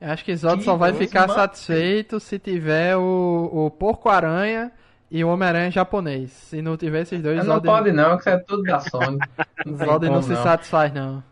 [0.00, 1.40] Eu acho que Zod Que só vai ficar massa.
[1.40, 4.70] satisfeito se tiver o, o Porco-Aranha
[5.10, 6.30] e o Homem-Aranha japonês.
[6.30, 9.18] Se não tiver esses dois, Não Zod pode não, que isso é tudo da Sony.
[9.66, 10.42] Zod não se não.
[10.44, 11.24] satisfaz, não.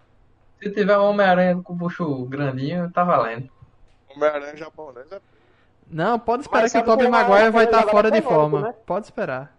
[0.60, 3.48] Se tiver um Homem-Aranha com o bucho grandinho, tá valendo.
[4.08, 5.20] Homem-Aranha japonês é
[5.90, 8.22] Não, pode esperar Mas que o Tobey o Maguire vai estar Homem-Aranha fora de é
[8.22, 8.60] forma.
[8.60, 8.74] né?
[8.86, 9.56] Pode esperar.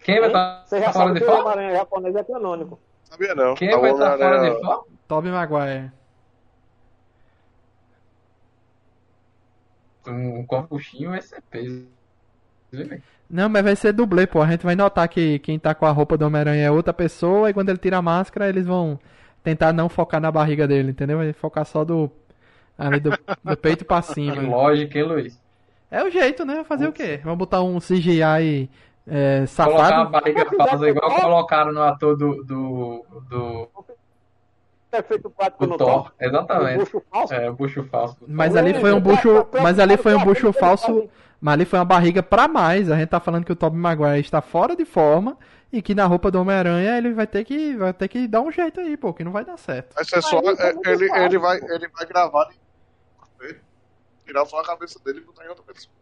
[0.00, 1.50] Quem vai estar Você já fora sabe de que o forma?
[1.50, 2.78] Homem-Aranha japonês é canônico.
[3.04, 3.54] Sabia não.
[3.54, 4.84] Quem A vai estar fora de forma?
[5.08, 5.92] Tobey Maguire.
[10.06, 11.86] Um corpuchinho vai ser peso.
[13.28, 14.40] Não, mas vai ser dublê, pô.
[14.40, 17.50] A gente vai notar que quem tá com a roupa do Homem-Aranha é outra pessoa
[17.50, 18.98] e quando ele tira a máscara, eles vão
[19.42, 21.18] tentar não focar na barriga dele, entendeu?
[21.18, 22.10] Vai focar só do
[22.78, 23.10] ali do,
[23.42, 24.40] do peito pra cima.
[24.42, 25.40] Lógico, hein, Luiz?
[25.90, 26.64] É o jeito, né?
[26.64, 27.20] Fazer o quê?
[27.22, 28.68] Vamos botar um CGI
[29.08, 30.10] é, Colocar a safado?
[30.10, 33.68] barriga falsa igual colocaram no ator do, do, do,
[34.90, 35.78] É feito no Thor.
[35.78, 36.12] Thor.
[36.20, 36.78] O Exatamente.
[36.78, 37.34] bucho falso.
[37.34, 38.16] É, o bucho falso.
[38.26, 41.08] Mas ali foi um bucho, mas ali foi um bucho falso,
[41.40, 42.90] mas ali foi uma barriga pra mais.
[42.90, 45.38] A gente tá falando que o Tobey Maguire está fora de forma
[45.72, 48.50] e que na roupa do Homem-Aranha ele vai ter que vai ter que dar um
[48.50, 49.94] jeito aí, pô, que não vai dar certo.
[50.20, 50.42] Só.
[50.42, 51.24] Mas é é, muito ele, fácil.
[51.24, 52.48] ele, vai, ele vai gravar
[54.26, 55.94] tirar só a cabeça dele e botar em outra pessoa.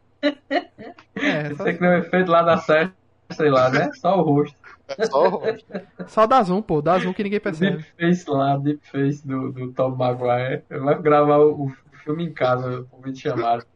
[1.14, 2.92] É, só, Você que deu efeito lá da série,
[3.30, 3.90] sei lá, né?
[3.94, 4.56] Só o rosto.
[4.88, 5.66] É só o rosto.
[6.08, 7.76] só dá zoom, pô, dá zoom que ninguém percebe.
[7.76, 10.64] Deepface lá, deepface do, do Tom Maguire.
[10.68, 11.72] Vai gravar o, o
[12.02, 13.66] filme em casa, o vídeo chamado.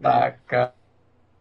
[0.00, 0.74] Tá, cara.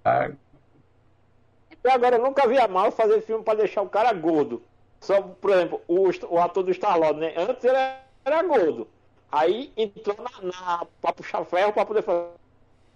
[0.03, 4.61] Até agora eu nunca vi a Marvel fazer filme pra deixar o cara gordo.
[4.99, 7.34] Só, por exemplo, o, o ator do Star-Lord, né?
[7.38, 7.77] Antes ele
[8.26, 8.88] era gordo.
[9.31, 12.30] Aí entrou na, na, pra puxar ferro pra poder fazer.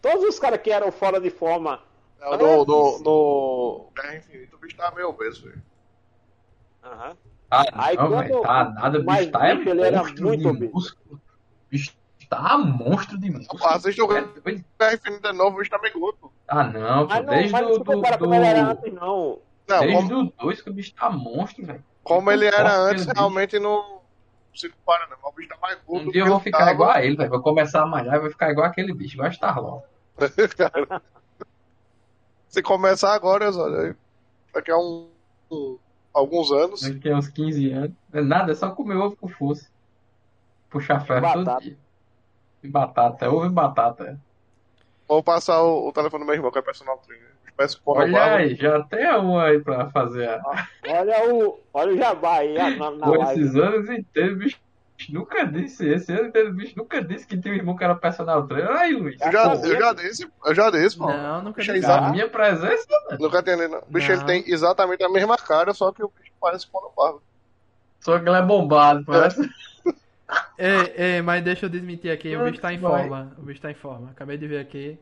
[0.02, 1.80] Todos os caras que eram fora de forma
[2.20, 5.62] É, no, no, no Guerra Infinita o bicho tá meio obeso, velho.
[6.84, 7.18] Aham.
[7.52, 10.42] Ah, Aí não, quando- velho, tá nada, o bicho tá é ele era monstro muito
[10.42, 10.98] de obeso.
[11.70, 11.94] bicho
[12.30, 13.66] tá monstro de músculo.
[13.68, 14.66] Assista o É doido.
[14.80, 16.32] Guerra Infinita de novo, o bicho tá meio gordo.
[16.48, 19.40] Ah, não, pô, não, desde mas o não do, do, como ele era antes, não.
[19.68, 21.84] Não, desde como, o 2 que o bicho tá monstro, velho.
[22.04, 23.93] como ele era antes, realmente não
[24.54, 25.18] se compara, não.
[25.30, 26.72] O bicho tá mais gordo Um dia eu vou ficar tava.
[26.72, 27.30] igual a ele, velho.
[27.30, 29.84] Vou começar a malhar e vou ficar igual aquele bicho, igual a Starlord.
[30.58, 31.02] Cara,
[32.48, 33.98] Se começar agora, olha,
[34.54, 35.10] daqui a um,
[35.52, 35.78] um-
[36.14, 37.92] alguns anos, Daqui a uns 15 anos.
[38.12, 39.68] Nada, é só comer ovo com força.
[40.70, 41.62] Puxar ferro todo Batata.
[41.64, 41.78] dia.
[42.64, 44.20] E batata, ovo e batata.
[45.08, 47.32] Vou passar o, o telefone do meu irmão, que é personal trainer.
[47.56, 48.36] Peço Olha barro.
[48.38, 50.28] aí, já tem um aí pra fazer.
[50.28, 50.42] a-
[50.88, 53.42] Olha o, olha o jabá aí na, na Com live.
[53.44, 54.58] esses anos inteiros, bicho
[55.10, 55.88] nunca disse.
[55.88, 58.72] Esse ano inteiro, bicho nunca disse que tinha um irmão que era personal trainer.
[58.72, 59.22] Aí, Luiz.
[59.22, 61.06] Eu já, eu já disse, eu já disse, pô.
[61.08, 61.86] Não, nunca Bicho é disse.
[61.86, 62.06] exato.
[62.06, 63.18] A minha presença, né?
[63.20, 63.80] Nunca entendi, não.
[63.80, 64.16] O bicho Não.
[64.16, 67.20] ele tem exatamente a mesma cara, só que o bicho parece com o barba.
[68.00, 69.48] só que ele é bombado, parece.
[70.58, 73.34] Ei, ei, mas deixa eu desmentir aqui, o bicho tá em forma.
[73.38, 74.12] O bicho tá em forma.
[74.12, 75.00] Acabei de ver aqui.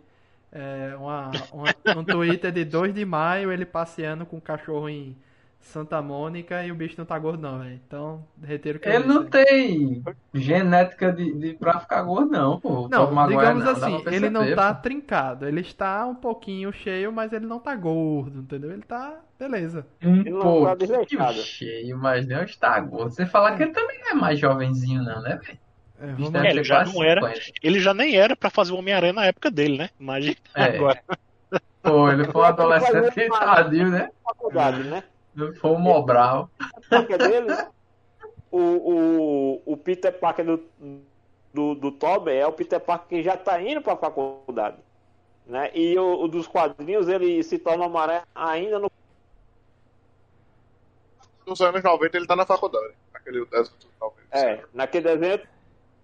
[0.52, 5.18] É, uma, uma- um Twitter de 2 de maio, ele passeando com o cachorro em
[5.60, 7.76] Santa Mônica e o bicho não tá gordo não, velho.
[7.76, 12.60] Então, retiro o que eu Ele não tem genética de, de pra ficar gordo, não,
[12.60, 12.88] pô.
[12.90, 14.82] Não, Maguire digamos não, dá assim, ele não tá pô.
[14.82, 15.48] trincado.
[15.48, 18.72] Ele está um pouquinho cheio, mas ele não tá gordo, entendeu?
[18.72, 19.86] Ele tá beleza.
[20.04, 23.10] Um pouquinho cheio, mas não está gordo.
[23.12, 25.60] Você falar que ele também não é mais jovenzinho, não, né, velho?
[26.00, 27.22] É, ele ter já não era.
[27.22, 27.60] 50.
[27.62, 29.90] Ele já nem era pra fazer o Homem-Aranha na época dele, né?
[30.00, 30.64] Imagina É.
[30.64, 31.02] agora.
[31.82, 34.10] Pô, ele foi um adolescente tardio, né?
[34.24, 35.04] faculdade, né?
[35.60, 36.50] Foi um Mobral.
[36.90, 37.48] Parker dele,
[38.52, 40.64] o, o, o Peter Parker do,
[41.54, 44.78] do, do Tobey é o Peter Parker que já tá indo pra faculdade.
[45.48, 45.72] Né?
[45.74, 48.92] E o, o dos quadrinhos, ele se torna Homem-Aranha ainda no.
[51.46, 52.94] Nos anos 90 ele tá na faculdade.
[53.14, 54.28] Naquele décimo, talvez.
[54.32, 55.42] É, naquele desenho.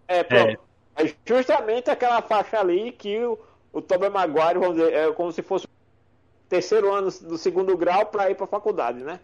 [0.07, 0.59] É, pronto.
[0.95, 1.13] É.
[1.25, 3.37] justamente aquela faixa ali que o,
[3.73, 5.69] o Tobey Maguire, vamos dizer, é como se fosse o
[6.49, 9.19] terceiro ano do segundo grau pra ir pra faculdade, né?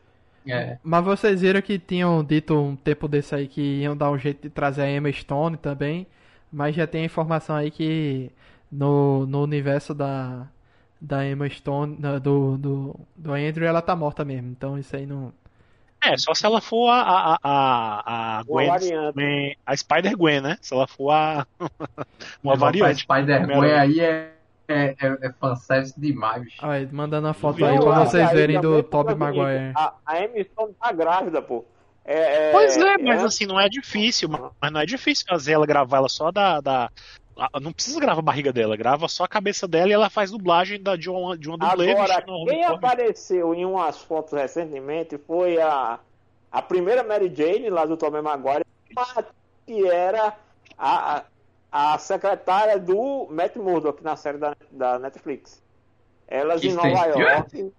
[0.48, 0.78] É.
[0.84, 4.42] Mas vocês viram que tinham dito um tempo desse aí que iam dar um jeito
[4.42, 6.06] de trazer a Emma Stone também,
[6.52, 8.30] mas já tem a informação aí que
[8.72, 10.48] no, no universo da,
[11.00, 15.34] da Emma Stone, do, do, do Andrew, ela tá morta mesmo, então isso aí não...
[16.06, 20.58] É, só se ela for a, a, a, a Gwen, a Spider-Gwen, né?
[20.62, 21.48] Se ela for a.
[22.44, 23.02] uma Rapaz, variante.
[23.04, 23.82] Spider-Man Homem-Aranha.
[23.82, 24.34] aí é,
[24.68, 26.58] é, é, é fanservice demais, bicho.
[26.66, 29.72] Olha, mandando a foto aí pra vocês aí verem do Tobey causa Maguire.
[29.76, 31.66] A, a Emma Stone tá grávida, pô.
[32.06, 34.28] É, é, Pois é, mas assim, não é difícil.
[34.28, 36.60] ma- Mas não é difícil fazer ela gravar ela só da.
[36.60, 36.90] da a-
[37.62, 40.82] não precisa gravar a barriga dela, grava só a cabeça dela e ela faz dublagem
[40.82, 41.92] da, de, uma, de uma dublê.
[41.92, 46.00] Agora, quem apareceu em umas fotos recentemente foi a,
[46.52, 48.66] a primeira Mary Jane, lá do Tobey Maguire,
[49.66, 50.36] que era
[50.78, 51.24] a,
[51.72, 55.62] a, a secretária do Matt Murdock na série da, da Netflix.
[56.28, 57.20] Elas em Kristen Nova?
[57.20, 57.74] York.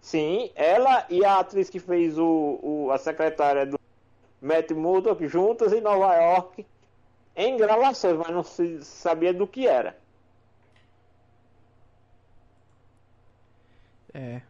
[0.00, 3.80] Sim, ela e a atriz que fez o, o, a secretária do
[4.40, 6.66] Matt Murdock juntas em Nova York
[7.36, 9.96] em gravações, mas não se sabia do que era.
[14.12, 14.42] É.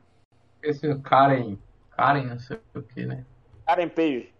[0.63, 1.59] Esse Karen.
[1.91, 3.25] Karen, não sei o que, né?
[3.67, 4.33] Karen Page.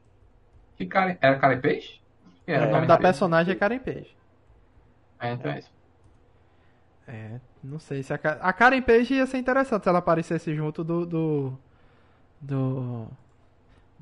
[0.77, 1.19] Que Karen.
[1.21, 2.01] Era Karen Page?
[2.45, 2.99] Que É, Era O nome Karen da Page?
[2.99, 4.17] personagem é Karen Page.
[5.21, 5.73] É, então é isso.
[7.07, 10.83] É, não sei se a, a Karen Page ia ser interessante se ela aparecesse junto
[10.83, 11.05] do.
[11.07, 11.59] do.
[12.41, 13.09] do,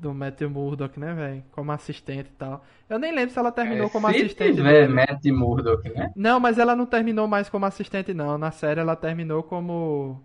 [0.03, 1.43] do Matthew Murdock, né, velho?
[1.51, 2.63] Como assistente e tal.
[2.89, 4.55] Eu nem lembro se ela terminou É, como se assistente.
[4.55, 4.93] tiver dele.
[4.93, 6.11] Matt Murdock, né?
[6.15, 8.37] Não, mas ela não terminou mais como assistente, não.
[8.37, 10.21] Na série ela terminou como.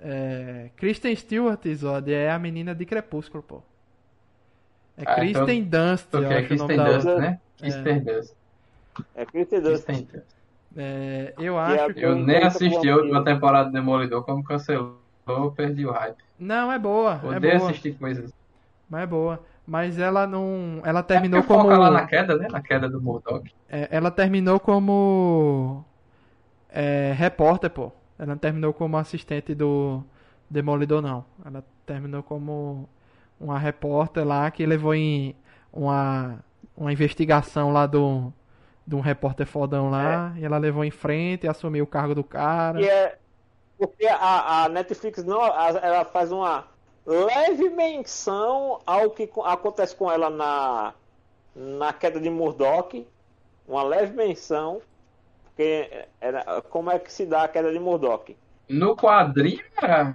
[0.00, 3.62] É, Kristen Stewart, Zod, é a menina de Crepúsculo, pô.
[4.96, 7.18] É Ah, então- Kristen Dunst, eu Porque é acho o nome Kristen outra.
[7.20, 7.40] né?
[7.58, 8.34] Kristen Dust.
[9.16, 9.84] É Kristen Dunst.
[9.86, 10.26] Kristen Dust.
[10.76, 12.00] É, eu acho que.
[12.04, 16.16] Eu nem Então, assisti a última temporada do Demolidor, como cancelou, eu perdi o hype.
[16.38, 17.20] Não, é boa.
[17.22, 17.70] É Odeio boa.
[17.70, 18.32] assistir coisas.
[18.88, 19.44] Mas é boa.
[19.66, 20.80] Mas ela não.
[20.84, 21.64] Ela É terminou porque como.
[21.64, 22.48] foca lá na queda, né?
[22.48, 23.50] Na queda do Murdock.
[23.68, 25.84] É, ela terminou como
[26.70, 27.92] é, repórter, pô.
[28.18, 30.04] Ela não terminou como assistente do
[30.50, 31.24] Demolidor, não.
[31.44, 32.88] Ela terminou como
[33.40, 35.36] uma repórter lá que levou em
[35.72, 36.44] uma,
[36.76, 38.32] uma investigação lá do
[38.86, 40.34] de um repórter fodão lá.
[40.38, 42.80] E ela levou em frente e assumiu o cargo do cara.
[42.80, 43.18] Que é
[43.78, 46.68] porque a, a Netflix não, ela faz uma
[47.06, 50.94] leve menção ao que co- acontece com ela na
[51.56, 53.06] na queda de Murdoch,
[53.68, 54.82] uma leve menção,
[55.44, 58.36] porque era, como é que se dá a queda de Murdoch.
[58.68, 59.62] No quadrinho,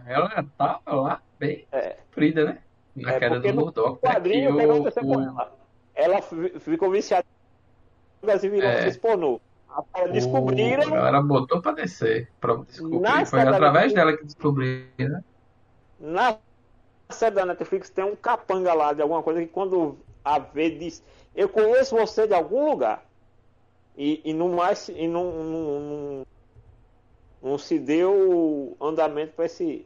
[0.05, 1.95] ela tava lá bem É.
[2.09, 2.57] sofrida, né?
[2.93, 3.99] Na É, queda do no Murdoch.
[4.03, 4.11] né?
[4.11, 5.53] quadrinho, Que o que o- aconteceu com o- ela?
[5.95, 7.25] Ela fi- ficou viciada
[8.21, 8.91] e virou É.
[9.93, 12.29] Aí Descobriram, Ela botou pra descer.
[12.41, 13.25] Pra descobrir.
[13.27, 15.23] Foi através da- dela que descobriram, né?
[16.01, 16.37] na
[17.11, 21.03] série da Netflix tem um capanga lá de alguma coisa que quando a vê diz,
[21.35, 23.05] eu conheço você de algum lugar.
[23.97, 26.25] E, e não mais e não, não, não,
[27.41, 29.85] não se deu andamento para esse,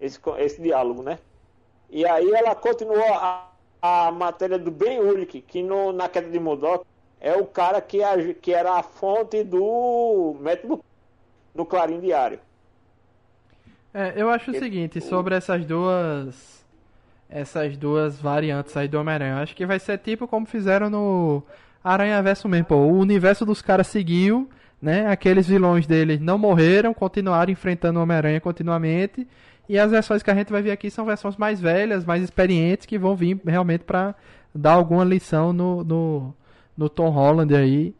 [0.00, 1.18] esse esse diálogo, né?
[1.88, 3.48] E aí ela continuou a,
[3.80, 6.84] a matéria do Ben Urich, que no, na queda de Murdoch
[7.20, 10.84] é o cara que, agi- que era a fonte do método
[11.54, 12.40] no Clarim Diário.
[13.92, 16.60] É, eu acho o seguinte, sobre essas duas.
[17.28, 19.36] Essas duas variantes aí do Homem-Aranha.
[19.36, 21.42] Acho que vai ser tipo como fizeram no
[21.82, 22.76] Aranha Verso mesmo, pô.
[22.76, 24.50] O universo dos caras seguiu,
[24.82, 25.06] né?
[25.06, 29.28] Aqueles vilões dele não morreram, continuaram enfrentando o Homem-Aranha continuamente.
[29.68, 32.84] E as versões que a gente vai ver aqui são versões mais velhas, mais experientes,
[32.86, 34.16] que vão vir realmente pra
[34.52, 36.34] dar alguma lição no, no,
[36.76, 37.94] no Tom Holland aí,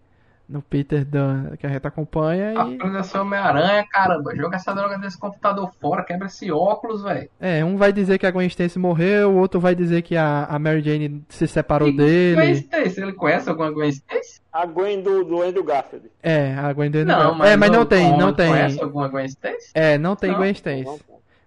[0.50, 2.52] no Peter Dunn, que a gente acompanha.
[2.52, 2.96] E...
[2.96, 4.34] A ser Homem-Aranha, caramba.
[4.34, 7.30] Joga essa droga desse computador fora, quebra esse óculos, velho.
[7.40, 10.44] É, um vai dizer que a Gwen Stacy morreu, o outro vai dizer que a,
[10.44, 12.34] a Mary Jane se separou dele.
[12.34, 14.40] Gwen Stacy, ele conhece alguma Gwen Stacy?
[14.52, 16.10] A Gwen do, do Andrew Garfield.
[16.20, 18.48] É, a Gwen Stacy Não, É, mas não o tem, não tem.
[18.48, 19.70] Conhece alguma Gwen Stacy?
[19.72, 20.38] É, não tem Não.
[20.38, 21.00] Gwen Stacy.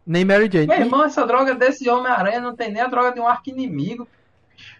[0.07, 0.67] Nem Mary Jane.
[0.67, 4.07] Meu irmão, essa droga desse Homem-Aranha não tem nem a droga de um arco inimigo.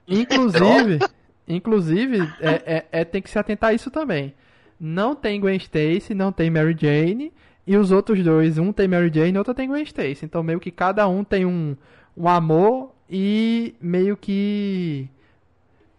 [0.07, 0.99] Inclusive,
[1.47, 4.33] inclusive é, é- é- tem que se atentar a isso também.
[4.79, 7.31] Não tem Gwen Stacy, não tem Mary Jane.
[7.65, 10.25] E os outros dois, um tem Mary Jane e outro tem Gwen Stacy.
[10.25, 11.75] Então meio que cada um tem um,
[12.17, 15.07] um amor e meio que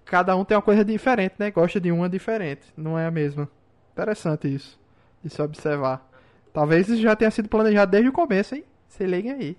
[0.04, 1.50] cada um tem uma coisa diferente, né?
[1.50, 3.48] Gosta de uma diferente, não é a mesma.
[3.92, 4.78] Interessante isso
[5.22, 6.06] de se observar.
[6.52, 8.64] Talvez isso já tenha sido planejado desde o começo, hein?
[8.86, 9.56] Se liguem aí.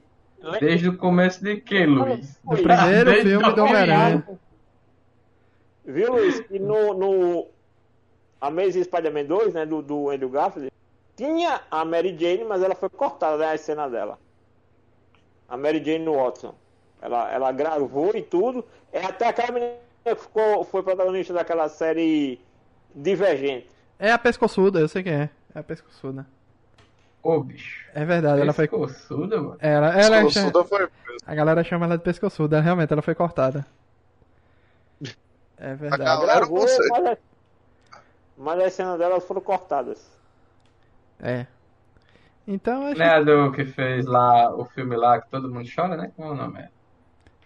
[0.59, 2.39] Desde o começo de que, Luiz?
[2.43, 4.23] Do primeiro Desde filme do Homem-Aranha.
[5.85, 6.39] Viu, Luiz?
[6.41, 7.47] Que no, no
[8.41, 10.71] Amazing Spider-Man 2, né, do, do Andrew Garfield,
[11.15, 14.19] tinha a Mary Jane, mas ela foi cortada, né, a cena dela.
[15.47, 16.53] A Mary Jane Watson.
[17.01, 18.65] Ela, ela gravou e tudo.
[18.91, 22.39] É até aquela menina que ficou, foi protagonista daquela série
[22.95, 23.69] Divergente.
[23.99, 25.29] É a pescoçuda, eu sei quem é.
[25.53, 26.25] É a pescoçuda.
[27.21, 27.85] Ô, bicho.
[27.93, 28.67] É verdade, ela foi.
[28.67, 29.57] Pescoçuda, mano.
[29.59, 30.87] Ela, ela é Escoçuda foi.
[31.25, 33.65] A galera chama ela de pescoçuda, realmente ela foi cortada.
[35.57, 35.97] É A verdade.
[35.97, 36.89] galera Gravou, consegue.
[36.89, 37.17] mas, a-
[38.37, 39.99] mas as cenas dela foram cortadas.
[41.19, 41.47] É.
[42.47, 45.69] Então acho Não é a do que fez lá o filme lá que todo mundo
[45.73, 46.11] chora, né?
[46.15, 46.59] Como é o nome?
[46.59, 46.69] É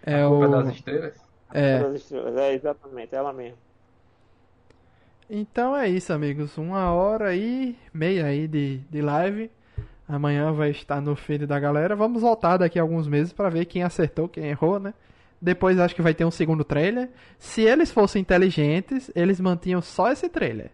[0.04, 0.70] é A Culpa das o.
[0.70, 1.16] Estrelas?
[1.54, 1.80] É.
[1.82, 2.36] Das estrelas.
[2.38, 3.58] É, exatamente, ela mesma.
[5.30, 6.58] Então é isso, amigos.
[6.58, 9.52] Uma hora e meia aí de, de live.
[10.08, 11.96] Amanhã vai estar no feed da galera.
[11.96, 14.94] Vamos voltar daqui a alguns meses pra ver quem acertou, quem errou, né?
[15.42, 17.10] Depois acho que vai ter um segundo trailer.
[17.38, 20.72] Se eles fossem inteligentes, eles mantinham só esse trailer.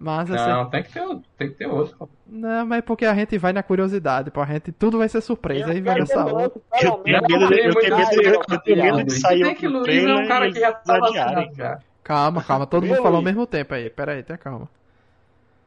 [0.00, 1.24] Mas assim, Não, tem que ter outro.
[1.36, 2.08] Tem que ter outro.
[2.26, 4.40] Não, mas é porque a gente vai na curiosidade, pô.
[4.40, 5.72] A gente tudo vai ser surpresa.
[5.72, 6.44] Aí vai nessa hora.
[6.44, 9.66] Eu tenho medo de, eu tenho medo, eu, eu tenho medo de sair Tem que
[9.66, 11.80] Luiz é trailer um cara que já tá vacinado já.
[12.04, 12.66] Calma, calma.
[12.66, 13.90] Todo mundo falou ao mesmo tempo aí.
[13.90, 14.68] Pera aí, tenha calma.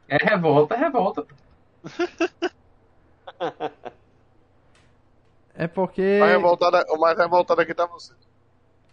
[0.08, 1.26] É revolta, é revolta.
[5.54, 6.18] É porque.
[6.20, 8.12] Mais revoltada, o mais revoltado aqui tá você.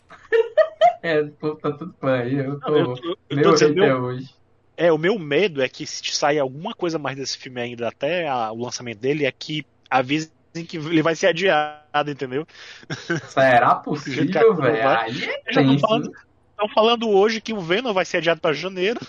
[1.01, 2.35] É, pô, tá tudo bem.
[2.39, 4.35] Eu tô, Não, eu, eu- eu meu tô dizendo, meu, hoje.
[4.75, 8.27] é, o meu medo é que se sair alguma coisa mais desse filme ainda até
[8.27, 10.29] a- o lançamento dele, é que avisem
[10.67, 12.45] que ele vai ser adiado, entendeu?
[13.29, 14.89] Será possível, velho?
[14.89, 16.11] Aí é tô falando,
[16.51, 18.99] estão falando hoje que o Venom vai ser adiado pra janeiro.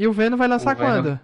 [0.00, 1.20] E o Venom vai lançar O Venom- quando?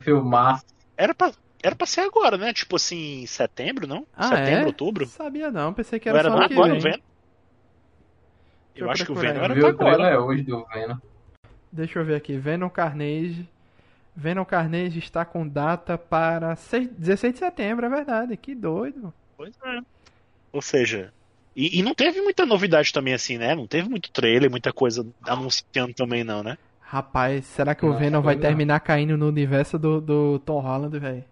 [0.00, 0.62] Filmar.
[0.96, 1.32] Era pra,
[1.66, 2.52] era pra ser agora, né?
[2.52, 4.06] Tipo assim, setembro, não?
[4.14, 4.66] Ah, setembro, é?
[4.66, 5.06] outubro?
[5.06, 6.98] Sabia não, pensei que Não era era só não agora o Venom?
[8.74, 10.20] Eu eu acho que o Venom era pra agora.
[10.22, 10.96] hoje do Venom.
[11.72, 12.36] Deixa eu ver aqui.
[12.36, 13.48] Venom Carnage.
[14.14, 18.36] Venom Carnage está com data para 6 16 de setembro, é verdade.
[18.36, 19.12] Que doido.
[19.36, 19.80] Pois é.
[20.52, 21.12] Ou seja,
[21.54, 23.54] e, e não teve muita novidade também assim, né?
[23.54, 26.56] Não teve muito trailer, muita coisa anunciando também não, né?
[26.80, 30.96] Rapaz, será que o Não, Venom vai terminar caindo no universo do, do Tom Holland,
[30.98, 31.24] velho?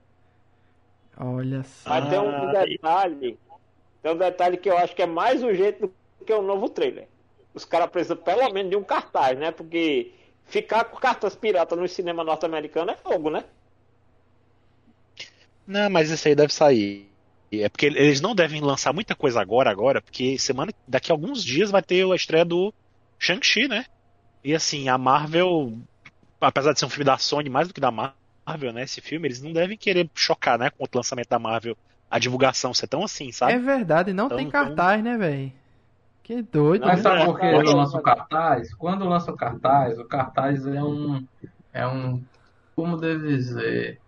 [1.17, 1.91] Olha só.
[1.91, 3.39] Mas tem um Ah, detalhe.
[4.03, 5.95] Tem um detalhe que eu acho que é mais urgente do
[6.27, 7.09] que o novo trailer.
[7.55, 9.51] Os caras precisam pelo menos de um cartaz, né?
[9.53, 10.15] Porque
[10.45, 13.45] ficar com cartas pirata no cinema norte-americano é fogo, né?
[15.67, 17.11] Não, mas esse aí deve sair.
[17.53, 21.45] É porque eles não devem lançar muita coisa agora, agora, porque semana, daqui a alguns
[21.45, 22.75] dias vai ter a estreia do
[23.19, 23.87] Shang-Chi, né?
[24.45, 25.79] E assim, a Marvel,
[26.41, 28.17] apesar de ser um filme da Sony mais do que da Marvel,
[28.47, 28.83] Marvel, né?
[28.83, 30.71] Esse filme, eles não devem querer chocar, né?
[30.71, 31.77] Com o lançamento da Marvel,
[32.11, 33.53] a divulgação ser tão assim, sabe?
[33.55, 35.53] É verdade, não Então- tem cartaz, né, velho?
[36.23, 37.03] Que doido, Mas né?
[37.03, 38.73] sabe por que eu lanço o cartaz?
[38.75, 41.27] Quando lança o cartaz, o cartaz é um,
[41.73, 42.23] é um,
[42.75, 44.01] como devo dizer,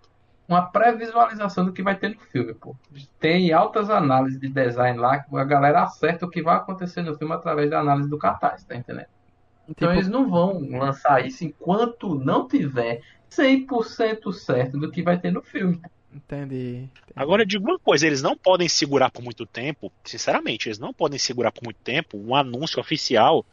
[0.49, 2.75] uma pré-visualização do que vai ter no filme, pô.
[3.21, 7.17] Tem altas análises de design lá, que a galera acerta o que vai acontecer no
[7.19, 9.07] filme através da análise do cartaz, tá entendendo?
[9.69, 15.19] Então Tipo, eles não vão lançar isso enquanto não tiver 100% certo do que vai
[15.19, 15.81] ter no filme.
[16.13, 16.89] Entendi.
[17.15, 20.93] Agora, eu digo uma coisa, eles não podem segurar por muito tempo, sinceramente, eles não
[20.93, 23.45] podem segurar por muito tempo um anúncio oficial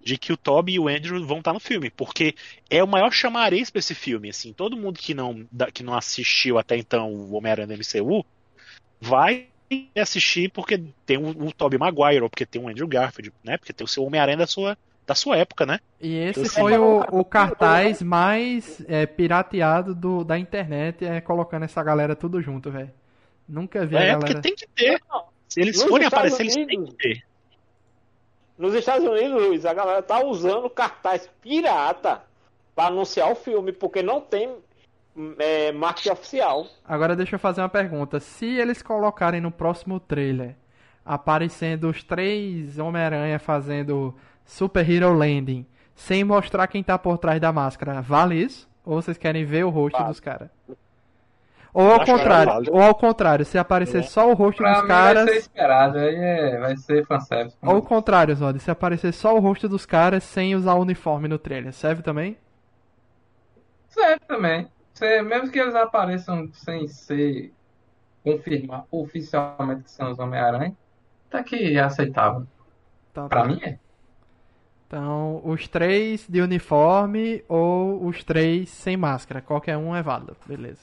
[0.00, 2.34] de que o Toby e o Andrew vão estar no filme, porque
[2.68, 6.58] é o maior chamariz pra esse filme, assim, todo mundo que não, que não assistiu
[6.58, 8.24] até então o Homem-Aranha MCU
[9.00, 9.48] vai
[9.96, 13.72] assistir porque tem o, o Tobey Maguire, ou porque tem o Andrew Garfield, né, porque
[13.72, 14.76] tem o seu Homem-Aranha da sua,
[15.06, 15.80] da sua época, né.
[16.00, 21.82] E esse foi o, o cartaz mais é, pirateado do, da internet, é, colocando essa
[21.82, 22.90] galera tudo junto, velho.
[23.48, 24.40] Nunca vi a É, porque galera.
[24.42, 25.00] tem que ter.
[25.48, 27.22] Se eles Nos forem Estados aparecer, eles têm Unidos- que ter.
[28.58, 32.22] Nos Estados Unidos, Luiz, a galera tá usando cartaz pirata
[32.74, 34.54] pra anunciar o filme, porque não tem
[35.38, 36.66] é, marketing oficial.
[36.84, 38.20] Agora deixa eu fazer uma pergunta.
[38.20, 40.54] Se eles colocarem no próximo trailer
[41.04, 44.14] aparecendo os três Homem-Aranha fazendo
[44.52, 45.64] Super Hero Landing,
[45.94, 48.68] sem mostrar quem tá por trás da máscara, vale isso?
[48.84, 50.08] Ou vocês querem ver o rosto Vale.
[50.10, 50.50] dos caras?
[51.72, 52.70] Ou ao acho contrário, vale.
[52.70, 54.02] ou ao contrário, se aparecer É.
[54.02, 57.56] só o rosto Pra dos mim vai ser caras, esperado, aí é, vai ser fanservice.
[57.62, 61.28] ou ao contrário, Zod, se aparecer só o rosto dos caras sem usar o uniforme
[61.28, 62.36] no trailer, serve também?
[63.88, 64.68] Serve também.
[64.92, 67.50] Você- mesmo que eles apareçam sem ser
[68.22, 70.76] confirmar oficialmente que são os Homem-Aranha,
[71.30, 72.46] tá que é aceitável.
[73.10, 73.48] Então, Pra tá.
[73.48, 73.78] mim é.
[74.94, 80.82] Então, os três de uniforme ou os três sem máscara, qualquer um é válido, beleza.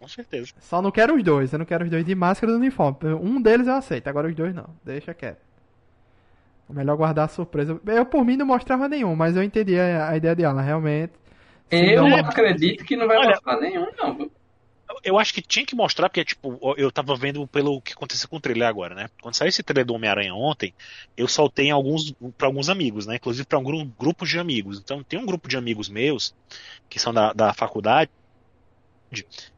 [0.00, 0.52] Com certeza.
[0.58, 2.98] Só não quero os dois, eu não quero os dois de máscara e do uniforme.
[3.14, 4.66] Um deles eu aceito, agora os dois não.
[4.84, 5.38] Deixa quieto.
[6.68, 7.80] É melhor guardar a surpresa.
[7.86, 11.12] Eu, por mim, não mostrava nenhum, mas eu entendi a, a ideia de Alan, realmente.
[11.70, 14.28] Eu não- acredito que não vai olha- mostrar nenhum, não.
[15.04, 18.36] Eu acho que tinha que mostrar, porque, tipo, eu tava vendo pelo que aconteceu com
[18.36, 19.08] o trailer agora, né?
[19.20, 20.74] Quando saiu esse trailer do Homem-Aranha ontem,
[21.16, 23.16] eu soltei alguns para alguns amigos, né?
[23.16, 24.78] Inclusive para um gru- grupo de amigos.
[24.78, 26.34] Então, tem um grupo de amigos meus,
[26.88, 28.10] que são da, da faculdade,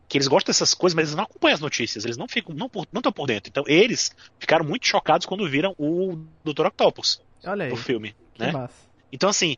[0.09, 2.67] que eles gostam dessas coisas, mas eles não acompanham as notícias, eles não ficam, não
[2.67, 3.49] estão por dentro.
[3.49, 6.67] Então, eles ficaram muito chocados quando viram o Dr.
[6.67, 8.51] Octopus Olha aí, no filme, né?
[8.51, 8.75] massa.
[9.13, 9.57] Então, assim,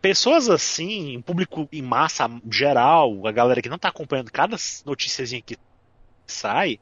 [0.00, 5.42] pessoas assim, um público em massa geral, a galera que não tá acompanhando cada noticiazinha
[5.42, 5.56] que
[6.26, 6.78] sai,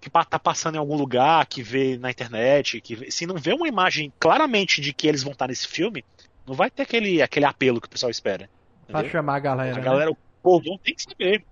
[0.00, 3.52] que tá passando em algum lugar, que vê na internet, que vê- se não vê
[3.52, 6.04] uma imagem claramente de que eles vão estar nesse filme,
[6.46, 8.48] não vai ter aquele, aquele apelo que o pessoal espera.
[8.86, 9.12] Pra entendeu?
[9.12, 9.72] chamar a galera.
[9.72, 9.82] A né?
[9.82, 11.44] galera, o povo tem que saber.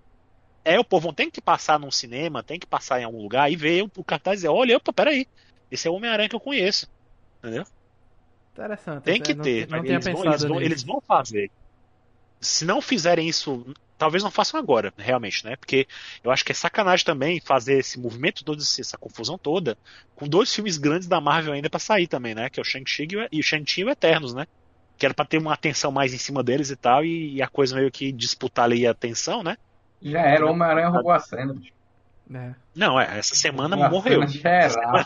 [0.65, 3.55] É, o povo tem que passar num cinema, tem que passar em algum lugar e
[3.55, 5.25] ver o, o cartaz e dizer, olha, opa, peraí,
[5.71, 6.87] esse é o Homem-Aranha que eu conheço.
[7.39, 7.65] Entendeu?
[8.63, 9.03] Interessante.
[9.03, 11.51] Tem que não- ter, Não, tinha eles, vão, eles, vão, eles vão fazer.
[12.41, 13.65] Se não fizerem isso,
[13.97, 15.55] talvez não façam agora, realmente, né?
[15.57, 15.87] Porque
[16.23, 19.77] eu acho que é sacanagem também fazer esse movimento todo, essa confusão toda,
[20.15, 22.49] com dois filmes grandes da Marvel ainda pra sair também, né?
[22.49, 24.45] Que é o Shang-Chi e o- e o Shang-Chi e o Eternos, né?
[24.97, 27.47] Que era pra ter uma atenção mais em cima deles e tal, e, e a
[27.47, 29.57] coisa meio que disputar ali a atenção, né?
[30.01, 31.53] Já era, o Homem-Aranha roubou a cena.
[31.53, 31.73] bicho.
[32.31, 32.53] É.
[32.75, 34.27] Não, é, essa semana morreu.
[34.27, 35.05] cena geral.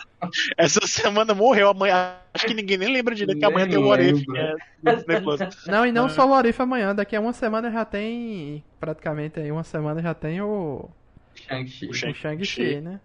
[0.57, 1.69] Essa semana morreu.
[1.69, 4.57] Amanhã, acho que ninguém nem lembra direito que amanhã tem o What If, lembra.
[5.05, 5.65] que é Plus.
[5.67, 6.09] Não, e não É.
[6.09, 8.61] só o Arif amanhã, daqui a uma semana já tem.
[8.77, 10.89] Praticamente aí, uma semana já tem o,
[11.33, 11.87] Shang-Chi.
[11.87, 12.99] O o Shang- Shang-Chi, né?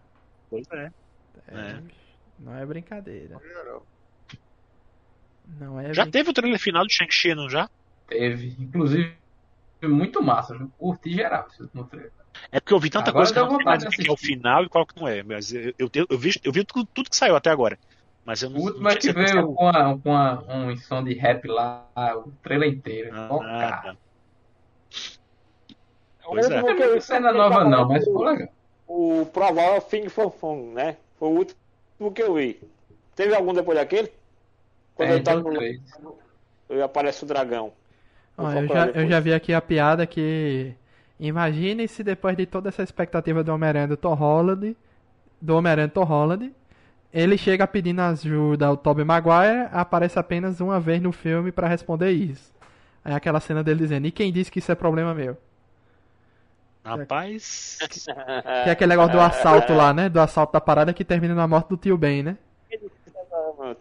[0.51, 0.90] Pois é.
[1.49, 1.78] É.
[2.40, 3.36] Não é brincadeira.
[5.61, 7.70] Não é Já teve o trailer final do Shang-Chi, não já?
[8.09, 8.57] Teve.
[8.59, 9.15] Inclusive,
[9.82, 10.59] muito massa.
[10.77, 12.12] Curti geral último trailer.
[12.51, 14.65] É porque eu vi tanta Agora coisa que eu não mais que é o final
[14.65, 15.23] e qual que não é.
[15.23, 17.78] Mas eu, eu, eu, eu vi, eu vi tudo, tudo que saiu até agora.
[18.24, 20.77] Mas eu não, O último não é que certeza veio com, a, com a, um
[20.77, 21.86] som de rap lá,
[22.16, 23.10] o trailer inteiro.
[23.15, 23.97] Ah, tá.
[26.24, 26.60] Pois é.
[26.60, 28.48] Não tem muita cena nova não, mas ficou legal.
[28.86, 30.97] O provável Fing Fong, né?
[31.19, 32.60] Foi o último que eu vi.
[33.15, 34.12] Teve algum depois daquele?
[34.94, 35.51] Quando É, ele tá no...
[35.51, 35.81] três.
[36.70, 37.73] e aparece o dragão.
[38.36, 40.74] Ó, eu, já, eu já vi aqui a piada que.
[41.19, 44.77] Imagine se depois de toda essa expectativa do Homem-Aranha do Tom Holland,
[45.40, 46.53] do Homem-Aranha Tom Holland,
[47.12, 52.11] ele chega pedindo ajuda ao Tobey Maguire, aparece apenas uma vez no filme pra responder
[52.11, 52.53] isso.
[53.05, 55.36] Aí aquela cena dele dizendo, e quem disse que isso é problema meu?
[56.85, 57.78] Rapaz.
[58.65, 60.09] Que é aquele negócio do assalto lá, né?
[60.09, 62.36] Do assalto da parada que termina na morte do tio Ben, né?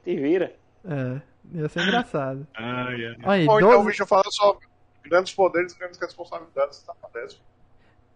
[0.03, 0.53] Te vira.
[0.85, 1.21] É,
[1.53, 2.47] ia ser engraçado.
[2.55, 3.15] Ai, ai.
[3.23, 4.57] Aí, Ou então o 12, bicho fala só.
[5.07, 7.37] Grandes poderes, grandes responsabilidades, tá acontece.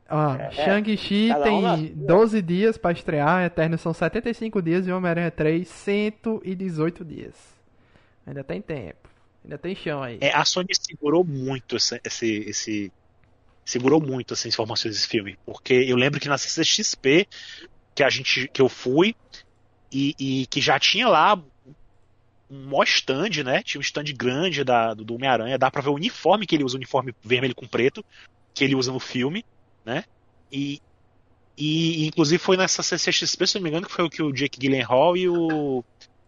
[0.10, 2.08] Ó, É, Shang-Chi cada um na tem sua.
[2.08, 7.36] 12 dias pra estrear, Eternos são 75 dias e Homem-Aranha 3, 118 dias.
[8.26, 9.10] Ainda tem tempo.
[9.44, 10.18] Ainda tem chão aí.
[10.20, 12.94] É, a Sony segurou muito esse, esse, esse-
[13.66, 17.28] segurou muito essas informações desse filme, porque eu lembro que na CCXP
[17.96, 19.16] que a gente que eu fui
[19.92, 21.42] e, e que já tinha lá
[22.52, 23.64] um maior stand, né?
[23.64, 26.66] Tinha um stand grande da, do, do Homem-Aranha, dá pra ver o uniforme que ele
[26.66, 28.04] usa, o uniforme vermelho com preto
[28.54, 29.46] que ele usa no filme,
[29.86, 30.04] né?
[30.52, 30.82] E,
[31.58, 34.60] e inclusive foi nessa CCXP, se não me engano, que foi o que o Jake
[34.60, 35.84] Gyllenhaal e o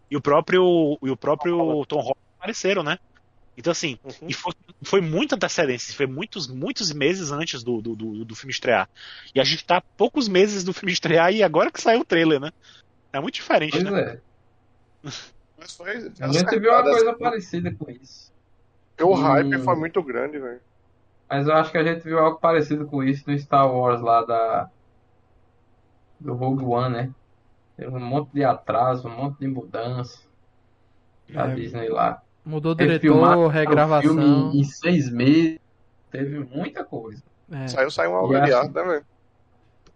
[0.09, 2.97] e o próprio e o próprio Tom Holland apareceram, né?
[3.57, 4.27] Então assim, Uhum.
[4.29, 8.51] e foi, foi muita antecedência, foi muitos, muitos meses antes do, do, do, do filme
[8.51, 8.89] estrear.
[9.35, 12.39] E a gente tá poucos meses do filme estrear e agora que saiu o trailer,
[12.39, 12.51] né?
[13.11, 14.19] É muito diferente, Pois né?
[15.03, 15.09] é.
[15.63, 16.11] Mas foi.
[16.19, 18.31] A gente viu uma coisa parecida com isso.
[18.89, 20.59] porque O hype foi muito grande, velho.
[21.29, 24.23] Mas eu acho que a gente viu algo parecido com isso no Star Wars lá
[24.25, 24.69] da.
[26.19, 27.09] Do Rogue One, né?
[27.77, 30.19] Teve um monte de atraso, um monte de mudança.
[31.29, 31.55] Da É.
[31.55, 32.21] Disney lá.
[32.45, 34.01] Mudou Refilmar diretor, o regravação.
[34.15, 35.59] filme em seis meses.
[36.11, 37.23] Teve muita coisa.
[37.49, 37.67] É.
[37.67, 39.05] Saiu, saiu um E avaliado, assim- né, velho?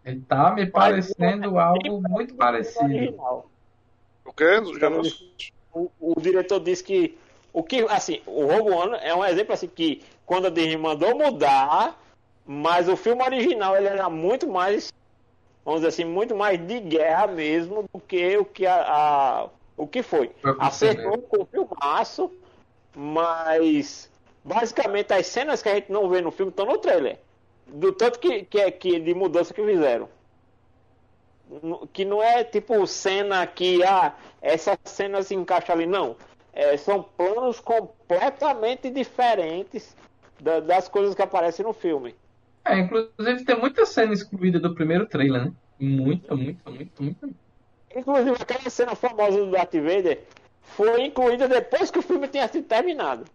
[0.06, 2.86] Ele tá me parecendo algo muito parecido.
[4.26, 4.80] O?
[4.80, 5.02] Já não...
[5.78, 7.18] O, o diretor disse que
[7.54, 11.16] o que assim, o Rogue One é um exemplo assim que quando a Disney mandou
[11.18, 12.00] mudar,
[12.46, 14.92] mas o filme original ele era muito mais,
[15.64, 19.86] vamos dizer assim, muito mais de guerra mesmo do que o que a, a- o
[19.88, 20.32] que foi.
[20.60, 22.32] Acertou com o filmaço,
[22.96, 24.10] mas
[24.44, 27.20] basicamente as cenas que a gente não vê no filme estão no trailer.
[27.68, 30.10] Do tanto que, que, é- que de mudança que fizeram
[31.94, 36.16] que não é tipo cena que ah, essa cena se encaixa ali, não.
[36.54, 39.96] É, são planos completamente diferentes
[40.40, 42.16] da- das coisas que aparecem no filme.
[42.66, 45.54] É, inclusive tem muita cena excluída do primeiro trailer, né?
[45.80, 47.30] Muita, muita, muita, muita.
[47.96, 50.24] Inclusive aquela cena famosa do Darth Vader
[50.62, 53.26] foi incluída depois que o filme tinha sido terminado.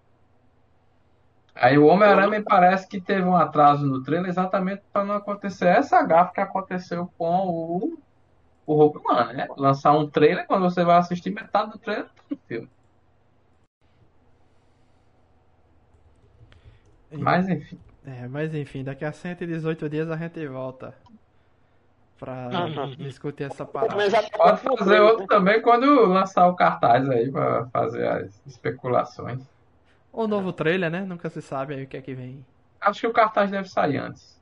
[1.55, 5.69] Aí o Homem-Aranha me parece que teve um atraso no trailer exatamente para não acontecer
[5.69, 7.99] essa gafe que aconteceu com o,
[8.67, 9.49] o Rogue One, né?
[9.59, 12.71] Lançar um trailer, quando você vai assistir metade do trailer tá no filme.
[17.19, 17.79] Mas enfim.
[18.05, 20.97] É, mas enfim, daqui a 118 dias a gente volta
[22.19, 22.97] pra Uhum.
[22.97, 24.19] discutir essa parada.
[24.37, 29.52] Pode fazer outro também quando lançar o cartaz aí para fazer as especulações.
[30.13, 31.01] O novo trailer, né?
[31.01, 32.45] Nunca se sabe aí o que é que vem.
[32.81, 34.41] Acho que o cartaz deve sair antes.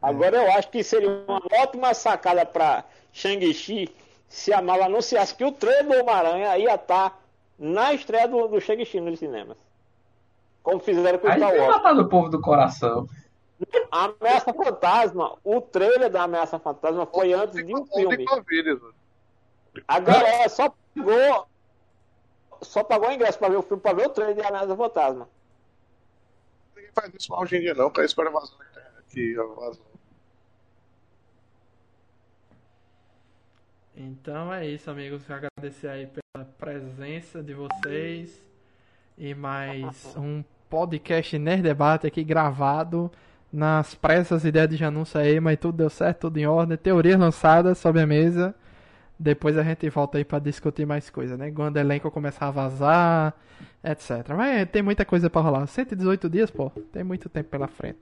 [0.00, 3.94] Agora eu acho que seria uma ótima sacada pra Shang-Chi
[4.28, 7.20] se a Marvel anunciasse que o trailer do Homem-Aranha ia estar
[7.58, 9.56] na estreia do, do Shang-Chi nos cinemas.
[10.62, 11.76] Como fizeram com o Aí Star tem Wars.
[11.76, 13.08] matar do povo do coração.
[13.90, 18.16] A Ameaça Fantasma, o trailer da Ameaça Fantasma foi antes de um Ou filme.
[18.18, 18.94] de Covid, velho.
[19.88, 21.46] A galera só pagou.
[22.62, 25.28] Só pagou o ingresso pra ver o filme, pra ver o trailer de Ameaça Fantasma.
[26.74, 27.90] Ninguém faz isso hoje em dia, não.
[27.90, 29.94] Cara espera vazar na internet que vazou.
[33.96, 35.24] Então é isso, amigos.
[35.24, 38.42] Quero agradecer aí pela presença de vocês
[39.16, 43.10] e mais um podcast Nerd Debate aqui gravado
[43.52, 46.76] nas pressas ideias de anúncio aí, mas tudo deu certo, tudo em ordem.
[46.76, 48.52] Teorias lançadas sobre a mesa.
[49.18, 51.50] Depois a gente volta aí pra discutir mais coisa, né?
[51.50, 53.34] Quando o elenco começar a vazar,
[53.82, 54.28] etc.
[54.36, 55.66] Mas tem muita coisa pra rolar.
[55.66, 57.98] 118 dias, pô, tem muito tempo pela frente.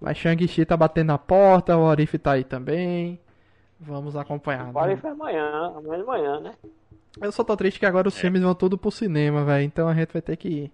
[0.00, 3.18] Mas Shang-Chi tá batendo na porta, o Orif tá aí também.
[3.80, 4.66] Vamos acompanhar.
[4.66, 4.72] né?
[4.72, 6.52] Pode foi amanhã, amanhã de manhã, né?
[7.20, 9.64] Eu só tô triste que agora os filmes vão tudo pro cinema, velho.
[9.64, 10.72] Então a gente vai ter que ir.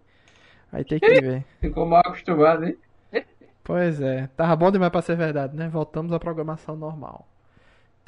[0.70, 1.44] Vai ter que ver.
[1.60, 2.76] Ficou mal acostumado, hein?
[3.64, 4.28] Pois é.
[4.36, 5.68] Tava bom demais pra ser verdade, né?
[5.68, 7.26] Voltamos à programação normal.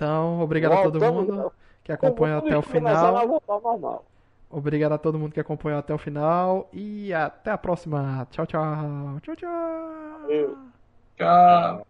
[0.03, 1.53] Então, obrigado a todo mundo
[1.85, 3.41] que acompanhou até o final.
[3.47, 4.05] normal.
[4.51, 6.69] Obrigado a todo mundo que acompanhou até o final.
[6.73, 8.27] E até a próxima.
[8.31, 9.20] Tchau, tchau.
[9.23, 10.59] Tchau, tchau.
[11.16, 11.87] Tchau.